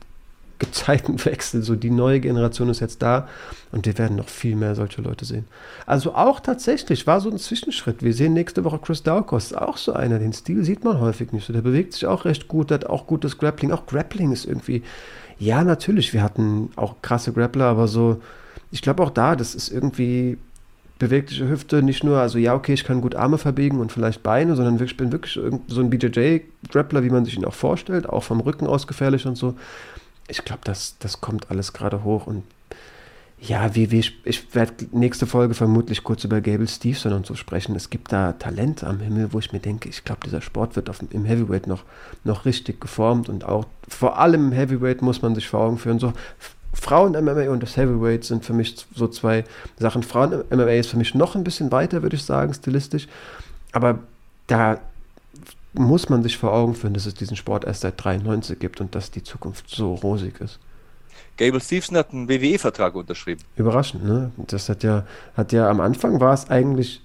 Gezeitenwechsel. 0.58 1.62
So 1.62 1.76
die 1.76 1.90
neue 1.90 2.20
Generation 2.20 2.68
ist 2.68 2.80
jetzt 2.80 3.00
da 3.00 3.28
und 3.70 3.86
wir 3.86 3.96
werden 3.98 4.16
noch 4.16 4.28
viel 4.28 4.56
mehr 4.56 4.74
solche 4.74 5.02
Leute 5.02 5.24
sehen. 5.24 5.44
Also 5.86 6.14
auch 6.16 6.40
tatsächlich 6.40 7.06
war 7.06 7.20
so 7.20 7.30
ein 7.30 7.38
Zwischenschritt. 7.38 8.02
Wir 8.02 8.12
sehen 8.12 8.32
nächste 8.32 8.64
Woche 8.64 8.80
Chris 8.80 9.04
Daukos, 9.04 9.54
auch 9.54 9.76
so 9.76 9.92
einer. 9.92 10.18
Den 10.18 10.32
Stil 10.32 10.64
sieht 10.64 10.84
man 10.84 11.00
häufig 11.00 11.32
nicht 11.32 11.46
so. 11.46 11.52
Der 11.52 11.62
bewegt 11.62 11.92
sich 11.92 12.06
auch 12.06 12.24
recht 12.24 12.48
gut, 12.48 12.72
hat 12.72 12.86
auch 12.86 13.06
gutes 13.06 13.38
Grappling. 13.38 13.70
Auch 13.70 13.86
Grappling 13.86 14.32
ist 14.32 14.46
irgendwie, 14.46 14.82
ja, 15.38 15.62
natürlich, 15.62 16.12
wir 16.12 16.24
hatten 16.24 16.70
auch 16.74 16.96
krasse 17.02 17.32
Grappler, 17.32 17.66
aber 17.66 17.86
so, 17.86 18.20
ich 18.72 18.82
glaube 18.82 19.02
auch 19.02 19.10
da, 19.10 19.36
das 19.36 19.54
ist 19.54 19.70
irgendwie 19.70 20.38
bewegliche 21.02 21.48
Hüfte, 21.48 21.82
nicht 21.82 22.04
nur, 22.04 22.18
also 22.18 22.38
ja, 22.38 22.54
okay, 22.54 22.74
ich 22.74 22.84
kann 22.84 23.00
gut 23.00 23.16
Arme 23.16 23.36
verbiegen 23.36 23.80
und 23.80 23.90
vielleicht 23.90 24.22
Beine, 24.22 24.54
sondern 24.54 24.80
ich 24.80 24.96
bin 24.96 25.10
wirklich 25.10 25.34
so 25.66 25.80
ein 25.80 25.90
BJJ-Grappler, 25.90 27.02
wie 27.02 27.10
man 27.10 27.24
sich 27.24 27.36
ihn 27.36 27.44
auch 27.44 27.54
vorstellt, 27.54 28.08
auch 28.08 28.22
vom 28.22 28.38
Rücken 28.38 28.68
aus 28.68 28.86
gefährlich 28.86 29.26
und 29.26 29.36
so. 29.36 29.56
Ich 30.28 30.44
glaube, 30.44 30.60
das, 30.62 30.96
das 31.00 31.20
kommt 31.20 31.50
alles 31.50 31.72
gerade 31.72 32.04
hoch 32.04 32.28
und 32.28 32.44
ja, 33.40 33.74
wie, 33.74 33.90
wie 33.90 33.98
ich, 33.98 34.20
ich 34.24 34.54
werde 34.54 34.86
nächste 34.92 35.26
Folge 35.26 35.54
vermutlich 35.54 36.04
kurz 36.04 36.22
über 36.22 36.40
Gable 36.40 36.68
Stevenson 36.68 37.12
und 37.14 37.26
so 37.26 37.34
sprechen. 37.34 37.74
Es 37.74 37.90
gibt 37.90 38.12
da 38.12 38.34
Talent 38.34 38.84
am 38.84 39.00
Himmel, 39.00 39.32
wo 39.32 39.40
ich 39.40 39.52
mir 39.52 39.58
denke, 39.58 39.88
ich 39.88 40.04
glaube, 40.04 40.20
dieser 40.24 40.40
Sport 40.40 40.76
wird 40.76 40.88
auf, 40.88 41.00
im 41.10 41.24
Heavyweight 41.24 41.66
noch, 41.66 41.82
noch 42.22 42.44
richtig 42.44 42.80
geformt 42.80 43.28
und 43.28 43.44
auch 43.44 43.66
vor 43.88 44.20
allem 44.20 44.46
im 44.46 44.52
Heavyweight 44.52 45.02
muss 45.02 45.20
man 45.20 45.34
sich 45.34 45.48
vor 45.48 45.62
Augen 45.62 45.78
führen. 45.78 45.98
So, 45.98 46.12
Frauen-MMA 46.72 47.50
und 47.50 47.62
das 47.62 47.76
Heavyweight 47.76 48.24
sind 48.24 48.44
für 48.44 48.52
mich 48.52 48.86
so 48.94 49.08
zwei 49.08 49.44
Sachen. 49.78 50.02
Frauen-MMA 50.02 50.72
ist 50.72 50.90
für 50.90 50.96
mich 50.96 51.14
noch 51.14 51.34
ein 51.34 51.44
bisschen 51.44 51.70
weiter, 51.70 52.02
würde 52.02 52.16
ich 52.16 52.24
sagen, 52.24 52.54
stilistisch. 52.54 53.08
Aber 53.72 53.98
da 54.46 54.78
muss 55.74 56.08
man 56.08 56.22
sich 56.22 56.36
vor 56.36 56.52
Augen 56.52 56.74
führen, 56.74 56.94
dass 56.94 57.06
es 57.06 57.14
diesen 57.14 57.36
Sport 57.36 57.64
erst 57.64 57.82
seit 57.82 58.02
93 58.02 58.58
gibt 58.58 58.80
und 58.80 58.94
dass 58.94 59.10
die 59.10 59.22
Zukunft 59.22 59.68
so 59.68 59.94
rosig 59.94 60.40
ist. 60.40 60.58
Gable 61.38 61.60
Stevenson 61.60 61.96
hat 61.96 62.12
einen 62.12 62.28
WWE-Vertrag 62.28 62.94
unterschrieben. 62.94 63.42
Überraschend, 63.56 64.04
ne? 64.04 64.32
Das 64.36 64.68
hat 64.68 64.82
ja, 64.82 65.06
hat 65.36 65.52
ja 65.52 65.68
am 65.68 65.80
Anfang 65.80 66.20
war 66.20 66.34
es 66.34 66.50
eigentlich 66.50 67.00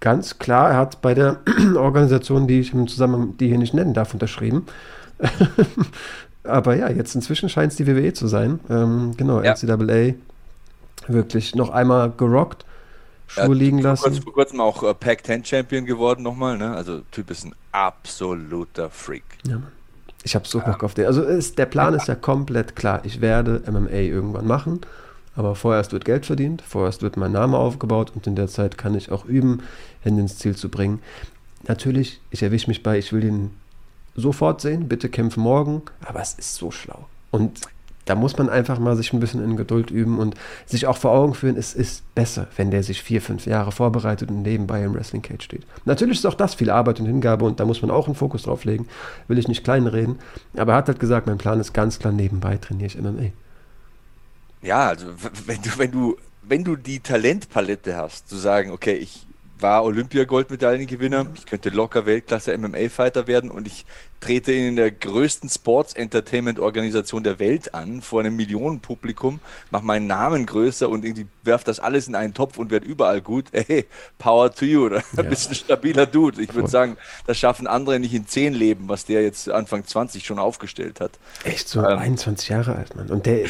ganz 0.00 0.38
klar, 0.38 0.70
er 0.70 0.76
hat 0.76 1.02
bei 1.02 1.14
der 1.14 1.40
Organisation, 1.76 2.48
die 2.48 2.60
ich 2.60 2.72
im 2.72 2.88
Zusammenhang, 2.88 3.36
die 3.38 3.48
hier 3.48 3.58
nicht 3.58 3.74
nennen 3.74 3.94
darf, 3.94 4.12
unterschrieben. 4.12 4.66
Aber 6.44 6.74
ja, 6.76 6.88
jetzt 6.90 7.14
inzwischen 7.14 7.48
scheint 7.48 7.72
es 7.72 7.76
die 7.76 7.86
WWE 7.86 8.12
zu 8.12 8.26
sein. 8.26 8.60
Ähm, 8.70 9.14
genau, 9.16 9.42
Ja. 9.42 9.52
NCAA 9.54 10.14
wirklich 11.08 11.54
noch 11.54 11.70
einmal 11.70 12.10
gerockt, 12.16 12.64
Schuhe 13.26 13.44
Ja, 13.48 13.52
liegen 13.52 13.82
kurz, 13.82 14.02
lassen. 14.04 14.22
vor 14.22 14.32
kurzem 14.32 14.60
auch 14.60 14.82
äh, 14.82 14.92
Pac-10 14.94 15.44
Champion 15.44 15.84
geworden 15.86 16.22
nochmal. 16.22 16.58
Ne? 16.58 16.74
Also 16.74 17.00
Typ 17.10 17.30
ist 17.30 17.44
ein 17.44 17.54
absoluter 17.72 18.90
Freak. 18.90 19.22
Ja. 19.46 19.60
Ich 20.22 20.34
habe 20.34 20.46
so 20.46 20.60
Bock 20.60 20.82
auf 20.84 20.94
den. 20.94 21.06
Also 21.06 21.22
ist, 21.22 21.56
der 21.58 21.66
Plan 21.66 21.94
ist 21.94 22.08
ja 22.08 22.14
komplett 22.14 22.76
klar. 22.76 23.00
Ich 23.04 23.20
werde 23.20 23.62
MMA 23.70 23.90
irgendwann 23.90 24.46
machen, 24.46 24.80
aber 25.34 25.54
vorerst 25.54 25.92
wird 25.92 26.04
Geld 26.04 26.26
verdient, 26.26 26.60
vorerst 26.60 27.02
wird 27.02 27.16
mein 27.16 27.32
Name 27.32 27.56
aufgebaut 27.56 28.12
und 28.14 28.26
in 28.26 28.36
der 28.36 28.48
Zeit 28.48 28.76
kann 28.76 28.94
ich 28.94 29.10
auch 29.12 29.24
üben, 29.24 29.62
Hände 30.02 30.20
ins 30.22 30.36
Ziel 30.36 30.54
zu 30.56 30.68
bringen. 30.68 31.00
Natürlich, 31.68 32.20
ich 32.30 32.42
erwische 32.42 32.68
mich 32.68 32.82
bei, 32.82 32.98
ich 32.98 33.12
will 33.12 33.20
den 33.22 33.50
sofort 34.14 34.60
sehen, 34.60 34.88
bitte 34.88 35.08
kämpfen 35.08 35.42
morgen, 35.42 35.82
aber 36.04 36.20
es 36.20 36.34
ist 36.34 36.56
so 36.56 36.70
schlau. 36.70 37.06
Und 37.30 37.60
da 38.06 38.16
muss 38.16 38.36
man 38.36 38.48
einfach 38.48 38.80
mal 38.80 38.96
sich 38.96 39.12
ein 39.12 39.20
bisschen 39.20 39.44
in 39.44 39.56
Geduld 39.56 39.90
üben 39.90 40.18
und 40.18 40.34
sich 40.66 40.86
auch 40.86 40.96
vor 40.96 41.12
Augen 41.12 41.34
führen, 41.34 41.56
es 41.56 41.74
ist 41.74 42.12
besser, 42.14 42.48
wenn 42.56 42.72
der 42.72 42.82
sich 42.82 43.02
vier, 43.02 43.22
fünf 43.22 43.46
Jahre 43.46 43.70
vorbereitet 43.70 44.30
und 44.30 44.42
nebenbei 44.42 44.82
im 44.82 44.94
Wrestling 44.94 45.22
Cage 45.22 45.44
steht. 45.44 45.66
Natürlich 45.84 46.18
ist 46.18 46.26
auch 46.26 46.34
das 46.34 46.54
viel 46.54 46.70
Arbeit 46.70 46.98
und 46.98 47.06
Hingabe 47.06 47.44
und 47.44 47.60
da 47.60 47.64
muss 47.64 47.82
man 47.82 47.90
auch 47.92 48.06
einen 48.06 48.16
Fokus 48.16 48.42
drauf 48.42 48.64
legen, 48.64 48.88
will 49.28 49.38
ich 49.38 49.46
nicht 49.46 49.62
kleinreden, 49.62 50.18
aber 50.56 50.72
er 50.72 50.78
hat 50.78 50.88
halt 50.88 50.98
gesagt, 50.98 51.28
mein 51.28 51.38
Plan 51.38 51.60
ist 51.60 51.72
ganz 51.72 51.98
klar, 52.00 52.12
nebenbei 52.12 52.56
trainiere 52.56 52.86
ich 52.86 53.00
MMA. 53.00 53.30
Ja, 54.62 54.88
also 54.88 55.06
wenn 55.46 55.62
du, 55.62 55.78
wenn 55.78 55.90
du, 55.92 56.16
wenn 56.42 56.64
du 56.64 56.76
die 56.76 57.00
Talentpalette 57.00 57.96
hast, 57.96 58.28
zu 58.28 58.36
sagen, 58.36 58.72
okay, 58.72 58.94
ich 58.94 59.26
war 59.62 59.84
Olympiagoldmedaillengewinner, 59.84 61.26
ich 61.34 61.46
könnte 61.46 61.70
locker 61.70 62.06
Weltklasse 62.06 62.56
MMA-Fighter 62.56 63.26
werden 63.26 63.50
und 63.50 63.66
ich 63.66 63.84
trete 64.20 64.52
in 64.52 64.76
der 64.76 64.90
größten 64.90 65.48
Sports-Entertainment-Organisation 65.48 67.24
der 67.24 67.38
Welt 67.38 67.74
an, 67.74 68.02
vor 68.02 68.20
einem 68.20 68.36
Millionenpublikum, 68.36 69.40
mache 69.70 69.84
meinen 69.84 70.06
Namen 70.06 70.46
größer 70.46 70.88
und 70.88 71.04
irgendwie 71.04 71.26
werf 71.42 71.64
das 71.64 71.80
alles 71.80 72.06
in 72.06 72.14
einen 72.14 72.34
Topf 72.34 72.58
und 72.58 72.70
werde 72.70 72.86
überall 72.86 73.20
gut. 73.20 73.46
Hey, 73.70 73.86
Power 74.18 74.52
to 74.52 74.64
you, 74.64 74.86
oder? 74.86 75.02
Ja. 75.16 75.22
Bist 75.22 75.50
ein 75.50 75.54
stabiler 75.54 76.06
Dude. 76.06 76.40
Ich 76.40 76.54
würde 76.54 76.68
sagen, 76.68 76.96
das 77.26 77.36
schaffen 77.36 77.66
andere 77.66 78.00
nicht 78.00 78.14
in 78.14 78.26
zehn 78.26 78.54
Leben, 78.54 78.88
was 78.88 79.04
der 79.04 79.22
jetzt 79.22 79.50
Anfang 79.50 79.84
20 79.84 80.24
schon 80.24 80.38
aufgestellt 80.38 80.98
hat. 80.98 81.12
Echt 81.44 81.68
so 81.68 81.80
Ähm. 81.80 81.98
21 81.98 82.48
Jahre 82.48 82.74
alt, 82.74 82.96
Mann. 82.96 83.10
Und 83.10 83.26
der, 83.26 83.46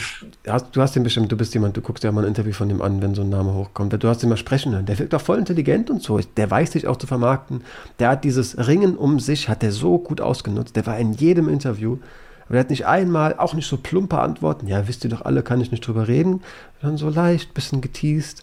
hast, 0.49 0.67
du 0.73 0.83
hast 0.83 0.97
den 0.97 1.05
bestimmt, 1.05 1.31
du 1.31 1.37
bist 1.37 1.55
jemand, 1.55 1.77
du 1.77 1.81
guckst 1.81 2.03
ja 2.03 2.11
mal 2.13 2.25
ein 2.25 2.29
Interview 2.29 2.53
von 2.53 2.69
dem 2.69 2.83
an, 2.83 3.01
wenn 3.01 3.15
so 3.15 3.23
ein 3.23 3.29
Name 3.29 3.55
hochkommt. 3.55 3.93
Du 4.03 4.09
hast 4.09 4.23
ihn 4.23 4.29
mal 4.29 4.37
sprechen 4.37 4.73
hören. 4.73 4.87
Der 4.87 4.99
wirkt 4.99 5.15
auch 5.15 5.21
voll 5.21 5.39
intelligent 5.39 5.91
und 5.91 6.03
so. 6.03 6.19
Der 6.19 6.51
weiß 6.51 6.73
sich 6.73 6.87
auch 6.87 6.97
zu 6.97 7.07
vermarkten. 7.07 7.63
Der 7.99 8.09
hat 8.11 8.25
dieses 8.25 8.59
Ringen 8.67 8.97
um 8.97 9.21
sich, 9.21 9.49
hat 9.49 9.63
der 9.63 9.73
so 9.73 9.99
gut 9.99 10.21
ausgenutzt. 10.21 10.60
Der 10.65 10.87
war 10.87 10.99
in 10.99 11.13
jedem 11.13 11.49
Interview. 11.49 11.99
Aber 12.45 12.55
der 12.55 12.61
hat 12.61 12.71
nicht 12.71 12.87
einmal, 12.87 13.37
auch 13.39 13.55
nicht 13.55 13.69
so 13.69 13.77
plumpe 13.77 14.19
Antworten. 14.19 14.67
Ja, 14.67 14.89
wisst 14.89 15.05
ihr 15.05 15.11
doch 15.11 15.23
alle, 15.25 15.43
kann 15.43 15.61
ich 15.61 15.71
nicht 15.71 15.87
drüber 15.87 16.09
reden. 16.09 16.43
Sondern 16.81 16.99
so 16.99 17.09
leicht, 17.09 17.55
bisschen 17.55 17.81
geteased. 17.81 18.43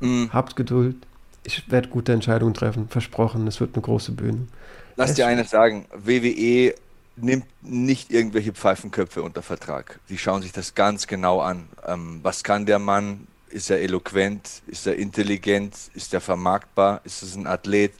Mm. 0.00 0.26
Habt 0.32 0.56
Geduld. 0.56 0.96
Ich 1.44 1.70
werde 1.70 1.88
gute 1.88 2.12
Entscheidungen 2.12 2.54
treffen. 2.54 2.88
Versprochen, 2.88 3.46
es 3.46 3.60
wird 3.60 3.74
eine 3.74 3.82
große 3.82 4.12
Bühne. 4.12 4.48
Lass 4.96 5.10
Es- 5.10 5.16
dir 5.16 5.26
eines 5.26 5.50
sagen, 5.50 5.86
WWE 5.94 6.74
nimmt 7.16 7.44
nicht 7.62 8.10
irgendwelche 8.10 8.52
Pfeifenköpfe 8.52 9.22
unter 9.22 9.42
Vertrag. 9.42 10.00
Die 10.08 10.18
schauen 10.18 10.42
sich 10.42 10.50
das 10.52 10.74
ganz 10.74 11.06
genau 11.06 11.40
an. 11.40 11.68
Ähm, 11.86 12.18
was 12.22 12.42
kann 12.42 12.66
der 12.66 12.80
Mann? 12.80 13.28
Ist 13.50 13.70
er 13.70 13.80
eloquent? 13.80 14.62
Ist 14.66 14.86
er 14.88 14.96
intelligent? 14.96 15.76
Ist 15.94 16.12
er 16.12 16.20
vermarktbar? 16.20 17.02
Ist 17.04 17.22
es 17.22 17.36
ein 17.36 17.46
Athlet? 17.46 17.92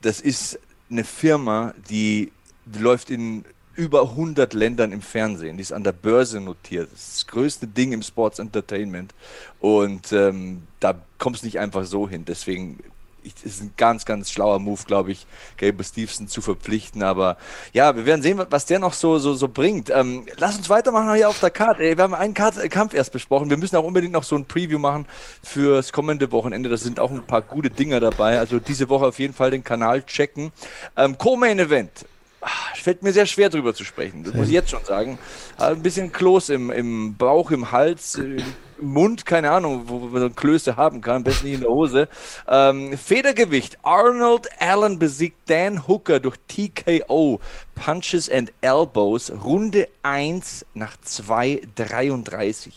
Das 0.00 0.22
ist 0.22 0.58
eine 0.90 1.04
Firma, 1.04 1.74
die, 1.90 2.32
die 2.66 2.80
läuft 2.80 3.10
in 3.10 3.44
über 3.74 4.02
100 4.02 4.54
Ländern 4.54 4.92
im 4.92 5.02
Fernsehen. 5.02 5.56
Die 5.56 5.62
ist 5.62 5.72
an 5.72 5.84
der 5.84 5.92
Börse 5.92 6.40
notiert. 6.40 6.88
Das 6.92 7.00
ist 7.00 7.16
das 7.16 7.26
größte 7.26 7.66
Ding 7.66 7.92
im 7.92 8.02
Sports 8.02 8.38
Entertainment. 8.38 9.14
Und 9.60 10.12
ähm, 10.12 10.62
da 10.80 10.94
kommst 11.18 11.42
du 11.42 11.46
nicht 11.46 11.58
einfach 11.58 11.84
so 11.84 12.08
hin. 12.08 12.24
Deswegen 12.26 12.78
ich, 13.26 13.34
ist 13.44 13.60
ein 13.60 13.74
ganz, 13.76 14.04
ganz 14.04 14.30
schlauer 14.30 14.58
Move, 14.60 14.80
glaube 14.86 15.12
ich, 15.12 15.26
Gable 15.58 15.84
Stevenson 15.84 16.28
zu 16.28 16.40
verpflichten. 16.40 17.02
Aber 17.02 17.36
ja, 17.72 17.94
wir 17.96 18.06
werden 18.06 18.22
sehen, 18.22 18.40
was 18.48 18.66
der 18.66 18.78
noch 18.78 18.94
so, 18.94 19.18
so, 19.18 19.34
so 19.34 19.48
bringt. 19.48 19.90
Ähm, 19.90 20.26
lass 20.38 20.56
uns 20.56 20.70
weitermachen 20.70 21.14
hier 21.14 21.28
auf 21.28 21.40
der 21.40 21.50
Karte. 21.50 21.82
Wir 21.82 22.02
haben 22.02 22.14
einen 22.14 22.34
Kart 22.34 22.54
Kampf 22.70 22.94
erst 22.94 23.12
besprochen. 23.12 23.50
Wir 23.50 23.56
müssen 23.56 23.76
auch 23.76 23.84
unbedingt 23.84 24.12
noch 24.12 24.24
so 24.24 24.36
ein 24.36 24.46
Preview 24.46 24.78
machen 24.78 25.06
fürs 25.42 25.92
kommende 25.92 26.30
Wochenende. 26.32 26.68
Da 26.68 26.76
sind 26.76 27.00
auch 27.00 27.10
ein 27.10 27.26
paar 27.26 27.42
gute 27.42 27.68
Dinger 27.68 28.00
dabei. 28.00 28.38
Also 28.38 28.58
diese 28.58 28.88
Woche 28.88 29.06
auf 29.06 29.18
jeden 29.18 29.34
Fall 29.34 29.50
den 29.50 29.64
Kanal 29.64 30.02
checken. 30.04 30.52
Ähm, 30.96 31.18
Co-Main 31.18 31.58
Event. 31.58 32.06
Ach, 32.48 32.76
fällt 32.76 33.02
mir 33.02 33.12
sehr 33.12 33.26
schwer 33.26 33.50
drüber 33.50 33.74
zu 33.74 33.82
sprechen. 33.84 34.22
Das 34.22 34.32
muss 34.32 34.46
ich 34.46 34.52
jetzt 34.52 34.70
schon 34.70 34.84
sagen. 34.84 35.18
Ein 35.58 35.82
bisschen 35.82 36.12
Kloß 36.12 36.50
im, 36.50 36.70
im 36.70 37.16
Bauch, 37.16 37.50
im 37.50 37.72
Hals, 37.72 38.14
im 38.14 38.40
Mund, 38.80 39.26
keine 39.26 39.50
Ahnung, 39.50 39.82
wo 39.86 39.98
man 39.98 40.22
so 40.22 40.30
Klöße 40.30 40.76
haben 40.76 41.00
kann, 41.00 41.24
besten 41.24 41.46
nicht 41.46 41.56
in 41.56 41.60
der 41.62 41.70
Hose. 41.70 42.08
Ähm, 42.46 42.96
Federgewicht. 42.96 43.78
Arnold 43.82 44.48
Allen 44.60 45.00
besiegt 45.00 45.50
Dan 45.50 45.88
Hooker 45.88 46.20
durch 46.20 46.36
TKO. 46.46 47.40
Punches 47.74 48.30
and 48.30 48.52
Elbows. 48.60 49.32
Runde 49.42 49.88
1 50.04 50.66
nach 50.74 50.96
2,33 51.04 52.74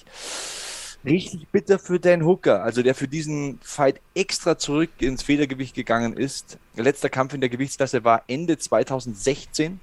richtig 1.06 1.48
bitter 1.50 1.80
für 1.80 2.00
Dan 2.00 2.26
Hooker, 2.26 2.64
also 2.64 2.84
der 2.84 2.96
für 2.96 3.08
diesen 3.08 3.60
Fight 3.62 4.02
extra 4.16 4.58
zurück 4.58 4.90
ins 5.00 5.24
Federgewicht 5.24 5.76
gegangen 5.76 6.14
ist. 6.14 6.58
Der 6.76 6.84
letzte 6.84 7.10
Kampf 7.10 7.34
in 7.34 7.42
der 7.42 7.50
Gewichtsklasse 7.50 8.04
war 8.04 8.24
Ende 8.28 8.58
2016. 8.58 9.80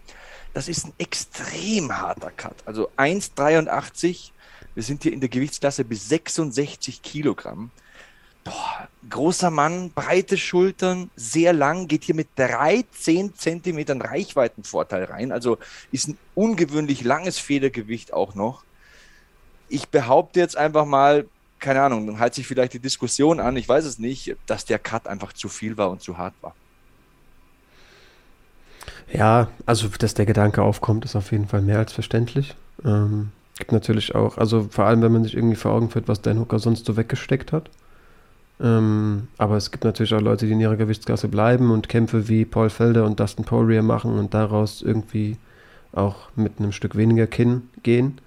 Das 0.54 0.68
ist 0.68 0.86
ein 0.86 0.92
extrem 0.98 1.96
harter 1.96 2.30
Cut. 2.30 2.56
Also 2.64 2.88
1,83. 2.96 4.30
Wir 4.74 4.82
sind 4.82 5.02
hier 5.02 5.12
in 5.12 5.20
der 5.20 5.28
Gewichtsklasse 5.28 5.84
bis 5.84 6.08
66 6.08 7.02
Kilogramm. 7.02 7.70
Boah, 8.44 8.88
großer 9.10 9.50
Mann, 9.50 9.90
breite 9.90 10.38
Schultern, 10.38 11.10
sehr 11.16 11.52
lang, 11.52 11.88
geht 11.88 12.04
hier 12.04 12.14
mit 12.14 12.28
13 12.36 13.34
Zentimetern 13.34 14.00
Reichweitenvorteil 14.00 15.04
rein. 15.04 15.32
Also 15.32 15.58
ist 15.90 16.08
ein 16.08 16.18
ungewöhnlich 16.36 17.02
langes 17.02 17.38
Federgewicht 17.38 18.12
auch 18.12 18.36
noch 18.36 18.62
ich 19.68 19.88
behaupte 19.88 20.40
jetzt 20.40 20.56
einfach 20.56 20.84
mal, 20.84 21.26
keine 21.58 21.82
Ahnung, 21.82 22.06
dann 22.06 22.18
halt 22.18 22.34
sich 22.34 22.46
vielleicht 22.46 22.74
die 22.74 22.78
Diskussion 22.78 23.40
an, 23.40 23.56
ich 23.56 23.68
weiß 23.68 23.84
es 23.84 23.98
nicht, 23.98 24.36
dass 24.46 24.64
der 24.64 24.78
Cut 24.78 25.06
einfach 25.06 25.32
zu 25.32 25.48
viel 25.48 25.76
war 25.76 25.90
und 25.90 26.02
zu 26.02 26.18
hart 26.18 26.34
war. 26.40 26.54
Ja, 29.12 29.48
also 29.66 29.88
dass 29.88 30.14
der 30.14 30.26
Gedanke 30.26 30.62
aufkommt, 30.62 31.04
ist 31.04 31.16
auf 31.16 31.32
jeden 31.32 31.48
Fall 31.48 31.62
mehr 31.62 31.78
als 31.78 31.92
verständlich. 31.92 32.54
Ähm, 32.84 33.30
gibt 33.58 33.72
natürlich 33.72 34.14
auch, 34.14 34.36
also 34.36 34.68
vor 34.70 34.84
allem, 34.84 35.02
wenn 35.02 35.12
man 35.12 35.24
sich 35.24 35.34
irgendwie 35.34 35.56
vor 35.56 35.72
Augen 35.72 35.90
führt, 35.90 36.08
was 36.08 36.22
Dan 36.22 36.38
Hooker 36.38 36.58
sonst 36.58 36.86
so 36.86 36.96
weggesteckt 36.96 37.52
hat. 37.52 37.70
Ähm, 38.60 39.28
aber 39.38 39.56
es 39.56 39.70
gibt 39.70 39.84
natürlich 39.84 40.14
auch 40.14 40.20
Leute, 40.20 40.46
die 40.46 40.52
in 40.52 40.60
ihrer 40.60 40.76
Gewichtsklasse 40.76 41.28
bleiben 41.28 41.70
und 41.70 41.88
Kämpfe 41.88 42.28
wie 42.28 42.44
Paul 42.44 42.70
Felder 42.70 43.04
und 43.04 43.20
Dustin 43.20 43.44
Poirier 43.44 43.82
machen 43.82 44.18
und 44.18 44.34
daraus 44.34 44.82
irgendwie 44.82 45.36
auch 45.92 46.28
mit 46.36 46.58
einem 46.58 46.72
Stück 46.72 46.96
weniger 46.96 47.26
Kinn 47.26 47.68
gehen. 47.82 48.18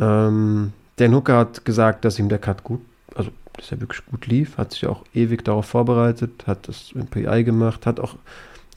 Ähm, 0.00 0.72
Dan 0.96 1.14
Hooker 1.14 1.36
hat 1.36 1.64
gesagt, 1.64 2.04
dass 2.04 2.18
ihm 2.18 2.28
der 2.28 2.38
Cut 2.38 2.64
gut, 2.64 2.80
also 3.14 3.30
dass 3.54 3.70
er 3.70 3.80
wirklich 3.80 4.04
gut 4.06 4.26
lief, 4.26 4.58
hat 4.58 4.72
sich 4.72 4.86
auch 4.86 5.04
ewig 5.14 5.44
darauf 5.44 5.66
vorbereitet, 5.66 6.46
hat 6.46 6.66
das 6.68 6.92
im 6.94 7.06
PI 7.06 7.44
gemacht, 7.44 7.86
hat 7.86 8.00
auch 8.00 8.16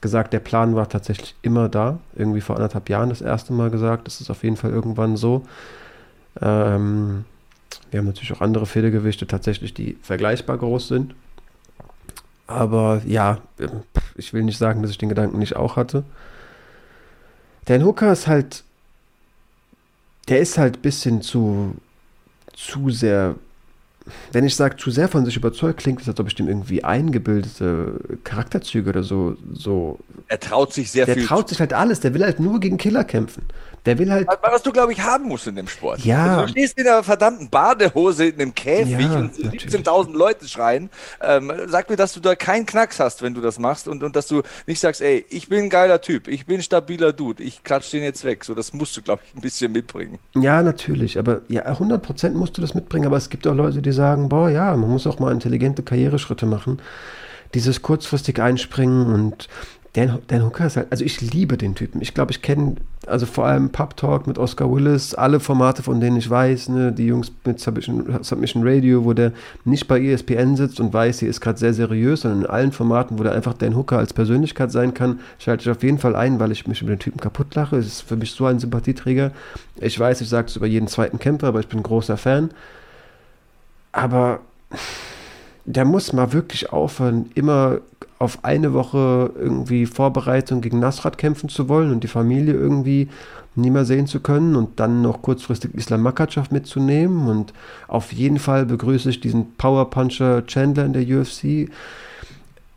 gesagt, 0.00 0.34
der 0.34 0.40
Plan 0.40 0.76
war 0.76 0.88
tatsächlich 0.88 1.34
immer 1.40 1.68
da. 1.70 1.98
Irgendwie 2.14 2.42
vor 2.42 2.56
anderthalb 2.56 2.90
Jahren 2.90 3.08
das 3.08 3.22
erste 3.22 3.54
Mal 3.54 3.70
gesagt, 3.70 4.06
das 4.06 4.20
ist 4.20 4.30
auf 4.30 4.44
jeden 4.44 4.56
Fall 4.56 4.70
irgendwann 4.70 5.16
so. 5.16 5.44
Ähm, 6.42 7.24
wir 7.90 8.00
haben 8.00 8.06
natürlich 8.06 8.32
auch 8.32 8.42
andere 8.42 8.66
Federgewichte 8.66 9.26
tatsächlich, 9.26 9.72
die 9.72 9.96
vergleichbar 10.02 10.58
groß 10.58 10.88
sind. 10.88 11.14
Aber 12.46 13.00
ja, 13.06 13.38
ich 14.16 14.34
will 14.34 14.42
nicht 14.42 14.58
sagen, 14.58 14.82
dass 14.82 14.90
ich 14.90 14.98
den 14.98 15.08
Gedanken 15.08 15.38
nicht 15.38 15.56
auch 15.56 15.76
hatte. 15.76 16.04
Dan 17.64 17.84
Hooker 17.84 18.12
ist 18.12 18.26
halt 18.26 18.64
der 20.28 20.40
ist 20.40 20.58
halt 20.58 20.78
ein 20.78 20.82
bisschen 20.82 21.22
zu, 21.22 21.74
zu 22.54 22.90
sehr, 22.90 23.34
wenn 24.32 24.44
ich 24.44 24.56
sage, 24.56 24.76
zu 24.76 24.90
sehr 24.90 25.08
von 25.08 25.24
sich 25.24 25.36
überzeugt, 25.36 25.80
klingt 25.80 26.00
es, 26.00 26.08
als 26.08 26.18
ob 26.20 26.28
ich 26.28 26.34
dem 26.34 26.48
irgendwie 26.48 26.84
eingebildete 26.84 28.00
Charakterzüge 28.24 28.90
oder 28.90 29.02
so, 29.02 29.36
so. 29.52 29.98
Er 30.28 30.40
traut 30.40 30.72
sich 30.72 30.90
sehr 30.90 31.06
der 31.06 31.14
viel. 31.14 31.22
Der 31.22 31.28
traut 31.28 31.48
sich 31.48 31.60
halt 31.60 31.72
alles, 31.72 32.00
der 32.00 32.14
will 32.14 32.24
halt 32.24 32.40
nur 32.40 32.60
gegen 32.60 32.78
Killer 32.78 33.04
kämpfen. 33.04 33.42
Der 33.86 33.98
will 33.98 34.10
halt. 34.10 34.26
Was 34.42 34.62
du, 34.62 34.72
glaube 34.72 34.92
ich, 34.92 35.00
haben 35.02 35.28
musst 35.28 35.46
in 35.46 35.56
dem 35.56 35.68
Sport. 35.68 36.00
Ja. 36.04 36.38
Also, 36.38 36.42
du 36.42 36.48
stehst 36.48 36.78
in 36.78 36.86
einer 36.86 37.02
verdammten 37.02 37.50
Badehose 37.50 38.26
in 38.26 38.40
einem 38.40 38.54
Käfig 38.54 38.98
Ja, 38.98 39.18
und 39.18 39.34
17.000 39.34 40.16
Leute 40.16 40.48
schreien. 40.48 40.88
Ähm, 41.20 41.52
sag 41.66 41.90
mir, 41.90 41.96
dass 41.96 42.14
du 42.14 42.20
da 42.20 42.34
keinen 42.34 42.64
Knacks 42.64 42.98
hast, 42.98 43.22
wenn 43.22 43.34
du 43.34 43.40
das 43.40 43.58
machst 43.58 43.86
und, 43.86 44.02
und 44.02 44.16
dass 44.16 44.26
du 44.26 44.42
nicht 44.66 44.80
sagst, 44.80 45.02
ey, 45.02 45.26
ich 45.28 45.48
bin 45.48 45.64
ein 45.64 45.70
geiler 45.70 46.00
Typ, 46.00 46.28
ich 46.28 46.46
bin 46.46 46.60
ein 46.60 46.62
stabiler 46.62 47.12
Dude, 47.12 47.42
ich 47.42 47.62
klatsch 47.62 47.90
den 47.90 48.02
jetzt 48.02 48.24
weg. 48.24 48.44
So, 48.44 48.54
das 48.54 48.72
musst 48.72 48.96
du, 48.96 49.02
glaube 49.02 49.22
ich, 49.26 49.34
ein 49.36 49.42
bisschen 49.42 49.72
mitbringen. 49.72 50.18
Ja, 50.34 50.62
natürlich, 50.62 51.18
aber 51.18 51.42
ja, 51.48 51.66
100% 51.66 52.30
musst 52.30 52.56
du 52.56 52.62
das 52.62 52.74
mitbringen, 52.74 53.06
aber 53.06 53.18
es 53.18 53.28
gibt 53.28 53.46
auch 53.46 53.54
Leute, 53.54 53.82
die 53.82 53.92
sagen, 53.92 54.28
boah, 54.28 54.48
ja, 54.48 54.74
man 54.76 54.90
muss 54.90 55.06
auch 55.06 55.18
mal 55.18 55.32
intelligente 55.32 55.82
Karriereschritte 55.82 56.46
machen. 56.46 56.80
Dieses 57.52 57.82
kurzfristig 57.82 58.40
einspringen 58.40 59.12
und 59.12 59.48
Dan, 59.94 60.18
Dan 60.26 60.44
Hooker 60.44 60.66
ist 60.66 60.76
halt, 60.76 60.88
also 60.90 61.04
ich 61.04 61.20
liebe 61.20 61.56
den 61.56 61.76
Typen. 61.76 62.02
Ich 62.02 62.14
glaube, 62.14 62.32
ich 62.32 62.42
kenne, 62.42 62.74
also 63.06 63.26
vor 63.26 63.46
allem 63.46 63.70
Pub 63.70 63.96
Talk 63.96 64.26
mit 64.26 64.38
Oscar 64.38 64.68
Willis, 64.70 65.14
alle 65.14 65.38
Formate, 65.38 65.84
von 65.84 66.00
denen 66.00 66.16
ich 66.16 66.28
weiß, 66.28 66.68
ne, 66.70 66.92
die 66.92 67.06
Jungs 67.06 67.30
mit 67.44 67.60
Submission, 67.60 68.24
Submission 68.24 68.66
Radio, 68.66 69.04
wo 69.04 69.12
der 69.12 69.30
nicht 69.64 69.86
bei 69.86 70.00
ESPN 70.00 70.56
sitzt 70.56 70.80
und 70.80 70.92
weiß, 70.92 71.18
sie 71.18 71.26
ist 71.28 71.40
gerade 71.40 71.60
sehr 71.60 71.72
seriös, 71.74 72.22
sondern 72.22 72.40
in 72.40 72.46
allen 72.48 72.72
Formaten, 72.72 73.20
wo 73.20 73.22
der 73.22 73.34
einfach 73.34 73.54
Dan 73.54 73.76
Hooker 73.76 73.98
als 73.98 74.12
Persönlichkeit 74.12 74.72
sein 74.72 74.94
kann, 74.94 75.20
schalte 75.38 75.62
ich 75.62 75.70
auf 75.70 75.84
jeden 75.84 75.98
Fall 75.98 76.16
ein, 76.16 76.40
weil 76.40 76.50
ich 76.50 76.66
mich 76.66 76.82
über 76.82 76.90
den 76.90 76.98
Typen 76.98 77.20
kaputt 77.20 77.54
lache. 77.54 77.76
Es 77.76 77.86
ist 77.86 78.00
für 78.00 78.16
mich 78.16 78.32
so 78.32 78.46
ein 78.46 78.58
Sympathieträger. 78.58 79.30
Ich 79.76 79.98
weiß, 79.98 80.20
ich 80.20 80.28
sage 80.28 80.48
es 80.48 80.56
über 80.56 80.66
jeden 80.66 80.88
zweiten 80.88 81.20
Kämpfer, 81.20 81.46
aber 81.46 81.60
ich 81.60 81.68
bin 81.68 81.80
großer 81.84 82.16
Fan. 82.16 82.50
Aber 83.92 84.40
der 85.64 85.84
muss 85.84 86.12
mal 86.12 86.32
wirklich 86.32 86.72
aufhören, 86.72 87.30
immer 87.34 87.78
auf 88.18 88.44
eine 88.44 88.72
Woche 88.72 89.32
irgendwie 89.38 89.86
Vorbereitung 89.86 90.60
gegen 90.60 90.78
Nasrat 90.78 91.18
kämpfen 91.18 91.48
zu 91.48 91.68
wollen 91.68 91.92
und 91.92 92.04
die 92.04 92.08
Familie 92.08 92.54
irgendwie 92.54 93.08
nie 93.56 93.70
mehr 93.70 93.84
sehen 93.84 94.06
zu 94.06 94.20
können 94.20 94.56
und 94.56 94.80
dann 94.80 95.02
noch 95.02 95.22
kurzfristig 95.22 95.74
Islam 95.74 96.02
Makachev 96.02 96.50
mitzunehmen. 96.50 97.28
Und 97.28 97.52
auf 97.88 98.12
jeden 98.12 98.38
Fall 98.38 98.66
begrüße 98.66 99.10
ich 99.10 99.20
diesen 99.20 99.54
Power 99.56 99.90
Puncher 99.90 100.46
Chandler 100.46 100.86
in 100.86 100.92
der 100.92 101.02
UFC. 101.02 101.70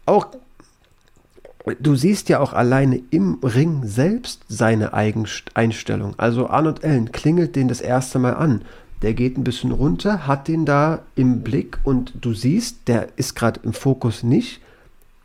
Auch 0.06 0.28
du 1.80 1.96
siehst 1.96 2.30
ja 2.30 2.40
auch 2.40 2.54
alleine 2.54 3.02
im 3.10 3.40
Ring 3.44 3.82
selbst 3.86 4.42
seine 4.48 4.94
Einstellung. 4.94 6.14
Also 6.18 6.48
Arnold 6.48 6.84
Allen 6.84 7.12
klingelt 7.12 7.56
den 7.56 7.68
das 7.68 7.82
erste 7.82 8.20
Mal 8.20 8.36
an. 8.36 8.62
Der 9.02 9.14
geht 9.14 9.38
ein 9.38 9.44
bisschen 9.44 9.72
runter, 9.72 10.26
hat 10.26 10.48
den 10.48 10.66
da 10.66 11.04
im 11.16 11.42
Blick 11.42 11.78
und 11.84 12.14
du 12.20 12.34
siehst, 12.34 12.88
der 12.88 13.10
ist 13.16 13.36
gerade 13.36 13.60
im 13.64 13.74
Fokus 13.74 14.24
nicht. 14.24 14.60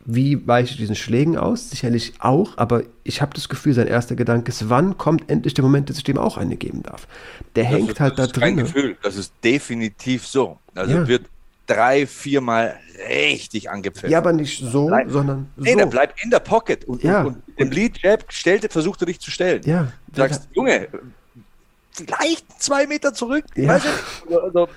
Wie 0.05 0.45
weiche 0.47 0.71
ich 0.71 0.77
diesen 0.77 0.95
Schlägen 0.95 1.37
aus? 1.37 1.69
Sicherlich 1.69 2.13
auch, 2.19 2.57
aber 2.57 2.83
ich 3.05 3.21
habe 3.21 3.33
das 3.33 3.47
Gefühl, 3.49 3.73
sein 3.73 3.87
erster 3.87 4.15
Gedanke 4.15 4.49
ist, 4.51 4.69
wann 4.69 4.97
kommt 4.97 5.29
endlich 5.31 5.53
der 5.53 5.63
Moment, 5.63 5.89
dass 5.89 5.97
ich 5.97 6.03
dem 6.03 6.17
auch 6.17 6.37
eine 6.37 6.57
geben 6.57 6.83
darf? 6.83 7.07
Der 7.55 7.63
das 7.63 7.71
hängt 7.73 7.91
ist, 7.91 7.99
halt 8.01 8.19
da 8.19 8.25
ist 8.25 8.33
kein 8.33 8.57
drin. 8.57 8.65
Gefühl, 8.65 8.97
das 9.01 9.15
ist 9.15 9.33
definitiv 9.43 10.27
so. 10.27 10.59
Also 10.75 10.93
Ja. 10.93 11.07
wird 11.07 11.25
drei, 11.67 12.05
viermal 12.05 12.75
richtig 13.09 13.69
angepfiffen. 13.71 14.09
Ja, 14.11 14.17
aber 14.17 14.33
nicht 14.33 14.59
so, 14.63 14.87
Bleib- 14.87 15.09
sondern 15.09 15.47
so. 15.55 15.63
Nee, 15.63 15.75
der 15.77 15.85
bleibt 15.85 16.21
in 16.21 16.29
der 16.29 16.39
Pocket 16.41 16.83
und, 16.85 17.01
Ja. 17.01 17.21
und, 17.21 17.35
und 17.37 17.43
im 17.55 17.71
Lead 17.71 17.97
Jab 18.03 18.25
stellt, 18.27 18.69
versucht 18.71 19.01
er 19.01 19.05
dich 19.05 19.19
zu 19.21 19.31
stellen. 19.31 19.61
Ja, 19.65 19.87
Du 20.11 20.17
sagst, 20.17 20.49
Junge, 20.51 20.89
vielleicht 21.93 22.61
zwei 22.61 22.87
Meter 22.87 23.13
zurück. 23.13 23.45
Ja. 23.55 23.69
Weiß 23.69 23.83
ich 23.85 24.29
nicht. 24.29 24.41
Also, 24.41 24.67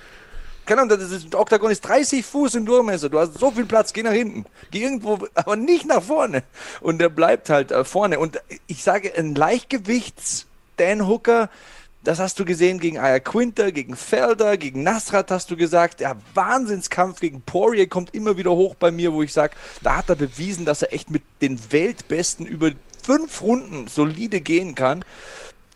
keine 0.67 0.83
Ahnung, 0.83 0.99
das 0.99 1.11
ist, 1.11 1.35
Oktagon 1.35 1.71
ist 1.71 1.83
30 1.83 2.27
Fuß 2.27 2.57
im 2.57 2.67
Durchmesser. 2.67 3.09
Du 3.09 3.19
hast 3.19 3.39
so 3.39 3.53
viel 3.53 3.67
Platz, 3.67 3.93
geh 3.93 4.03
nach 4.03 4.13
hinten. 4.13 4.45
Geh 4.71 4.83
irgendwo, 4.83 5.27
aber 5.35 5.57
nicht 5.57 5.87
nach 5.87 6.03
vorne. 6.03 6.43
Und 6.81 6.99
der 6.99 7.09
bleibt 7.09 7.51
halt 7.51 7.71
äh, 7.71 7.85
vorne. 7.85 8.19
Und 8.19 8.41
ich 8.67 8.83
sage, 8.83 9.13
ein 9.17 9.35
Leichtgewichts 9.35 10.47
Dan 10.77 11.07
Hooker, 11.07 11.49
das 12.03 12.19
hast 12.19 12.39
du 12.39 12.45
gesehen 12.45 12.79
gegen 12.79 12.99
Aya 12.99 13.21
Quinter, 13.21 13.73
gegen 13.73 13.97
Felder, 13.97 14.57
gegen 14.57 14.83
Nasrat 14.83 15.31
hast 15.31 15.51
du 15.51 15.57
gesagt. 15.57 16.01
Der 16.01 16.17
Wahnsinnskampf 16.35 17.21
gegen 17.21 17.43
Poirier 17.43 17.89
kommt 17.89 18.15
immer 18.15 18.37
wieder 18.37 18.51
hoch 18.51 18.75
bei 18.75 18.91
mir, 18.91 19.13
wo 19.13 19.23
ich 19.23 19.33
sage, 19.33 19.57
da 19.83 19.97
hat 19.97 20.09
er 20.09 20.17
bewiesen, 20.17 20.65
dass 20.65 20.83
er 20.83 20.93
echt 20.93 21.11
mit 21.11 21.23
den 21.43 21.61
Weltbesten 21.73 22.45
über 22.45 22.73
fünf 23.03 23.43
Runden 23.43 23.87
solide 23.87 24.41
gehen 24.41 24.75
kann. 24.75 25.05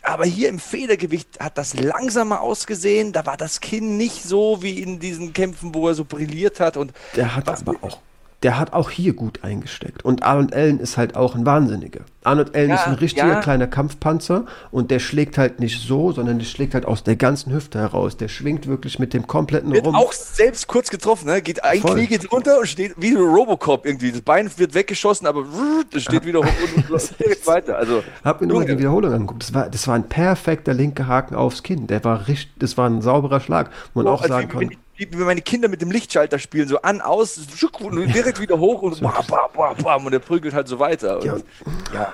Aber 0.03 0.25
hier 0.25 0.49
im 0.49 0.59
Federgewicht 0.59 1.41
hat 1.41 1.59
das 1.59 1.75
langsamer 1.75 2.41
ausgesehen. 2.41 3.13
Da 3.13 3.27
war 3.27 3.37
das 3.37 3.61
Kinn 3.61 3.97
nicht 3.97 4.23
so 4.23 4.63
wie 4.63 4.81
in 4.81 4.99
diesen 4.99 5.33
Kämpfen, 5.33 5.75
wo 5.75 5.89
er 5.89 5.95
so 5.95 6.05
brilliert 6.05 6.61
hat. 6.61 6.77
Und 6.77 6.93
Der 7.17 7.35
hat 7.35 7.49
aber 7.49 7.77
auch 7.83 7.99
der 8.43 8.59
hat 8.59 8.73
auch 8.73 8.89
hier 8.89 9.13
gut 9.13 9.45
eingesteckt. 9.45 10.05
Und 10.05 10.23
Arnold 10.23 10.55
Allen 10.55 10.81
ist 10.81 10.97
halt 10.97 11.15
auch 11.15 11.35
ein 11.35 11.45
Wahnsinniger. 11.45 12.01
Arnold 12.25 12.55
Allen 12.55 12.71
ja, 12.71 12.77
ist 12.77 12.87
ein 12.87 12.95
richtiger 12.95 13.29
ja. 13.29 13.41
kleiner 13.41 13.67
Kampfpanzer 13.67 14.47
und 14.71 14.91
der 14.91 14.99
schlägt 14.99 15.37
halt 15.37 15.61
nicht 15.61 15.87
so, 15.87 16.13
sondern 16.13 16.39
der 16.39 16.47
schlägt 16.47 16.75
halt 16.75 16.87
aus 16.87 17.05
der 17.05 17.17
ganzen 17.17 17.53
Hüfte 17.53 17.79
heraus. 17.79 18.17
Der 18.17 18.29
schwingt 18.29 18.67
wirklich 18.67 18.99
mit 18.99 19.13
dem 19.13 19.27
kompletten 19.27 19.73
wird 19.73 19.85
Rumpf. 19.85 19.99
auch 19.99 20.13
selbst 20.13 20.67
kurz 20.69 20.91
getroffen, 20.91 21.27
ne? 21.27 21.43
Geht 21.43 21.65
ein 21.65 21.81
Voll. 21.81 21.95
Knie 21.95 22.07
geht 22.07 22.33
runter 22.33 22.59
und 22.59 22.67
steht 22.67 22.95
wie 22.97 23.11
ein 23.11 23.17
Robocop 23.17 23.85
irgendwie. 23.85 24.13
Das 24.13 24.23
Bein 24.23 24.51
wird 24.57 24.75
weggeschossen, 24.75 25.27
aber 25.27 25.45
es 25.95 26.03
steht 26.03 26.25
wieder 26.25 26.41
hoch 26.41 26.91
und, 26.91 27.19
geht 27.19 27.47
weiter. 27.47 27.77
Also, 27.77 28.03
hab 28.25 28.41
mir 28.41 28.47
nur 28.47 28.65
die 28.65 28.79
Wiederholung 28.79 29.13
angeguckt. 29.13 29.43
Das 29.43 29.55
war, 29.55 29.69
das 29.69 29.87
war 29.87 29.95
ein 29.95 30.09
perfekter 30.09 30.73
linker 30.73 31.07
Haken 31.07 31.35
aufs 31.35 31.63
Kinn. 31.63 31.87
Der 31.87 32.05
war 32.05 32.27
richtig, 32.27 32.53
das 32.59 32.79
war 32.79 32.89
ein 32.89 33.03
sauberer 33.03 33.41
Schlag, 33.41 33.71
wo 33.93 34.01
man 34.01 34.07
oh, 34.07 34.15
auch 34.15 34.23
also 34.23 34.35
sagen 34.35 34.49
kann 34.49 34.61
wie, 34.61 34.79
wie 35.11 35.17
meine 35.17 35.41
Kinder 35.41 35.69
mit 35.69 35.83
dem 35.83 35.91
Lichtschalter 35.91 36.39
spielen, 36.39 36.69
so 36.69 36.83
an, 36.83 37.01
aus, 37.01 37.39
und 37.81 38.15
direkt 38.15 38.41
wieder 38.41 38.59
hoch 38.59 38.83
und 38.83 39.01
bam, 39.01 39.13
bam, 39.55 39.77
bam, 39.77 40.05
und 40.05 40.13
der 40.13 40.19
prügelt 40.19 40.55
halt 40.55 40.69
so 40.69 40.79
weiter. 40.79 41.19
Und, 41.19 41.25
ja. 41.25 41.37
ja. 41.95 42.13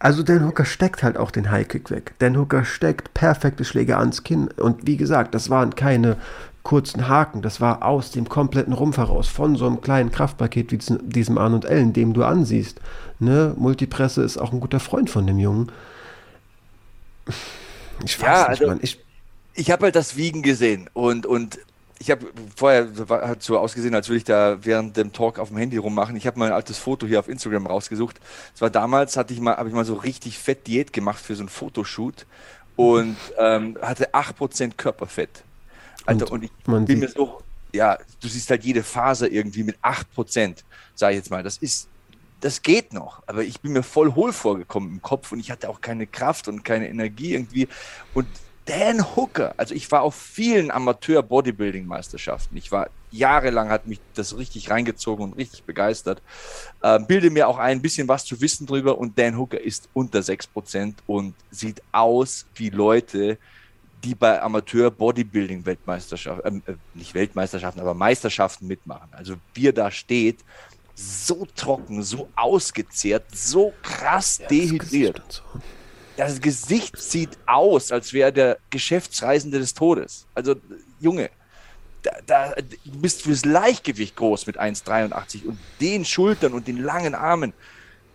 Also 0.00 0.22
Dan 0.22 0.46
Hooker 0.46 0.64
steckt 0.64 1.02
halt 1.02 1.16
auch 1.16 1.32
den 1.32 1.50
Highkick 1.50 1.90
weg. 1.90 2.14
Dan 2.20 2.36
Hooker 2.36 2.64
steckt 2.64 3.14
perfekte 3.14 3.64
Schläge 3.64 3.96
ans 3.96 4.22
Kinn. 4.22 4.48
Und 4.56 4.86
wie 4.86 4.96
gesagt, 4.96 5.34
das 5.34 5.50
waren 5.50 5.74
keine 5.74 6.16
kurzen 6.62 7.08
Haken, 7.08 7.40
das 7.40 7.60
war 7.60 7.82
aus 7.82 8.10
dem 8.10 8.28
kompletten 8.28 8.74
Rumpf 8.74 8.98
heraus, 8.98 9.26
von 9.28 9.56
so 9.56 9.66
einem 9.66 9.80
kleinen 9.80 10.12
Kraftpaket 10.12 10.70
wie 10.70 10.78
diesem 11.02 11.38
Arn 11.38 11.54
und 11.54 11.64
Ellen, 11.64 11.94
dem 11.94 12.12
du 12.12 12.24
ansiehst. 12.24 12.80
Ne? 13.18 13.54
Multipresse 13.56 14.22
ist 14.22 14.36
auch 14.36 14.52
ein 14.52 14.60
guter 14.60 14.78
Freund 14.78 15.08
von 15.08 15.26
dem 15.26 15.38
Jungen. 15.38 15.72
Ich 18.04 18.20
weiß 18.20 18.26
ja, 18.26 18.38
nicht, 18.40 18.48
also, 18.48 18.66
Mann. 18.66 18.78
Ich, 18.82 19.02
ich 19.54 19.70
habe 19.70 19.86
halt 19.86 19.96
das 19.96 20.16
Wiegen 20.16 20.42
gesehen 20.42 20.90
und, 20.92 21.26
und 21.26 21.58
ich 21.98 22.10
habe 22.10 22.26
vorher 22.54 22.88
hat 23.08 23.42
so 23.42 23.58
ausgesehen, 23.58 23.94
als 23.94 24.08
würde 24.08 24.18
ich 24.18 24.24
da 24.24 24.58
während 24.62 24.96
dem 24.96 25.12
Talk 25.12 25.38
auf 25.38 25.48
dem 25.48 25.56
Handy 25.56 25.76
rummachen. 25.76 26.16
Ich 26.16 26.26
habe 26.26 26.38
mal 26.38 26.46
ein 26.46 26.52
altes 26.52 26.78
Foto 26.78 27.06
hier 27.06 27.18
auf 27.18 27.28
Instagram 27.28 27.66
rausgesucht. 27.66 28.20
Es 28.54 28.60
war 28.60 28.70
damals, 28.70 29.16
hatte 29.16 29.34
ich 29.34 29.40
mal, 29.40 29.56
habe 29.56 29.68
ich 29.68 29.74
mal 29.74 29.84
so 29.84 29.94
richtig 29.94 30.38
fett 30.38 30.66
Diät 30.66 30.92
gemacht 30.92 31.20
für 31.20 31.34
so 31.34 31.42
ein 31.42 31.48
Fotoshoot 31.48 32.26
und 32.76 33.16
ähm, 33.38 33.76
hatte 33.82 34.14
8% 34.14 34.72
Körperfett. 34.76 35.42
Alter, 36.06 36.26
und, 36.26 36.44
und 36.44 36.44
ich 36.44 36.86
bin 36.86 37.00
mir 37.00 37.08
so, 37.08 37.42
ja, 37.72 37.98
du 38.20 38.28
siehst 38.28 38.48
halt 38.50 38.64
jede 38.64 38.84
Faser 38.84 39.30
irgendwie 39.30 39.64
mit 39.64 39.76
8%, 39.82 40.56
sage 40.94 41.14
ich 41.14 41.18
jetzt 41.18 41.30
mal. 41.30 41.42
Das 41.42 41.58
ist, 41.58 41.88
das 42.40 42.62
geht 42.62 42.92
noch, 42.92 43.22
aber 43.26 43.42
ich 43.42 43.60
bin 43.60 43.72
mir 43.72 43.82
voll 43.82 44.14
hohl 44.14 44.32
vorgekommen 44.32 44.92
im 44.92 45.02
Kopf 45.02 45.32
und 45.32 45.40
ich 45.40 45.50
hatte 45.50 45.68
auch 45.68 45.80
keine 45.80 46.06
Kraft 46.06 46.46
und 46.46 46.64
keine 46.64 46.88
Energie 46.88 47.34
irgendwie. 47.34 47.66
Und 48.14 48.28
Dan 48.68 49.16
Hooker, 49.16 49.54
also 49.56 49.74
ich 49.74 49.90
war 49.90 50.02
auf 50.02 50.14
vielen 50.14 50.70
Amateur-Bodybuilding-Meisterschaften. 50.70 52.54
Ich 52.58 52.70
war 52.70 52.90
jahrelang, 53.10 53.70
hat 53.70 53.86
mich 53.86 53.98
das 54.14 54.36
richtig 54.36 54.68
reingezogen 54.68 55.24
und 55.24 55.38
richtig 55.38 55.64
begeistert. 55.64 56.20
Äh, 56.82 57.00
bilde 57.00 57.30
mir 57.30 57.48
auch 57.48 57.56
ein 57.56 57.80
bisschen 57.80 58.08
was 58.08 58.26
zu 58.26 58.42
wissen 58.42 58.66
drüber 58.66 58.98
und 58.98 59.18
Dan 59.18 59.38
Hooker 59.38 59.58
ist 59.58 59.88
unter 59.94 60.18
6% 60.18 60.96
und 61.06 61.34
sieht 61.50 61.80
aus 61.92 62.44
wie 62.56 62.68
Leute, 62.68 63.38
die 64.04 64.14
bei 64.14 64.42
Amateur-Bodybuilding-Weltmeisterschaften, 64.42 66.62
äh, 66.66 66.74
nicht 66.92 67.14
Weltmeisterschaften, 67.14 67.80
aber 67.80 67.94
Meisterschaften 67.94 68.66
mitmachen. 68.66 69.08
Also 69.12 69.36
wie 69.54 69.68
er 69.68 69.72
da 69.72 69.90
steht, 69.90 70.40
so 70.94 71.46
trocken, 71.56 72.02
so 72.02 72.28
ausgezehrt, 72.36 73.34
so 73.34 73.72
krass 73.82 74.40
ja, 74.42 74.48
dehydriert. 74.48 75.42
So 75.54 75.62
das 76.18 76.40
Gesicht 76.40 77.00
sieht 77.00 77.38
aus, 77.46 77.92
als 77.92 78.12
wäre 78.12 78.32
der 78.32 78.58
Geschäftsreisende 78.70 79.60
des 79.60 79.72
Todes. 79.72 80.26
Also, 80.34 80.56
Junge, 80.98 81.30
da, 82.02 82.10
da, 82.26 82.54
du 82.56 82.98
bist 83.00 83.22
fürs 83.22 83.44
Leichtgewicht 83.44 84.16
groß 84.16 84.48
mit 84.48 84.58
1,83 84.60 85.46
und 85.46 85.58
den 85.80 86.04
Schultern 86.04 86.54
und 86.54 86.66
den 86.66 86.78
langen 86.78 87.14
Armen. 87.14 87.52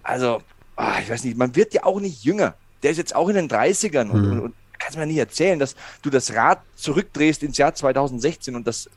Also, 0.03 0.41
oh, 0.75 0.83
ich 1.01 1.09
weiß 1.09 1.23
nicht, 1.23 1.37
man 1.37 1.55
wird 1.55 1.73
ja 1.73 1.85
auch 1.85 2.01
nicht 2.01 2.25
jünger. 2.25 2.55
Der 2.83 2.91
ist 2.91 2.97
jetzt 2.97 3.15
auch 3.15 3.29
in 3.29 3.35
den 3.35 3.49
30ern 3.49 4.09
und, 4.09 4.21
mhm. 4.21 4.31
und, 4.31 4.39
und 4.41 4.55
kannst 4.79 4.97
mir 4.97 5.05
nicht 5.05 5.17
erzählen, 5.17 5.57
dass 5.57 5.77
du 6.01 6.09
das 6.09 6.33
Rad 6.33 6.59
zurückdrehst 6.75 7.41
ins 7.41 7.57
Jahr 7.57 7.73
2016 7.73 8.53
und 8.53 8.67
das 8.67 8.89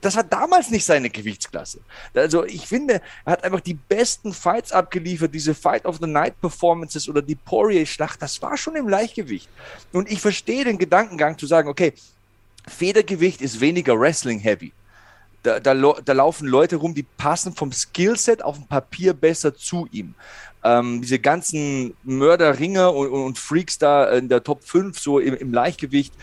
das 0.00 0.16
war 0.16 0.24
damals 0.24 0.70
nicht 0.70 0.84
seine 0.84 1.10
Gewichtsklasse. 1.10 1.80
Also 2.14 2.44
ich 2.44 2.66
finde, 2.66 3.00
er 3.24 3.32
hat 3.32 3.44
einfach 3.44 3.60
die 3.60 3.74
besten 3.74 4.32
Fights 4.32 4.72
abgeliefert, 4.72 5.34
diese 5.34 5.54
Fight 5.54 5.84
of 5.84 5.98
the 6.00 6.06
Night 6.06 6.40
Performances 6.40 7.08
oder 7.08 7.22
die 7.22 7.34
Poirier-Schlacht, 7.34 8.22
das 8.22 8.40
war 8.42 8.56
schon 8.56 8.76
im 8.76 8.88
Leichtgewicht. 8.88 9.48
Und 9.92 10.10
ich 10.10 10.20
verstehe 10.20 10.64
den 10.64 10.78
Gedankengang 10.78 11.38
zu 11.38 11.46
sagen, 11.46 11.68
okay, 11.68 11.94
Federgewicht 12.68 13.42
ist 13.42 13.60
weniger 13.60 13.98
Wrestling-heavy. 13.98 14.72
Da, 15.42 15.58
da, 15.58 15.74
da, 15.74 16.12
laufen 16.12 16.46
Leute 16.46 16.76
rum, 16.76 16.94
die 16.94 17.02
passen 17.02 17.52
vom 17.52 17.72
Skillset 17.72 18.44
auf 18.44 18.56
dem 18.56 18.66
Papier 18.68 19.12
besser 19.12 19.56
zu 19.56 19.88
ihm. 19.90 20.14
Ähm, 20.62 21.00
diese 21.02 21.18
ganzen 21.18 21.96
Mörderringer 22.04 22.94
und, 22.94 23.10
und, 23.10 23.38
Freaks 23.38 23.78
da 23.78 24.08
in 24.10 24.28
der 24.28 24.44
Top 24.44 24.62
5, 24.62 24.96
so 25.00 25.18
im, 25.18 25.34
im 25.34 25.52
Leichtgewicht. 25.52 26.14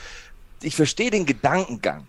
Ich 0.62 0.78
verstehe 0.78 1.12
den 1.12 1.26
Gedankengang. 1.26 2.08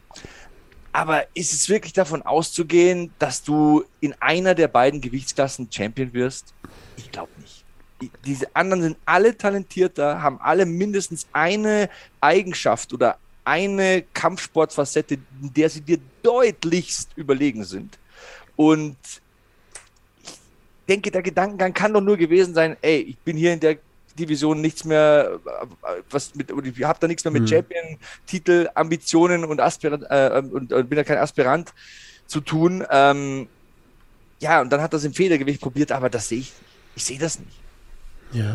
Aber 0.92 1.24
ist 1.34 1.52
es 1.52 1.68
wirklich 1.68 1.92
davon 1.92 2.22
auszugehen, 2.22 3.12
dass 3.18 3.42
du 3.42 3.84
in 4.00 4.14
einer 4.20 4.54
der 4.54 4.68
beiden 4.68 5.00
Gewichtsklassen 5.00 5.68
Champion 5.70 6.12
wirst? 6.12 6.52
Ich 6.96 7.10
glaube 7.10 7.30
nicht. 7.38 7.64
Diese 8.24 8.54
anderen 8.56 8.82
sind 8.82 8.96
alle 9.04 9.36
talentierter, 9.36 10.22
haben 10.22 10.40
alle 10.40 10.66
mindestens 10.66 11.26
eine 11.32 11.90
Eigenschaft 12.20 12.92
oder 12.92 13.18
eine 13.44 14.02
Kampfsportfacette, 14.14 15.14
in 15.14 15.52
der 15.54 15.68
sie 15.68 15.82
dir 15.82 15.98
deutlichst 16.22 17.10
überlegen 17.16 17.64
sind. 17.64 17.98
Und 18.56 18.96
ich 20.22 20.38
denke, 20.88 21.10
der 21.10 21.22
Gedankengang 21.22 21.72
kann 21.72 21.92
doch 21.92 22.00
nur 22.00 22.16
gewesen 22.16 22.54
sein, 22.54 22.76
ey, 22.80 23.00
ich 23.00 23.18
bin 23.18 23.36
hier 23.36 23.52
in 23.52 23.60
der 23.60 23.78
Division 24.20 24.60
nichts 24.60 24.84
mehr, 24.84 25.38
was 26.10 26.34
mit, 26.34 26.50
ich 26.50 26.84
habe 26.84 26.98
da 27.00 27.08
nichts 27.08 27.24
mehr 27.24 27.32
mit 27.32 27.42
hm. 27.42 27.48
Champion-Titel, 27.48 28.68
Ambitionen 28.74 29.44
und, 29.44 29.60
Aspirant, 29.60 30.04
äh, 30.08 30.42
und, 30.50 30.72
und, 30.72 30.88
bin 30.88 30.96
da 30.96 31.04
kein 31.04 31.18
Aspirant 31.18 31.72
zu 32.26 32.40
tun. 32.40 32.84
Ähm, 32.90 33.48
ja, 34.38 34.60
und 34.60 34.70
dann 34.70 34.80
hat 34.80 34.92
das 34.92 35.04
im 35.04 35.12
Federgewicht 35.12 35.60
probiert, 35.60 35.92
aber 35.92 36.08
das 36.08 36.28
sehe 36.28 36.40
ich, 36.40 36.52
ich 36.94 37.04
sehe 37.04 37.18
das 37.18 37.38
nicht. 37.38 37.58
Ja. 38.32 38.54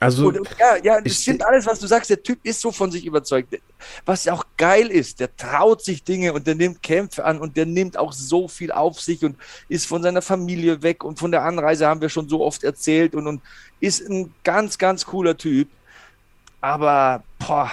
Also, 0.00 0.28
und, 0.28 0.48
ja, 0.58 0.76
ja, 0.82 1.00
das 1.00 1.22
stimmt 1.22 1.44
alles, 1.44 1.66
was 1.66 1.80
du 1.80 1.86
sagst. 1.88 2.08
Der 2.10 2.22
Typ 2.22 2.38
ist 2.44 2.60
so 2.60 2.70
von 2.70 2.90
sich 2.92 3.04
überzeugt. 3.04 3.56
Was 4.06 4.28
auch 4.28 4.44
geil 4.56 4.88
ist, 4.88 5.18
der 5.18 5.34
traut 5.36 5.82
sich 5.82 6.04
Dinge 6.04 6.32
und 6.32 6.46
der 6.46 6.54
nimmt 6.54 6.82
Kämpfe 6.82 7.24
an 7.24 7.40
und 7.40 7.56
der 7.56 7.66
nimmt 7.66 7.96
auch 7.96 8.12
so 8.12 8.46
viel 8.46 8.70
auf 8.70 9.00
sich 9.00 9.24
und 9.24 9.36
ist 9.68 9.86
von 9.86 10.02
seiner 10.02 10.22
Familie 10.22 10.82
weg 10.82 11.02
und 11.02 11.18
von 11.18 11.32
der 11.32 11.42
Anreise 11.42 11.86
haben 11.86 12.00
wir 12.00 12.08
schon 12.08 12.28
so 12.28 12.44
oft 12.44 12.62
erzählt 12.62 13.16
und, 13.16 13.26
und 13.26 13.42
ist 13.80 14.08
ein 14.08 14.32
ganz, 14.44 14.78
ganz 14.78 15.04
cooler 15.04 15.36
Typ. 15.36 15.68
Aber, 16.60 17.24
boah, 17.38 17.70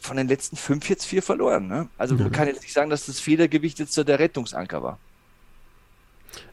von 0.00 0.16
den 0.16 0.28
letzten 0.28 0.56
fünf 0.56 0.88
jetzt 0.88 1.06
vier 1.06 1.22
verloren. 1.22 1.66
Ne? 1.66 1.88
Also, 1.98 2.14
man 2.14 2.30
kann 2.30 2.46
jetzt 2.46 2.62
nicht 2.62 2.72
sagen, 2.72 2.90
dass 2.90 3.06
das 3.06 3.18
Federgewicht 3.18 3.80
jetzt 3.80 3.94
so 3.94 4.04
der 4.04 4.20
Rettungsanker 4.20 4.82
war. 4.82 4.98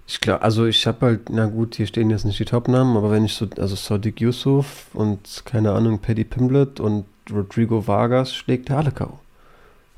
Ich 0.07 0.21
glaube, 0.21 0.43
also 0.43 0.65
ich 0.65 0.85
habe 0.85 1.05
halt, 1.05 1.29
na 1.29 1.47
gut, 1.47 1.75
hier 1.75 1.87
stehen 1.87 2.11
jetzt 2.11 2.25
nicht 2.25 2.39
die 2.39 2.45
Top-Namen, 2.45 2.95
aber 2.95 3.11
wenn 3.11 3.25
ich 3.25 3.33
so, 3.33 3.47
also 3.57 3.75
Sadiq 3.75 4.21
Yusuf 4.21 4.87
und 4.93 5.43
keine 5.45 5.71
Ahnung, 5.71 5.99
Paddy 5.99 6.23
Pimblett 6.23 6.79
und 6.79 7.05
Rodrigo 7.31 7.87
Vargas 7.87 8.33
schlägt 8.35 8.69
der 8.69 8.77
alle 8.77 8.91
K.O. 8.91 9.19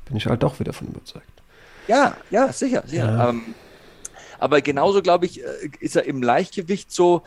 Bin 0.06 0.16
ich 0.16 0.26
halt 0.26 0.42
auch 0.44 0.58
wieder 0.60 0.72
von 0.72 0.88
überzeugt. 0.88 1.26
Ja, 1.88 2.16
ja, 2.30 2.50
sicher, 2.52 2.82
sicher. 2.86 3.04
Ja. 3.04 3.28
Ähm, 3.30 3.54
aber 4.38 4.62
genauso, 4.62 5.02
glaube 5.02 5.26
ich, 5.26 5.42
äh, 5.42 5.70
ist 5.80 5.96
er 5.96 6.04
im 6.04 6.22
Leichtgewicht 6.22 6.90
so 6.90 7.22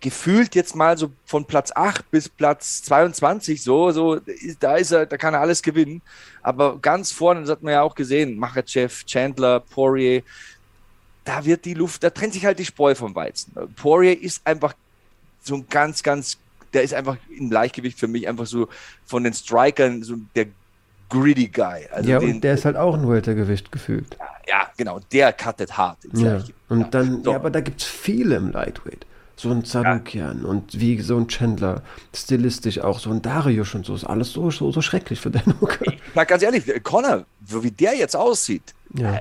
gefühlt 0.00 0.54
jetzt 0.54 0.76
mal 0.76 0.98
so 0.98 1.10
von 1.24 1.46
Platz 1.46 1.72
8 1.74 2.10
bis 2.10 2.28
Platz 2.28 2.82
22, 2.82 3.62
so, 3.62 3.90
so, 3.92 4.20
da 4.60 4.76
ist 4.76 4.92
er, 4.92 5.06
da 5.06 5.16
kann 5.16 5.34
er 5.34 5.40
alles 5.40 5.62
gewinnen. 5.62 6.02
Aber 6.42 6.78
ganz 6.78 7.12
vorne, 7.12 7.40
das 7.40 7.50
hat 7.50 7.62
man 7.62 7.72
ja 7.72 7.82
auch 7.82 7.94
gesehen, 7.94 8.36
Machachev, 8.36 9.04
Chandler, 9.06 9.60
Poirier, 9.60 10.22
da 11.26 11.44
wird 11.44 11.64
die 11.64 11.74
Luft, 11.74 12.02
da 12.02 12.10
trennt 12.10 12.32
sich 12.32 12.46
halt 12.46 12.58
die 12.58 12.64
Spreu 12.64 12.94
vom 12.94 13.14
Weizen. 13.14 13.52
Poirier 13.76 14.22
ist 14.22 14.46
einfach 14.46 14.74
so 15.42 15.56
ein 15.56 15.66
ganz, 15.68 16.02
ganz, 16.02 16.38
der 16.72 16.82
ist 16.82 16.94
einfach 16.94 17.16
im 17.36 17.50
Leichtgewicht 17.50 17.98
für 17.98 18.08
mich 18.08 18.26
einfach 18.26 18.46
so 18.46 18.68
von 19.04 19.24
den 19.24 19.34
Strikern 19.34 20.02
so 20.02 20.14
der 20.34 20.46
gritty 21.08 21.48
Guy. 21.48 21.86
Also 21.90 22.08
ja, 22.08 22.18
den, 22.20 22.36
und 22.36 22.44
der 22.44 22.54
ist 22.54 22.64
halt 22.64 22.76
auch 22.76 22.94
ein 22.94 23.08
Weltergewicht 23.08 23.70
gefühlt. 23.72 24.16
Ja, 24.18 24.26
ja, 24.48 24.70
genau, 24.76 25.00
der 25.12 25.32
cuttet 25.32 25.76
hart. 25.76 25.98
Ja, 26.12 26.42
und 26.68 26.94
dann, 26.94 27.24
so. 27.24 27.32
ja, 27.32 27.36
aber 27.36 27.50
da 27.50 27.60
gibt 27.60 27.82
es 27.82 27.86
viele 27.86 28.36
im 28.36 28.52
Lightweight. 28.52 29.04
So 29.38 29.50
ein 29.50 29.64
Zanukian 29.64 30.42
ja. 30.42 30.48
und 30.48 30.80
wie 30.80 30.98
so 31.02 31.18
ein 31.18 31.28
Chandler, 31.28 31.82
stilistisch 32.14 32.78
auch, 32.78 33.00
so 33.00 33.10
ein 33.10 33.20
Darius 33.20 33.74
und 33.74 33.84
so, 33.84 33.94
ist 33.94 34.04
alles 34.04 34.32
so, 34.32 34.50
so, 34.50 34.72
so 34.72 34.80
schrecklich 34.80 35.20
für 35.20 35.30
den 35.30 35.54
Ich 35.82 35.98
sag 36.14 36.28
ganz 36.28 36.42
ehrlich, 36.42 36.64
Connor, 36.82 37.26
so 37.46 37.62
wie 37.62 37.70
der 37.70 37.94
jetzt 37.96 38.16
aussieht, 38.16 38.74
ja. 38.94 39.20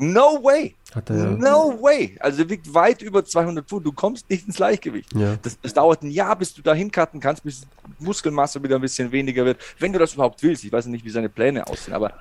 No 0.00 0.42
way. 0.42 0.74
No 1.36 1.78
way. 1.80 2.16
Also 2.20 2.42
er 2.42 2.50
wiegt 2.50 2.72
weit 2.74 3.02
über 3.02 3.24
200 3.24 3.66
Pfund. 3.66 3.86
Du 3.86 3.92
kommst 3.92 4.28
nicht 4.28 4.46
ins 4.46 4.58
Leichtgewicht. 4.58 5.14
Ja. 5.14 5.36
Das, 5.42 5.58
das, 5.60 5.74
dauert 5.74 6.02
ein 6.02 6.10
Jahr, 6.10 6.36
bis 6.36 6.54
du 6.54 6.62
dahin 6.62 6.90
cutten 6.90 7.20
kannst, 7.20 7.44
bis 7.44 7.66
Muskelmasse 7.98 8.62
wieder 8.62 8.76
ein 8.76 8.82
bisschen 8.82 9.12
weniger 9.12 9.44
wird. 9.44 9.58
Wenn 9.78 9.92
du 9.92 9.98
das 9.98 10.14
überhaupt 10.14 10.42
willst. 10.42 10.64
Ich 10.64 10.72
weiß 10.72 10.86
nicht, 10.86 11.04
wie 11.04 11.10
seine 11.10 11.28
Pläne 11.28 11.66
aussehen. 11.66 11.94
Aber 11.94 12.14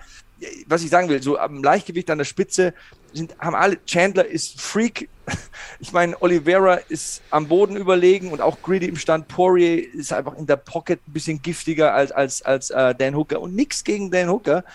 was 0.68 0.84
ich 0.84 0.90
sagen 0.90 1.10
will, 1.10 1.22
so 1.22 1.38
am 1.38 1.64
Leichtgewicht 1.64 2.10
an 2.10 2.18
der 2.18 2.26
Spitze 2.26 2.74
sind, 3.14 3.38
haben 3.40 3.56
alle, 3.56 3.84
Chandler 3.86 4.26
ist 4.26 4.62
Freak. 4.62 5.10
Ich 5.82 5.94
meine, 5.94 6.22
Oliveira 6.22 6.76
ist 6.90 7.22
am 7.30 7.48
Boden 7.48 7.78
überlegen 7.78 8.32
und 8.32 8.42
auch 8.42 8.62
Greedy 8.62 8.88
im 8.88 8.98
Stand. 8.98 9.30
Poirier 9.30 9.94
ist 9.94 10.12
einfach 10.12 10.36
in 10.36 10.46
der 10.46 10.58
Pocket 10.58 11.00
ein 11.08 11.14
bisschen 11.14 11.42
giftiger 11.42 11.94
als, 11.94 12.12
als, 12.12 12.42
als 12.42 12.70
äh, 12.70 12.94
Dan 12.96 13.16
Hooker. 13.16 13.40
Und 13.40 13.56
nichts 13.56 13.86
gegen 13.86 14.12
Dan 14.12 14.30
Hooker. 14.30 14.66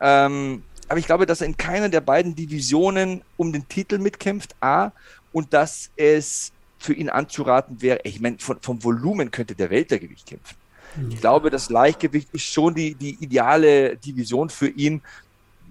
Ähm, 0.00 0.62
aber 0.88 0.98
ich 0.98 1.06
glaube, 1.06 1.26
dass 1.26 1.40
er 1.40 1.46
in 1.46 1.56
keiner 1.56 1.88
der 1.88 2.00
beiden 2.00 2.34
Divisionen 2.34 3.22
um 3.36 3.52
den 3.52 3.68
Titel 3.68 3.98
mitkämpft, 3.98 4.54
A, 4.60 4.92
und 5.32 5.52
dass 5.52 5.90
es 5.96 6.52
für 6.78 6.92
ihn 6.92 7.08
anzuraten 7.08 7.80
wäre, 7.80 8.00
ich 8.04 8.20
meine, 8.20 8.38
von, 8.38 8.58
vom 8.60 8.82
Volumen 8.84 9.30
könnte 9.30 9.54
der 9.54 9.70
Weltergewicht 9.70 10.26
kämpfen. 10.26 10.56
Ich 11.08 11.20
glaube, 11.20 11.50
das 11.50 11.70
Leichtgewicht 11.70 12.28
ist 12.32 12.44
schon 12.44 12.74
die, 12.74 12.94
die 12.94 13.16
ideale 13.20 13.96
Division 13.96 14.48
für 14.48 14.68
ihn, 14.68 15.02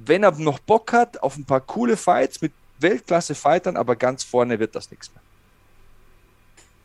wenn 0.06 0.24
er 0.24 0.32
noch 0.32 0.60
Bock 0.60 0.92
hat 0.92 1.22
auf 1.24 1.38
ein 1.38 1.46
paar 1.46 1.62
coole 1.62 1.96
Fights 1.96 2.42
mit 2.42 2.52
Weltklasse-Fightern, 2.80 3.78
aber 3.78 3.96
ganz 3.96 4.24
vorne 4.24 4.60
wird 4.60 4.76
das 4.76 4.92
nichts 4.92 5.12
mehr. 5.14 5.22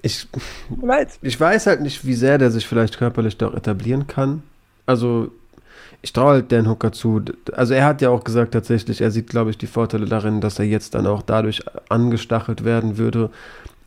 Ich, 0.03 0.29
ich 1.23 1.41
weiß 1.41 1.67
halt 1.67 1.81
nicht, 1.81 2.07
wie 2.07 2.15
sehr 2.15 2.39
der 2.39 2.53
sich 2.53 2.67
vielleicht 2.67 2.99
körperlich 2.99 3.37
doch 3.37 3.55
etablieren 3.55 4.07
kann. 4.07 4.45
Also 4.87 5.33
ich 6.03 6.13
traue 6.13 6.33
halt 6.33 6.53
Dan 6.53 6.69
Hooker 6.69 6.93
zu. 6.93 7.23
Also 7.53 7.75
er 7.75 7.85
hat 7.85 8.03
ja 8.03 8.11
auch 8.11 8.25
gesagt 8.25 8.53
tatsächlich, 8.53 9.01
er 9.01 9.11
sieht, 9.11 9.29
glaube 9.29 9.51
ich, 9.51 9.59
die 9.59 9.67
Vorteile 9.67 10.07
darin, 10.07 10.41
dass 10.41 10.59
er 10.59 10.65
jetzt 10.65 10.95
dann 10.95 11.07
auch 11.07 11.23
dadurch 11.23 11.63
angestachelt 11.89 12.65
werden 12.65 12.99
würde, 12.99 13.31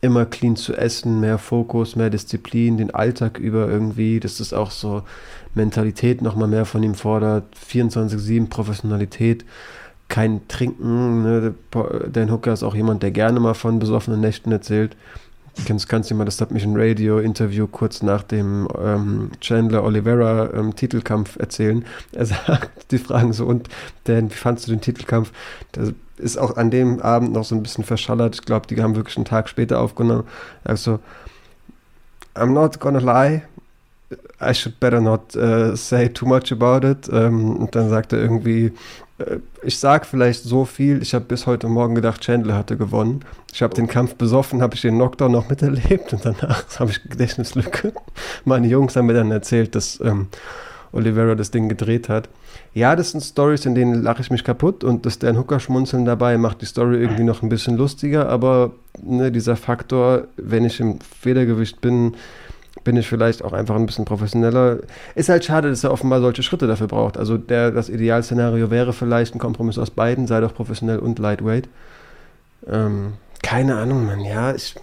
immer 0.02 0.26
clean 0.26 0.56
zu 0.56 0.74
essen, 0.74 1.20
mehr 1.20 1.38
Fokus, 1.38 1.96
mehr 1.96 2.10
Disziplin, 2.10 2.76
den 2.76 2.92
Alltag 2.92 3.38
über 3.38 3.68
irgendwie, 3.68 4.20
dass 4.20 4.38
das 4.38 4.52
auch 4.52 4.70
so 4.70 5.02
Mentalität 5.54 6.20
nochmal 6.22 6.48
mehr 6.48 6.66
von 6.66 6.82
ihm 6.82 6.94
fordert, 6.94 7.44
24-7 7.70 8.48
Professionalität, 8.48 9.44
kein 10.08 10.46
Trinken. 10.48 11.22
Ne? 11.22 11.54
Dan 12.12 12.30
Hooker 12.30 12.52
ist 12.52 12.62
auch 12.62 12.74
jemand, 12.74 13.02
der 13.02 13.12
gerne 13.12 13.40
mal 13.40 13.54
von 13.54 13.78
besoffenen 13.78 14.20
Nächten 14.20 14.52
erzählt. 14.52 14.96
Kennst, 15.66 15.88
kannst 15.88 16.10
du 16.10 16.14
mal 16.14 16.24
das 16.24 16.38
Submission 16.38 16.74
Radio 16.76 17.18
Interview 17.18 17.66
kurz 17.66 18.02
nach 18.02 18.22
dem 18.22 18.66
ähm, 18.82 19.30
Chandler 19.40 19.84
Oliveira 19.84 20.50
ähm, 20.54 20.74
Titelkampf 20.74 21.36
erzählen. 21.38 21.84
Er 22.12 22.26
sagt, 22.26 22.90
die 22.90 22.98
fragen 22.98 23.32
so, 23.32 23.46
und 23.46 23.68
Dan, 24.04 24.30
wie 24.30 24.34
fandst 24.34 24.66
du 24.66 24.72
den 24.72 24.80
Titelkampf? 24.80 25.30
Das 25.72 25.92
ist 26.16 26.38
auch 26.38 26.56
an 26.56 26.70
dem 26.70 27.00
Abend 27.00 27.32
noch 27.32 27.44
so 27.44 27.54
ein 27.54 27.62
bisschen 27.62 27.84
verschallert. 27.84 28.34
Ich 28.36 28.42
glaube, 28.42 28.66
die 28.66 28.82
haben 28.82 28.96
wirklich 28.96 29.16
einen 29.16 29.26
Tag 29.26 29.48
später 29.48 29.80
aufgenommen. 29.80 30.24
Also, 30.64 31.00
I'm 32.34 32.52
not 32.52 32.80
gonna 32.80 32.98
lie, 32.98 33.42
I 34.40 34.54
should 34.54 34.80
better 34.80 35.00
not 35.00 35.36
uh, 35.36 35.76
say 35.76 36.08
too 36.08 36.26
much 36.26 36.50
about 36.50 36.86
it. 36.86 37.08
Ähm, 37.12 37.56
und 37.56 37.74
dann 37.74 37.88
sagt 37.90 38.12
er 38.12 38.20
irgendwie, 38.20 38.72
ich 39.62 39.78
sag 39.78 40.06
vielleicht 40.06 40.42
so 40.42 40.64
viel, 40.64 41.02
ich 41.02 41.14
habe 41.14 41.24
bis 41.24 41.46
heute 41.46 41.68
Morgen 41.68 41.94
gedacht, 41.94 42.22
Chandler 42.22 42.54
hatte 42.56 42.76
gewonnen. 42.76 43.24
Ich 43.52 43.62
habe 43.62 43.74
den 43.74 43.86
Kampf 43.86 44.14
besoffen, 44.14 44.62
habe 44.62 44.74
ich 44.74 44.82
den 44.82 44.94
Knockdown 44.94 45.32
noch 45.32 45.48
miterlebt 45.48 46.12
und 46.12 46.24
danach 46.24 46.64
habe 46.78 46.90
ich 46.90 47.02
Gedächtnislücke. 47.02 47.92
Meine 48.44 48.66
Jungs 48.66 48.96
haben 48.96 49.06
mir 49.06 49.14
dann 49.14 49.30
erzählt, 49.30 49.74
dass 49.74 50.00
ähm, 50.00 50.28
Oliveira 50.92 51.34
das 51.34 51.50
Ding 51.50 51.68
gedreht 51.68 52.08
hat. 52.08 52.28
Ja, 52.74 52.96
das 52.96 53.10
sind 53.10 53.22
Stories, 53.22 53.66
in 53.66 53.74
denen 53.74 54.02
lache 54.02 54.22
ich 54.22 54.30
mich 54.30 54.44
kaputt 54.44 54.84
und 54.84 55.04
das 55.04 55.18
Dan 55.18 55.38
Hooker 55.38 55.60
schmunzeln 55.60 56.04
dabei 56.04 56.38
macht 56.38 56.62
die 56.62 56.66
Story 56.66 56.96
irgendwie 56.96 57.24
noch 57.24 57.42
ein 57.42 57.48
bisschen 57.48 57.76
lustiger, 57.76 58.28
aber 58.28 58.72
ne, 59.02 59.30
dieser 59.30 59.56
Faktor, 59.56 60.24
wenn 60.36 60.64
ich 60.64 60.80
im 60.80 60.98
Federgewicht 61.00 61.80
bin, 61.80 62.14
bin 62.84 62.96
ich 62.96 63.08
vielleicht 63.08 63.42
auch 63.42 63.52
einfach 63.52 63.76
ein 63.76 63.86
bisschen 63.86 64.04
professioneller. 64.04 64.78
Ist 65.14 65.28
halt 65.28 65.44
schade, 65.44 65.70
dass 65.70 65.84
er 65.84 65.92
offenbar 65.92 66.20
solche 66.20 66.42
Schritte 66.42 66.66
dafür 66.66 66.88
braucht. 66.88 67.16
Also 67.16 67.38
der, 67.38 67.70
das 67.70 67.88
Idealszenario 67.88 68.70
wäre 68.70 68.92
vielleicht 68.92 69.34
ein 69.34 69.38
Kompromiss 69.38 69.78
aus 69.78 69.90
beiden, 69.90 70.26
sei 70.26 70.40
doch 70.40 70.54
professionell 70.54 70.98
und 70.98 71.18
lightweight. 71.18 71.68
Ähm, 72.66 73.14
keine 73.42 73.76
Ahnung, 73.76 74.06
Mann. 74.06 74.20
Ja, 74.20 74.54
ich 74.54 74.74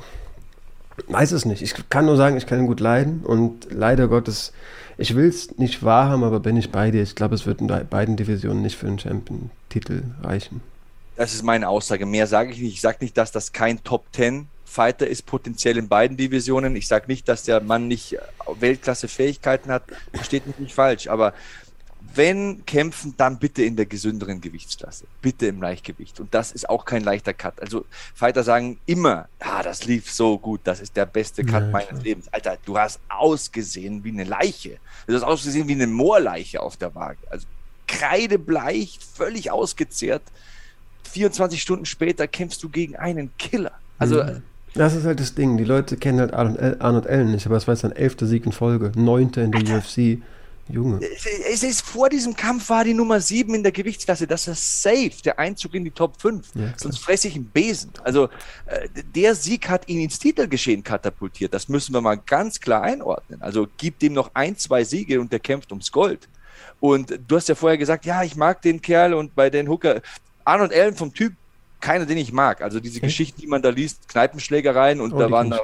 weiß 1.07 1.31
es 1.31 1.45
nicht. 1.45 1.61
Ich 1.61 1.73
kann 1.89 2.05
nur 2.05 2.17
sagen, 2.17 2.37
ich 2.37 2.45
kann 2.45 2.59
ihn 2.59 2.67
gut 2.67 2.79
leiden 2.79 3.21
und 3.23 3.67
leider 3.71 4.07
Gottes, 4.07 4.53
ich 4.97 5.15
will 5.15 5.27
es 5.27 5.57
nicht 5.57 5.83
wahrhaben, 5.83 6.23
aber 6.23 6.39
bin 6.39 6.57
ich 6.57 6.71
bei 6.71 6.91
dir. 6.91 7.03
Ich 7.03 7.15
glaube, 7.15 7.35
es 7.35 7.45
wird 7.45 7.61
in 7.61 7.67
beiden 7.67 8.17
Divisionen 8.17 8.61
nicht 8.61 8.77
für 8.77 8.85
den 8.85 8.99
Champion-Titel 8.99 10.03
reichen. 10.21 10.61
Das 11.15 11.33
ist 11.33 11.43
meine 11.43 11.67
Aussage. 11.67 12.05
Mehr 12.05 12.27
sage 12.27 12.51
ich 12.51 12.61
nicht. 12.61 12.75
Ich 12.75 12.81
sage 12.81 12.99
nicht, 13.01 13.17
dass 13.17 13.31
das 13.31 13.51
kein 13.51 13.83
Top 13.83 14.05
10 14.13 14.47
Fighter 14.69 15.07
ist, 15.07 15.25
potenziell 15.25 15.77
in 15.77 15.87
beiden 15.87 16.15
Divisionen. 16.15 16.75
Ich 16.75 16.87
sage 16.87 17.05
nicht, 17.07 17.27
dass 17.27 17.43
der 17.43 17.59
Mann 17.59 17.87
nicht 17.87 18.17
Weltklasse-Fähigkeiten 18.59 19.71
hat, 19.71 19.83
versteht 20.13 20.45
mich 20.45 20.59
nicht 20.59 20.75
falsch, 20.75 21.07
aber 21.07 21.33
wenn 22.15 22.65
kämpfen, 22.65 23.13
dann 23.17 23.39
bitte 23.39 23.63
in 23.63 23.75
der 23.75 23.85
gesünderen 23.85 24.41
Gewichtsklasse. 24.41 25.05
Bitte 25.21 25.47
im 25.47 25.61
Leichtgewicht. 25.61 26.19
Und 26.19 26.33
das 26.33 26.51
ist 26.51 26.69
auch 26.69 26.85
kein 26.85 27.03
leichter 27.03 27.33
Cut. 27.33 27.61
Also 27.61 27.85
Fighter 28.13 28.43
sagen 28.43 28.79
immer, 28.85 29.27
ah, 29.39 29.63
das 29.63 29.85
lief 29.85 30.11
so 30.11 30.37
gut, 30.37 30.61
das 30.63 30.79
ist 30.79 30.95
der 30.95 31.05
beste 31.05 31.43
Cut 31.43 31.63
ja, 31.63 31.69
meines 31.69 32.03
Lebens. 32.03 32.27
Alter, 32.31 32.57
du 32.65 32.77
hast 32.77 32.99
ausgesehen 33.09 34.03
wie 34.03 34.09
eine 34.09 34.23
Leiche. 34.23 34.77
Du 35.07 35.13
hast 35.13 35.23
ausgesehen 35.23 35.67
wie 35.67 35.73
eine 35.73 35.87
Moorleiche 35.87 36.61
auf 36.61 36.77
der 36.77 36.93
Waage. 36.95 37.19
Also 37.29 37.47
kreidebleich, 37.87 38.99
völlig 39.15 39.51
ausgezehrt. 39.51 40.23
24 41.11 41.61
Stunden 41.61 41.85
später 41.85 42.27
kämpfst 42.27 42.61
du 42.63 42.69
gegen 42.69 42.95
einen 42.95 43.31
Killer. 43.37 43.73
Also 43.97 44.23
mhm. 44.23 44.43
Das 44.75 44.95
ist 44.95 45.05
halt 45.05 45.19
das 45.19 45.35
Ding. 45.35 45.57
Die 45.57 45.63
Leute 45.63 45.97
kennen 45.97 46.19
halt 46.19 46.33
Arnold 46.33 47.07
Allen 47.07 47.31
nicht, 47.31 47.45
aber 47.45 47.57
es 47.57 47.67
war 47.67 47.73
jetzt 47.73 47.81
sein 47.81 47.91
elfter 47.91 48.25
Sieg 48.27 48.45
in 48.45 48.51
Folge, 48.51 48.91
neunter 48.95 49.43
in 49.43 49.51
der 49.51 49.61
Alter. 49.61 49.77
UFC. 49.77 50.21
Junge. 50.71 50.99
Es 51.51 51.63
ist 51.63 51.81
vor 51.81 52.09
diesem 52.09 52.35
Kampf 52.35 52.69
war 52.69 52.83
die 52.83 52.93
Nummer 52.93 53.19
7 53.19 53.55
in 53.55 53.63
der 53.63 53.71
Gewichtsklasse. 53.71 54.27
Das 54.27 54.47
ist 54.47 54.83
safe, 54.83 55.11
der 55.25 55.39
Einzug 55.39 55.73
in 55.73 55.83
die 55.83 55.91
Top 55.91 56.21
5. 56.21 56.47
Ja, 56.53 56.73
Sonst 56.77 56.99
fresse 56.99 57.27
ich 57.27 57.35
einen 57.35 57.45
Besen. 57.45 57.91
Also 58.03 58.25
äh, 58.67 58.87
der 59.15 59.33
Sieg 59.33 59.67
hat 59.67 59.89
ihn 59.89 59.99
ins 59.99 60.19
Titelgeschehen 60.19 60.83
katapultiert. 60.83 61.53
Das 61.53 61.69
müssen 61.69 61.93
wir 61.93 62.01
mal 62.01 62.17
ganz 62.17 62.59
klar 62.59 62.83
einordnen. 62.83 63.41
Also 63.41 63.67
gibt 63.77 64.03
ihm 64.03 64.13
noch 64.13 64.31
ein, 64.35 64.57
zwei 64.57 64.83
Siege 64.83 65.19
und 65.19 65.31
der 65.31 65.39
kämpft 65.39 65.71
ums 65.71 65.91
Gold. 65.91 66.29
Und 66.79 67.19
du 67.27 67.35
hast 67.35 67.49
ja 67.49 67.55
vorher 67.55 67.77
gesagt, 67.77 68.05
ja, 68.05 68.23
ich 68.23 68.35
mag 68.35 68.61
den 68.61 68.81
Kerl 68.81 69.15
und 69.15 69.35
bei 69.35 69.49
den 69.49 69.67
Hooker. 69.67 70.01
Arnold 70.45 70.73
Allen 70.73 70.95
vom 70.95 71.13
Typ 71.13 71.33
keiner, 71.79 72.05
den 72.05 72.17
ich 72.17 72.31
mag. 72.31 72.61
Also 72.61 72.79
diese 72.79 72.97
okay. 72.97 73.07
Geschichten, 73.07 73.41
die 73.41 73.47
man 73.47 73.61
da 73.61 73.69
liest, 73.69 74.07
Kneipenschlägereien 74.09 75.01
und 75.01 75.13
oh, 75.13 75.19
da 75.19 75.31
waren 75.31 75.49
da, 75.49 75.59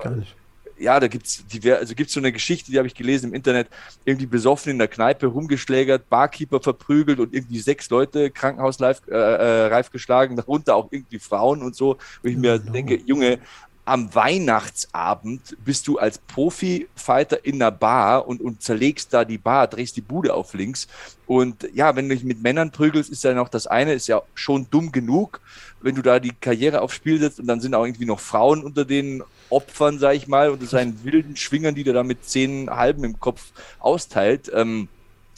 ja, 0.78 1.00
da 1.00 1.08
gibt's 1.08 1.46
die, 1.48 1.72
also 1.72 1.96
gibt's 1.96 2.14
so 2.14 2.20
eine 2.20 2.32
Geschichte, 2.32 2.72
die 2.72 2.78
habe 2.78 2.88
ich 2.88 2.96
gelesen 2.96 3.30
im 3.30 3.34
Internet, 3.34 3.68
irgendwie 4.04 4.26
besoffen 4.26 4.72
in 4.72 4.78
der 4.78 4.88
Kneipe 4.88 5.28
rumgeschlägert, 5.28 6.10
Barkeeper 6.10 6.60
verprügelt 6.60 7.20
und 7.20 7.34
irgendwie 7.34 7.60
sechs 7.60 7.90
Leute 7.90 8.30
krankenhausreif 8.30 9.02
äh, 9.08 9.14
äh, 9.14 9.68
reif 9.68 9.92
geschlagen, 9.92 10.36
darunter 10.36 10.76
auch 10.76 10.92
irgendwie 10.92 11.20
Frauen 11.20 11.62
und 11.62 11.76
so. 11.76 11.98
Wo 12.22 12.28
ich 12.28 12.36
mir 12.36 12.62
oh, 12.66 12.72
denke, 12.72 12.96
Junge, 13.06 13.40
am 13.86 14.14
Weihnachtsabend 14.16 15.56
bist 15.64 15.88
du 15.88 16.00
als 16.00 16.18
Profi-Fighter 16.18 17.46
in 17.46 17.62
einer 17.62 17.72
Bar 17.72 18.28
und, 18.28 18.42
und 18.42 18.64
zerlegst 18.64 19.14
da 19.14 19.24
die 19.24 19.38
Bar, 19.38 19.68
drehst 19.68 19.96
die 19.96 20.02
Bude 20.02 20.34
auf 20.34 20.56
links. 20.56 20.88
Und 21.28 21.68
ja, 21.74 21.96
wenn 21.96 22.10
du 22.10 22.16
dich 22.16 22.24
mit 22.24 22.42
Männern 22.42 22.72
prügelst, 22.72 23.12
ist 23.12 23.24
ja 23.24 23.34
noch 23.34 23.48
das 23.48 23.68
eine, 23.68 23.94
ist 23.94 24.08
ja 24.08 24.24
schon 24.34 24.68
dumm 24.72 24.92
genug, 24.92 25.40
wenn 25.82 25.94
du 25.94 26.02
da 26.02 26.20
die 26.20 26.34
Karriere 26.34 26.82
aufs 26.82 26.96
Spiel 26.96 27.20
setzt 27.20 27.40
und 27.40 27.46
dann 27.46 27.62
sind 27.62 27.76
auch 27.76 27.86
irgendwie 27.86 28.06
noch 28.06 28.20
Frauen 28.20 28.64
unter 28.64 28.86
den 28.86 29.24
Opfern, 29.52 30.00
sag 30.00 30.16
ich 30.16 30.28
mal, 30.28 30.50
unter 30.50 30.66
seinen 30.66 31.04
wilden 31.04 31.36
Schwingern, 31.36 31.76
die 31.76 31.84
der 31.84 31.94
da 31.94 32.04
mit 32.04 32.26
zehn 32.26 32.70
Halben 32.72 33.04
im 33.04 33.20
Kopf 33.20 33.52
austeilt, 33.80 34.52
ähm, 34.54 34.88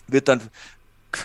wird 0.07 0.29
dann 0.29 0.41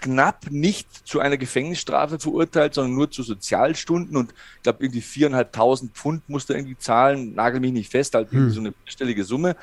knapp 0.00 0.50
nicht 0.50 0.88
zu 1.06 1.20
einer 1.20 1.36
Gefängnisstrafe 1.36 2.18
verurteilt, 2.18 2.74
sondern 2.74 2.94
nur 2.94 3.10
zu 3.10 3.22
Sozialstunden 3.22 4.16
und 4.16 4.32
ich 4.56 4.62
glaube 4.62 4.84
irgendwie 4.84 5.00
viereinhalbtausend 5.00 5.94
Pfund 5.94 6.28
musste 6.28 6.54
irgendwie 6.54 6.78
zahlen, 6.78 7.34
nagel 7.34 7.60
mich 7.60 7.72
nicht 7.72 7.90
fest, 7.90 8.14
halt 8.14 8.30
hm. 8.30 8.50
so 8.50 8.60
eine 8.60 8.74
stellige 8.84 9.24
Summe, 9.24 9.56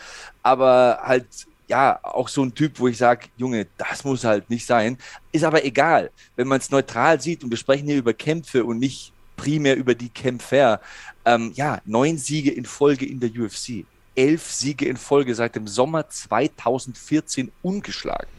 aber 0.44 1.00
halt 1.04 1.26
ja, 1.68 2.00
auch 2.02 2.28
so 2.28 2.44
ein 2.44 2.56
Typ, 2.56 2.80
wo 2.80 2.88
ich 2.88 2.98
sage, 2.98 3.28
Junge, 3.38 3.68
das 3.78 4.04
muss 4.04 4.24
halt 4.24 4.50
nicht 4.50 4.66
sein. 4.66 4.98
Ist 5.32 5.44
aber 5.44 5.64
egal, 5.64 6.10
wenn 6.36 6.48
man 6.48 6.58
es 6.58 6.72
neutral 6.72 7.22
sieht 7.22 7.44
und 7.44 7.52
wir 7.52 7.58
sprechen 7.58 7.86
hier 7.86 7.98
über 7.98 8.14
Kämpfe 8.14 8.66
und 8.66 8.80
nicht 8.80 9.14
primär 9.36 9.78
über 9.78 9.94
die 9.94 10.10
Kämpfer. 10.10 10.82
Ähm, 11.26 11.52
ja, 11.54 11.80
neun 11.86 12.18
Siege 12.18 12.52
in 12.52 12.66
Folge 12.66 13.06
in 13.06 13.20
der 13.20 13.30
UFC. 13.30 13.86
Elf 14.16 14.52
Siege 14.52 14.86
in 14.86 14.98
Folge 14.98 15.36
seit 15.36 15.56
dem 15.56 15.68
Sommer 15.68 16.10
2014 16.10 17.52
ungeschlagen 17.62 18.39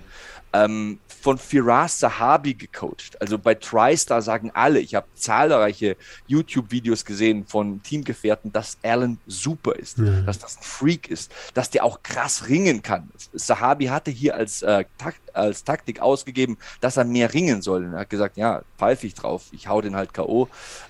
ähm, 0.53 0.98
von 1.20 1.38
Firas 1.38 1.98
Sahabi 2.01 2.55
gecoacht. 2.55 3.20
Also 3.20 3.38
bei 3.38 3.55
TriStar 3.55 4.22
sagen 4.22 4.51
alle, 4.55 4.80
ich 4.80 4.94
habe 4.94 5.07
zahlreiche 5.14 5.96
YouTube-Videos 6.26 7.05
gesehen 7.05 7.44
von 7.46 7.82
Teamgefährten, 7.82 8.53
dass 8.53 8.78
Allen 8.82 9.18
super 9.26 9.76
ist, 9.76 9.98
mhm. 9.98 10.24
dass 10.24 10.38
das 10.38 10.57
ein 10.57 10.62
Freak 10.62 11.09
ist, 11.09 11.30
dass 11.55 11.70
der 11.70 11.84
auch 11.84 12.03
krass 12.03 12.48
ringen 12.48 12.82
kann. 12.82 13.11
Sahabi 13.32 13.86
hatte 13.86 14.11
hier 14.11 14.34
als, 14.34 14.62
äh, 14.62 14.84
Takt, 14.98 15.20
als 15.34 15.64
Taktik 15.64 16.01
ausgegeben, 16.01 16.57
dass 16.80 16.96
er 16.96 17.05
mehr 17.05 17.32
ringen 17.34 17.61
soll. 17.62 17.84
er 17.92 18.01
hat 18.01 18.11
gesagt, 18.11 18.36
ja, 18.36 18.62
pfeife 18.78 19.07
ich 19.07 19.14
drauf, 19.14 19.44
ich 19.53 19.68
hau 19.68 19.80
den 19.80 19.96
halt 19.96 20.14
K.O. 20.14 20.48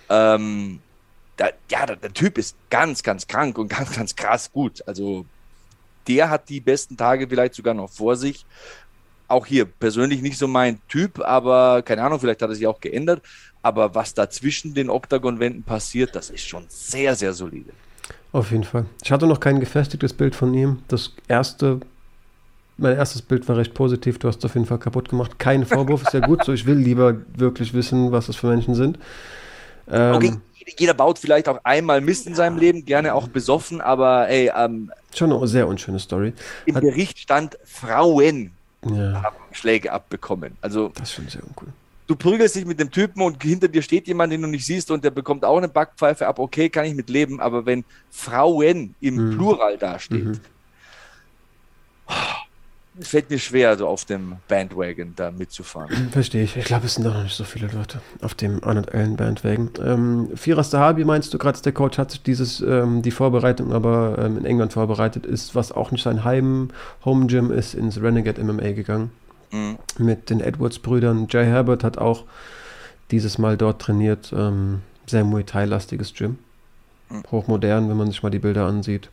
Ähm, 0.08 0.80
der, 1.38 1.54
ja, 1.70 1.86
der, 1.86 1.96
der, 1.96 2.12
Typ 2.12 2.38
ist 2.38 2.54
ganz, 2.68 3.02
ganz 3.02 3.26
krank 3.26 3.58
und 3.58 3.68
ganz, 3.76 3.96
ganz 3.96 4.14
krass 4.14 4.52
gut. 4.52 4.86
Also 4.86 5.26
der 6.06 6.30
hat 6.30 6.48
die 6.48 6.60
besten 6.60 6.96
Tage 6.96 7.28
vielleicht 7.28 7.54
sogar 7.54 7.74
noch 7.74 7.90
vor 7.90 8.16
sich. 8.16 8.44
Auch 9.30 9.46
hier 9.46 9.64
persönlich 9.64 10.22
nicht 10.22 10.36
so 10.36 10.48
mein 10.48 10.80
Typ, 10.88 11.20
aber 11.20 11.82
keine 11.82 12.02
Ahnung, 12.02 12.18
vielleicht 12.18 12.42
hat 12.42 12.50
er 12.50 12.56
sich 12.56 12.66
auch 12.66 12.80
geändert. 12.80 13.22
Aber 13.62 13.94
was 13.94 14.12
da 14.12 14.28
zwischen 14.28 14.74
den 14.74 14.90
Oktagon-Wänden 14.90 15.62
passiert, 15.62 16.16
das 16.16 16.30
ist 16.30 16.48
schon 16.48 16.64
sehr, 16.68 17.14
sehr 17.14 17.32
solide. 17.32 17.70
Auf 18.32 18.50
jeden 18.50 18.64
Fall. 18.64 18.86
Ich 19.04 19.12
hatte 19.12 19.28
noch 19.28 19.38
kein 19.38 19.60
gefestigtes 19.60 20.14
Bild 20.14 20.34
von 20.34 20.52
ihm. 20.52 20.80
Das 20.88 21.12
erste, 21.28 21.78
mein 22.76 22.96
erstes 22.96 23.22
Bild 23.22 23.48
war 23.48 23.56
recht 23.56 23.72
positiv. 23.72 24.18
Du 24.18 24.26
hast 24.26 24.38
es 24.38 24.44
auf 24.44 24.54
jeden 24.54 24.66
Fall 24.66 24.78
kaputt 24.78 25.10
gemacht. 25.10 25.38
Kein 25.38 25.64
Vorwurf, 25.64 26.02
ist 26.02 26.12
ja 26.12 26.20
gut 26.20 26.44
so. 26.44 26.52
Ich 26.52 26.66
will 26.66 26.78
lieber 26.78 27.16
wirklich 27.36 27.72
wissen, 27.72 28.10
was 28.10 28.26
das 28.26 28.34
für 28.34 28.48
Menschen 28.48 28.74
sind. 28.74 28.98
Ähm, 29.88 30.14
okay, 30.14 30.32
jeder 30.76 30.94
baut 30.94 31.20
vielleicht 31.20 31.48
auch 31.48 31.60
einmal 31.62 32.00
Mist 32.00 32.26
in 32.26 32.34
seinem 32.34 32.58
Leben, 32.58 32.84
gerne 32.84 33.14
auch 33.14 33.28
besoffen, 33.28 33.80
aber 33.80 34.28
ey, 34.28 34.50
ähm, 34.56 34.90
Schon 35.14 35.32
eine 35.32 35.46
sehr 35.46 35.68
unschöne 35.68 35.98
Story. 35.98 36.32
Im 36.66 36.74
Hat, 36.74 36.82
Bericht 36.82 37.18
stand, 37.18 37.58
Frauen 37.64 38.52
ja. 38.84 39.22
haben 39.22 39.36
Schläge 39.52 39.92
abbekommen. 39.92 40.56
Also, 40.60 40.92
das 40.94 41.10
ist 41.10 41.14
schon 41.14 41.28
sehr 41.28 41.44
uncool 41.44 41.68
du 42.10 42.16
prügelst 42.16 42.56
dich 42.56 42.66
mit 42.66 42.80
dem 42.80 42.90
Typen 42.90 43.22
und 43.22 43.40
hinter 43.40 43.68
dir 43.68 43.82
steht 43.82 44.08
jemand, 44.08 44.32
den 44.32 44.42
du 44.42 44.48
nicht 44.48 44.66
siehst 44.66 44.90
und 44.90 45.04
der 45.04 45.12
bekommt 45.12 45.44
auch 45.44 45.58
eine 45.58 45.68
Backpfeife 45.68 46.26
ab, 46.26 46.40
okay, 46.40 46.68
kann 46.68 46.84
ich 46.84 46.94
mit 46.96 47.08
leben, 47.08 47.40
aber 47.40 47.66
wenn 47.66 47.84
Frauen 48.10 48.96
im 49.00 49.14
mhm. 49.14 49.36
Plural 49.36 49.78
dasteht, 49.78 50.24
mhm. 50.24 50.40
Es 52.98 53.08
fällt 53.08 53.30
mir 53.30 53.38
schwer, 53.38 53.78
so 53.78 53.86
auf 53.86 54.04
dem 54.04 54.36
Bandwagon 54.48 55.12
da 55.14 55.30
mitzufahren. 55.30 56.08
Verstehe 56.12 56.42
ich. 56.42 56.56
Ich 56.56 56.64
glaube, 56.64 56.86
es 56.86 56.94
sind 56.94 57.04
doch 57.04 57.14
noch 57.14 57.22
nicht 57.22 57.36
so 57.36 57.44
viele 57.44 57.68
Leute 57.68 58.00
auf 58.20 58.34
dem 58.34 58.62
Arnold 58.64 58.92
Allen 58.92 59.16
Bandwagon. 59.16 59.70
Ähm, 59.82 60.30
Firas 60.34 60.70
Dahabi 60.70 61.04
meinst 61.04 61.32
du 61.32 61.38
gerade, 61.38 61.60
der 61.60 61.72
Coach 61.72 61.98
hat 61.98 62.10
sich 62.10 62.22
dieses, 62.22 62.60
ähm, 62.60 63.02
die 63.02 63.10
Vorbereitung 63.10 63.72
aber 63.72 64.18
ähm, 64.18 64.38
in 64.38 64.44
England 64.44 64.72
vorbereitet, 64.72 65.24
ist, 65.24 65.54
was 65.54 65.72
auch 65.72 65.92
nicht 65.92 66.02
sein 66.02 66.24
Heim, 66.24 66.70
Home 67.04 67.26
Gym 67.26 67.50
ist, 67.52 67.74
ins 67.74 68.00
Renegade 68.00 68.42
MMA 68.42 68.72
gegangen 68.72 69.10
mhm. 69.52 69.78
mit 69.98 70.30
den 70.30 70.40
Edwards-Brüdern. 70.40 71.26
Jay 71.30 71.44
Herbert 71.44 71.84
hat 71.84 71.98
auch 71.98 72.24
dieses 73.10 73.38
Mal 73.38 73.56
dort 73.56 73.80
trainiert. 73.80 74.32
Ähm, 74.36 74.82
sehr 75.06 75.24
Muay 75.24 75.44
Thai-lastiges 75.44 76.14
Gym. 76.14 76.38
Mhm. 77.08 77.22
Hochmodern, 77.30 77.88
wenn 77.88 77.96
man 77.96 78.08
sich 78.08 78.22
mal 78.22 78.30
die 78.30 78.38
Bilder 78.38 78.66
ansieht. 78.66 79.10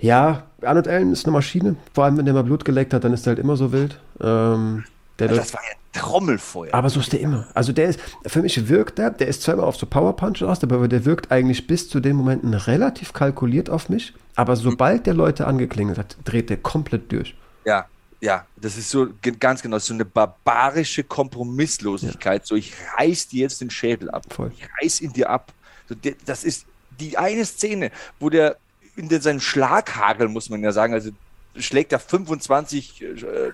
Ja, 0.00 0.44
Arnold 0.62 0.88
Allen 0.88 1.12
ist 1.12 1.26
eine 1.26 1.32
Maschine. 1.32 1.76
Vor 1.94 2.04
allem, 2.04 2.16
wenn 2.16 2.24
der 2.24 2.34
mal 2.34 2.44
Blut 2.44 2.64
geleckt 2.64 2.94
hat, 2.94 3.04
dann 3.04 3.12
ist 3.12 3.26
er 3.26 3.32
halt 3.32 3.38
immer 3.38 3.56
so 3.56 3.72
wild. 3.72 3.98
Ähm, 4.20 4.84
also 5.20 5.36
das 5.36 5.52
war 5.52 5.60
ja 5.62 5.76
Trommelfeuer. 5.92 6.72
Aber 6.72 6.88
so 6.88 7.00
ist 7.00 7.12
der 7.12 7.20
immer. 7.20 7.46
Also 7.52 7.72
der 7.72 7.88
ist, 7.88 8.00
für 8.26 8.42
mich 8.42 8.68
wirkt 8.68 8.98
der, 8.98 9.10
der 9.10 9.28
ist 9.28 9.42
zwar 9.42 9.54
immer 9.54 9.64
auf 9.64 9.76
so 9.76 9.86
Power 9.86 10.16
Punch 10.16 10.42
aus, 10.42 10.62
aber 10.62 10.88
der 10.88 11.04
wirkt 11.04 11.30
eigentlich 11.30 11.66
bis 11.66 11.88
zu 11.88 12.00
den 12.00 12.16
Momenten 12.16 12.54
relativ 12.54 13.12
kalkuliert 13.12 13.68
auf 13.68 13.88
mich. 13.88 14.14
Aber 14.36 14.56
sobald 14.56 15.06
der 15.06 15.14
Leute 15.14 15.46
angeklingelt 15.46 15.98
hat, 15.98 16.16
dreht 16.24 16.48
der 16.48 16.58
komplett 16.58 17.12
durch. 17.12 17.34
Ja, 17.64 17.86
ja, 18.20 18.46
das 18.56 18.76
ist 18.76 18.90
so 18.90 19.08
ganz 19.38 19.62
genau 19.62 19.78
so 19.78 19.94
eine 19.94 20.04
barbarische 20.04 21.04
Kompromisslosigkeit. 21.04 22.42
Ja. 22.42 22.46
So, 22.46 22.54
ich 22.54 22.74
reiß 22.96 23.28
dir 23.28 23.42
jetzt 23.42 23.60
den 23.60 23.70
Schädel 23.70 24.10
ab. 24.10 24.24
Voll. 24.28 24.52
Ich 24.56 24.68
reiß 24.80 25.00
ihn 25.00 25.12
dir 25.12 25.28
ab. 25.30 25.52
So, 25.88 25.94
das 26.24 26.44
ist 26.44 26.66
die 27.00 27.16
eine 27.18 27.44
Szene, 27.44 27.90
wo 28.18 28.30
der 28.30 28.56
in 29.00 29.08
den, 29.08 29.20
seinen 29.20 29.40
Schlaghagel, 29.40 30.28
muss 30.28 30.50
man 30.50 30.62
ja 30.62 30.72
sagen, 30.72 30.94
also 30.94 31.10
schlägt 31.56 31.92
er 31.92 31.98
25 31.98 33.02
äh, 33.02 33.52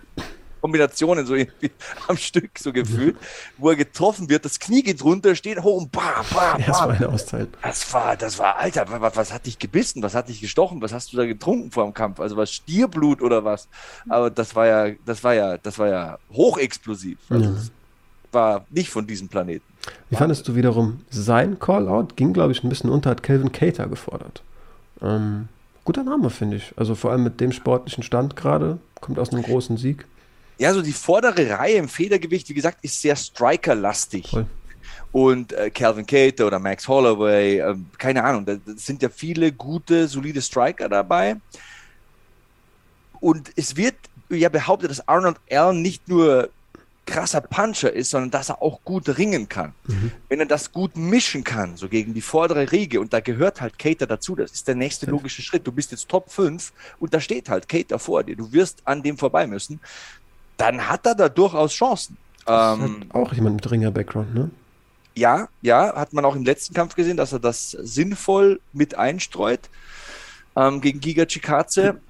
Kombinationen 0.61 1.27
so 1.27 1.35
irgendwie 1.35 1.71
am 2.09 2.17
Stück 2.17 2.59
so 2.59 2.73
gefühlt, 2.73 3.17
wo 3.59 3.71
er 3.71 3.77
getroffen 3.77 4.29
wird, 4.29 4.45
das 4.45 4.59
Knie 4.59 4.83
geht 4.83 5.03
runter, 5.05 5.35
steht 5.35 5.63
hoch 5.63 5.81
und 5.81 5.93
bam, 5.93 6.03
bam, 6.35 6.55
bam. 6.55 6.65
Das 6.67 6.81
war 6.81 6.91
eine 6.91 7.09
Auszeit. 7.09 7.49
Das 7.63 7.93
war, 7.93 8.17
das 8.17 8.39
war, 8.39 8.57
Alter, 8.57 8.87
was, 8.89 9.17
was 9.17 9.33
hat 9.33 9.47
dich 9.47 9.59
gebissen? 9.59 10.03
Was 10.03 10.15
hat 10.15 10.29
dich 10.29 10.41
gestochen? 10.41 10.83
Was 10.83 10.93
hast 10.93 11.13
du 11.13 11.17
da 11.17 11.25
getrunken 11.25 11.71
vor 11.71 11.85
dem 11.85 11.95
Kampf? 11.95 12.21
Also 12.21 12.37
was 12.37 12.53
Stierblut 12.53 13.23
oder 13.23 13.45
was? 13.45 13.69
Aber 14.09 14.31
das 14.31 14.55
war 14.55 14.67
ja, 14.67 14.95
das 15.05 15.23
war 15.23 15.35
ja, 15.35 15.59
das 15.59 15.79
war 15.79 15.89
ja 15.89 16.19
hochexplosiv. 16.33 17.19
Also 17.31 17.45
ja. 17.45 17.57
War 18.33 18.67
nicht 18.71 18.91
von 18.91 19.07
diesem 19.07 19.29
Planeten. 19.29 19.65
Wie 20.11 20.17
fandest 20.17 20.49
du 20.49 20.57
wiederum 20.57 21.01
sein 21.11 21.59
Callout? 21.61 22.09
Ging, 22.17 22.33
glaube 22.33 22.53
ich, 22.53 22.65
ein 22.65 22.69
bisschen 22.69 22.91
unter, 22.91 23.11
hat 23.11 23.23
Calvin 23.23 23.53
Cater 23.53 23.87
gefordert. 23.87 24.43
Ähm, 25.03 25.49
guter 25.85 26.03
Name, 26.03 26.31
finde 26.31 26.57
ich. 26.57 26.73
Also 26.77 26.95
vor 26.95 27.13
allem 27.13 27.25
mit 27.25 27.41
dem 27.41 27.53
sportlichen 27.53 28.03
Stand 28.03 28.37
gerade, 28.37 28.79
kommt 29.01 29.19
aus 29.19 29.33
einem 29.33 29.43
großen 29.43 29.77
Sieg. 29.77 30.07
Ja, 30.59 30.73
so 30.73 30.83
die 30.83 30.93
vordere 30.93 31.51
Reihe 31.51 31.77
im 31.77 31.89
Federgewicht, 31.89 32.49
wie 32.49 32.55
gesagt, 32.55 32.79
ist 32.83 33.01
sehr 33.01 33.17
Striker-lastig. 33.17 34.37
Und 35.13 35.53
äh, 35.53 35.71
Calvin 35.71 36.07
Cater 36.07 36.47
oder 36.47 36.59
Max 36.59 36.89
Holloway, 36.89 37.59
äh, 37.59 37.75
keine 37.99 38.25
Ahnung, 38.25 38.45
da, 38.45 38.55
da 38.55 38.73
sind 38.77 39.03
ja 39.03 39.09
viele 39.09 39.53
gute, 39.53 40.09
solide 40.09 40.41
Striker 40.41 40.89
dabei. 40.89 41.37
Und 43.21 43.51
es 43.57 43.77
wird 43.77 43.95
ja 44.31 44.49
behauptet, 44.49 44.91
dass 44.91 45.07
Arnold 45.07 45.37
Allen 45.51 45.83
nicht 45.83 46.09
nur 46.09 46.51
krasser 47.07 47.41
Puncher 47.41 47.93
ist, 47.93 48.11
sondern 48.11 48.31
dass 48.31 48.51
er 48.51 48.61
auch 48.61 48.83
gut 48.85 49.17
ringen 49.17 49.49
kann. 49.49 49.73
Mhm. 49.87 50.13
Wenn 50.29 50.41
er 50.41 50.47
das 50.47 50.73
gut 50.73 50.97
mischen 50.97 51.45
kann, 51.45 51.77
so 51.77 51.89
gegen 51.89 52.13
die 52.13 52.21
vordere 52.21 52.73
Riege, 52.73 53.01
und 53.01 53.13
da 53.13 53.21
gehört 53.21 53.61
halt 53.61 53.79
Cater 53.79 54.07
dazu, 54.07 54.35
das 54.35 54.51
ist 54.51 54.69
der 54.69 54.75
nächste 54.75 55.07
logische 55.07 55.41
Schritt. 55.41 55.67
Du 55.67 55.73
bist 55.73 55.93
jetzt 55.93 56.09
Top 56.09 56.31
5 56.31 56.73
und 56.99 57.15
da 57.15 57.21
steht 57.21 57.49
halt 57.49 57.69
Cater 57.69 57.99
vor 57.99 58.25
dir. 58.25 58.37
Du 58.37 58.53
wirst 58.53 58.83
an 58.85 59.03
dem 59.03 59.17
vorbei 59.17 59.47
müssen 59.47 59.81
dann 60.57 60.89
hat 60.89 61.07
er 61.07 61.15
da 61.15 61.29
durchaus 61.29 61.73
Chancen. 61.73 62.17
Ähm, 62.47 63.07
auch 63.13 63.33
jemand 63.33 63.57
mit 63.57 63.71
Ringer-Background, 63.71 64.35
ne? 64.35 64.51
Ja, 65.15 65.49
ja, 65.63 65.95
hat 65.97 66.13
man 66.13 66.25
auch 66.25 66.37
im 66.37 66.45
letzten 66.45 66.75
Kampf 66.75 66.95
gesehen, 66.95 67.17
dass 67.17 67.33
er 67.33 67.39
das 67.39 67.71
sinnvoll 67.71 68.61
mit 68.73 68.97
einstreut 68.97 69.71
ähm, 70.55 70.81
gegen 70.81 71.01
Giga 71.01 71.25
Chikaze. 71.25 72.01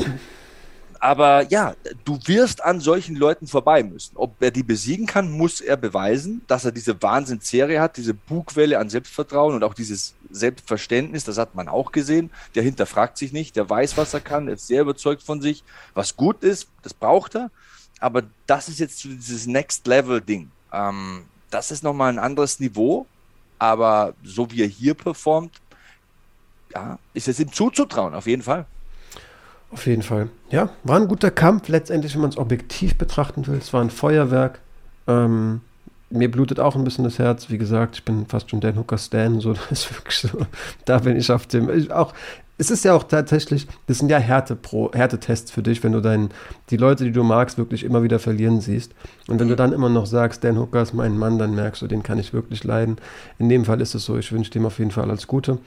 Aber 1.07 1.49
ja, 1.51 1.75
du 2.05 2.19
wirst 2.27 2.65
an 2.65 2.81
solchen 2.81 3.15
Leuten 3.15 3.47
vorbei 3.47 3.85
müssen. 3.85 4.17
Ob 4.17 4.43
er 4.43 4.51
die 4.51 4.65
besiegen 4.65 5.07
kann, 5.07 5.31
muss 5.31 5.61
er 5.61 5.77
beweisen, 5.77 6.43
dass 6.49 6.65
er 6.65 6.73
diese 6.73 7.01
Wahnsinnsserie 7.01 7.81
hat, 7.81 7.97
diese 7.97 8.15
Bugwelle 8.15 8.81
an 8.81 8.91
Selbstvertrauen 8.91 9.55
und 9.55 9.63
auch 9.63 9.75
dieses 9.75 10.15
Selbstverständnis, 10.31 11.23
das 11.23 11.39
hat 11.39 11.55
man 11.55 11.69
auch 11.69 11.93
gesehen. 11.93 12.31
Der 12.57 12.65
hinterfragt 12.65 13.19
sich 13.19 13.33
nicht, 13.33 13.55
der 13.55 13.71
weiß, 13.71 13.97
was 13.97 14.15
er 14.15 14.21
kann, 14.21 14.49
ist 14.49 14.67
sehr 14.67 14.83
überzeugt 14.83 15.23
von 15.23 15.41
sich. 15.41 15.63
Was 15.95 16.17
gut 16.17 16.43
ist, 16.43 16.69
das 16.83 16.93
braucht 16.93 17.37
er 17.37 17.51
aber 18.01 18.23
das 18.47 18.69
ist 18.69 18.79
jetzt 18.79 19.05
dieses 19.05 19.47
Next-Level-Ding. 19.47 20.51
Ähm, 20.73 21.25
das 21.51 21.71
ist 21.71 21.83
nochmal 21.83 22.13
ein 22.13 22.19
anderes 22.19 22.61
Niveau, 22.61 23.07
aber 23.59 24.15
so 24.23 24.51
wie 24.51 24.63
er 24.63 24.69
hier 24.69 24.95
performt, 24.95 25.61
ja, 26.75 26.99
ist 27.15 27.29
es 27.29 27.41
ihm 27.41 27.53
zuzutrauen, 27.53 28.15
auf 28.15 28.27
jeden 28.27 28.43
Fall. 28.43 28.67
Auf 29.71 29.87
jeden 29.87 30.03
Fall. 30.03 30.29
Ja, 30.51 30.71
war 30.85 30.97
ein 30.97 31.09
guter 31.09 31.31
Kampf, 31.31 31.69
letztendlich, 31.69 32.14
wenn 32.14 32.23
man 32.23 32.31
es 32.31 32.39
objektiv 32.39 32.97
betrachten 32.97 33.47
will. 33.47 33.59
Es 33.59 33.73
war 33.73 33.81
ein 33.81 33.91
Feuerwerk. 33.91 34.61
Ähm, 35.07 35.61
mir 36.09 36.31
blutet 36.31 36.61
auch 36.61 36.77
ein 36.77 36.85
bisschen 36.85 37.05
das 37.05 37.19
Herz. 37.19 37.51
Wie 37.51 37.59
gesagt, 37.59 37.97
ich 37.97 38.05
bin 38.05 38.27
fast 38.27 38.51
schon 38.51 38.61
Dan 38.61 38.79
Hooker 38.79 38.99
Stan, 38.99 39.41
so 39.41 39.53
das 39.71 39.71
ist 39.71 39.93
wirklich 39.93 40.19
so. 40.19 40.47
Da 40.85 40.99
bin 40.99 41.17
ich 41.17 41.31
auf 41.31 41.47
dem. 41.47 41.69
Ich 41.71 41.91
auch 41.91 42.12
es 42.59 42.71
ist 42.71 42.85
ja 42.85 42.95
auch 42.95 43.03
tatsächlich, 43.03 43.67
das 43.87 43.99
sind 43.99 44.11
ja 44.11 44.19
Härtetests 44.19 45.51
für 45.51 45.62
dich, 45.62 45.85
wenn 45.85 45.93
du 45.93 46.01
deinen, 46.01 46.31
die 46.71 46.79
Leute, 46.79 47.05
die 47.05 47.12
du 47.12 47.23
magst, 47.23 47.59
wirklich 47.59 47.85
immer 47.85 48.03
wieder 48.03 48.19
verlieren 48.19 48.61
siehst. 48.61 48.93
Und 49.29 49.39
wenn 49.41 49.49
du 49.49 49.57
dann 49.57 49.73
immer 49.73 49.91
noch 49.91 50.07
sagst, 50.07 50.43
Dan 50.43 50.59
Hooker 50.59 50.81
ist 50.81 50.95
mein 50.95 51.19
Mann, 51.19 51.39
dann 51.39 51.55
merkst 51.55 51.83
du, 51.83 51.87
den 51.87 52.03
kann 52.03 52.19
ich 52.19 52.33
wirklich 52.33 52.64
leiden. 52.64 52.97
In 53.39 53.49
dem 53.49 53.67
Fall 53.67 53.81
ist 53.81 53.95
es 53.95 54.05
so, 54.05 54.17
ich 54.17 54.33
wünsche 54.33 54.51
dem 54.51 54.64
auf 54.64 54.79
jeden 54.79 54.91
Fall 54.91 55.11
alles 55.11 55.27
Gute. 55.27 55.59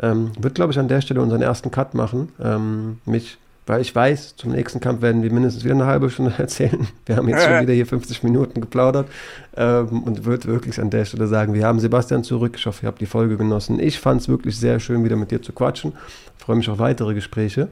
Ähm, 0.00 0.32
wird, 0.38 0.54
glaube 0.54 0.72
ich, 0.72 0.78
an 0.78 0.88
der 0.88 1.00
Stelle 1.00 1.20
unseren 1.20 1.42
ersten 1.42 1.70
Cut 1.70 1.94
machen. 1.94 2.30
Ähm, 2.40 2.98
mich 3.04 3.38
weil 3.68 3.82
ich 3.82 3.94
weiß, 3.94 4.36
zum 4.36 4.52
nächsten 4.52 4.80
Kampf 4.80 5.02
werden 5.02 5.22
wir 5.22 5.30
mindestens 5.30 5.62
wieder 5.62 5.74
eine 5.74 5.84
halbe 5.84 6.08
Stunde 6.08 6.32
erzählen. 6.38 6.88
Wir 7.04 7.16
haben 7.16 7.28
jetzt 7.28 7.44
schon 7.44 7.60
wieder 7.60 7.74
hier 7.74 7.86
50 7.86 8.22
Minuten 8.22 8.62
geplaudert 8.62 9.08
ähm, 9.56 10.02
und 10.04 10.24
würde 10.24 10.48
wirklich 10.48 10.80
an 10.80 10.88
der 10.88 11.04
Stelle 11.04 11.26
sagen, 11.26 11.52
wir 11.52 11.66
haben 11.66 11.78
Sebastian 11.78 12.24
zurück. 12.24 12.54
Ich 12.56 12.64
hoffe, 12.64 12.84
ihr 12.84 12.88
habt 12.88 13.00
die 13.00 13.06
Folge 13.06 13.36
genossen. 13.36 13.78
Ich 13.78 14.00
fand 14.00 14.22
es 14.22 14.28
wirklich 14.28 14.58
sehr 14.58 14.80
schön, 14.80 15.04
wieder 15.04 15.16
mit 15.16 15.30
dir 15.30 15.42
zu 15.42 15.52
quatschen. 15.52 15.92
freue 16.38 16.56
mich 16.56 16.70
auf 16.70 16.78
weitere 16.78 17.12
Gespräche 17.12 17.68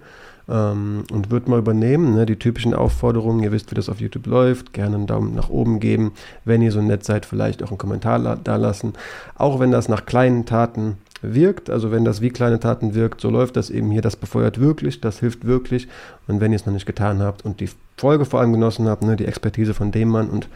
ähm, 0.48 1.04
und 1.12 1.30
würde 1.30 1.50
mal 1.50 1.58
übernehmen, 1.58 2.14
ne, 2.14 2.26
die 2.26 2.36
typischen 2.36 2.74
Aufforderungen. 2.74 3.42
Ihr 3.42 3.52
wisst, 3.52 3.70
wie 3.70 3.74
das 3.74 3.88
auf 3.88 4.00
YouTube 4.00 4.26
läuft. 4.26 4.72
Gerne 4.72 4.96
einen 4.96 5.06
Daumen 5.06 5.34
nach 5.34 5.48
oben 5.48 5.80
geben. 5.80 6.12
Wenn 6.44 6.62
ihr 6.62 6.72
so 6.72 6.80
nett 6.80 7.04
seid, 7.04 7.26
vielleicht 7.26 7.62
auch 7.62 7.70
einen 7.70 7.78
Kommentar 7.78 8.36
da 8.36 8.56
lassen. 8.56 8.94
Auch 9.36 9.60
wenn 9.60 9.70
das 9.70 9.88
nach 9.88 10.06
kleinen 10.06 10.46
Taten 10.46 10.98
wirkt. 11.22 11.70
Also 11.70 11.90
wenn 11.90 12.04
das 12.04 12.20
wie 12.20 12.30
kleine 12.30 12.60
Taten 12.60 12.94
wirkt, 12.94 13.20
so 13.20 13.30
läuft 13.30 13.56
das 13.56 13.70
eben 13.70 13.90
hier. 13.90 14.02
Das 14.02 14.16
befeuert 14.16 14.60
wirklich, 14.60 15.00
das 15.00 15.18
hilft 15.18 15.46
wirklich. 15.46 15.88
Und 16.26 16.40
wenn 16.40 16.52
ihr 16.52 16.56
es 16.56 16.66
noch 16.66 16.72
nicht 16.72 16.86
getan 16.86 17.22
habt 17.22 17.44
und 17.44 17.60
die 17.60 17.70
Folge 17.96 18.24
vor 18.24 18.40
allem 18.40 18.52
genossen 18.52 18.88
habt, 18.88 19.02
ne, 19.02 19.16
die 19.16 19.26
Expertise 19.26 19.74
von 19.74 19.90
dem 19.90 20.08
Mann 20.08 20.28
und 20.28 20.48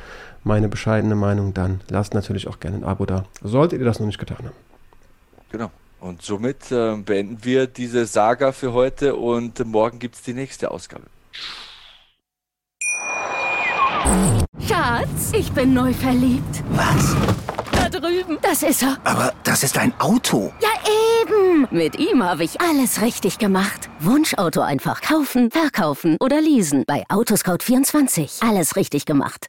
meine 0.45 0.69
bescheidene 0.69 1.15
Meinung, 1.15 1.55
dann 1.55 1.81
lasst 1.89 2.15
natürlich 2.15 2.49
auch 2.49 2.61
gerne 2.61 2.79
ein 2.79 2.85
Abo 2.85 3.07
da. 3.07 3.25
Solltet 3.43 3.79
ihr 3.81 3.85
das 3.85 4.01
noch 4.01 4.07
nicht 4.07 4.19
getan 4.19 4.39
haben. 4.39 4.57
Genau. 5.51 5.71
Und 6.01 6.23
somit 6.23 6.73
äh, 6.73 6.97
beenden 6.97 7.45
wir 7.45 7.67
diese 7.67 8.07
Saga 8.07 8.53
für 8.53 8.73
heute 8.73 9.17
und 9.17 9.65
morgen 9.67 9.99
gibt 9.99 10.17
es 10.17 10.23
die 10.23 10.35
nächste 10.35 10.71
Ausgabe. 10.71 11.05
Schatz, 14.67 15.33
ich 15.33 15.53
bin 15.53 15.75
neu 15.75 15.93
verliebt. 15.93 16.65
Was? 16.71 17.15
drüben. 17.91 18.39
Das 18.43 18.63
ist 18.63 18.83
er. 18.83 18.99
Aber 19.05 19.33
das 19.45 19.63
ist 19.63 19.79
ein 19.79 19.93
Auto. 19.99 20.53
Ja, 20.61 20.69
eben. 21.23 21.69
Mit 21.71 21.99
ihm 21.99 22.23
habe 22.23 22.45
ich 22.45 22.61
alles 22.61 23.01
richtig 23.01 23.39
gemacht. 23.39 23.89
Wunschauto 24.01 24.61
einfach 24.61 25.01
kaufen, 25.01 25.51
verkaufen 25.51 26.17
oder 26.21 26.41
leasen. 26.41 26.85
Bei 26.87 27.05
Autoscout24. 27.09 28.47
Alles 28.47 28.77
richtig 28.77 29.07
gemacht. 29.07 29.49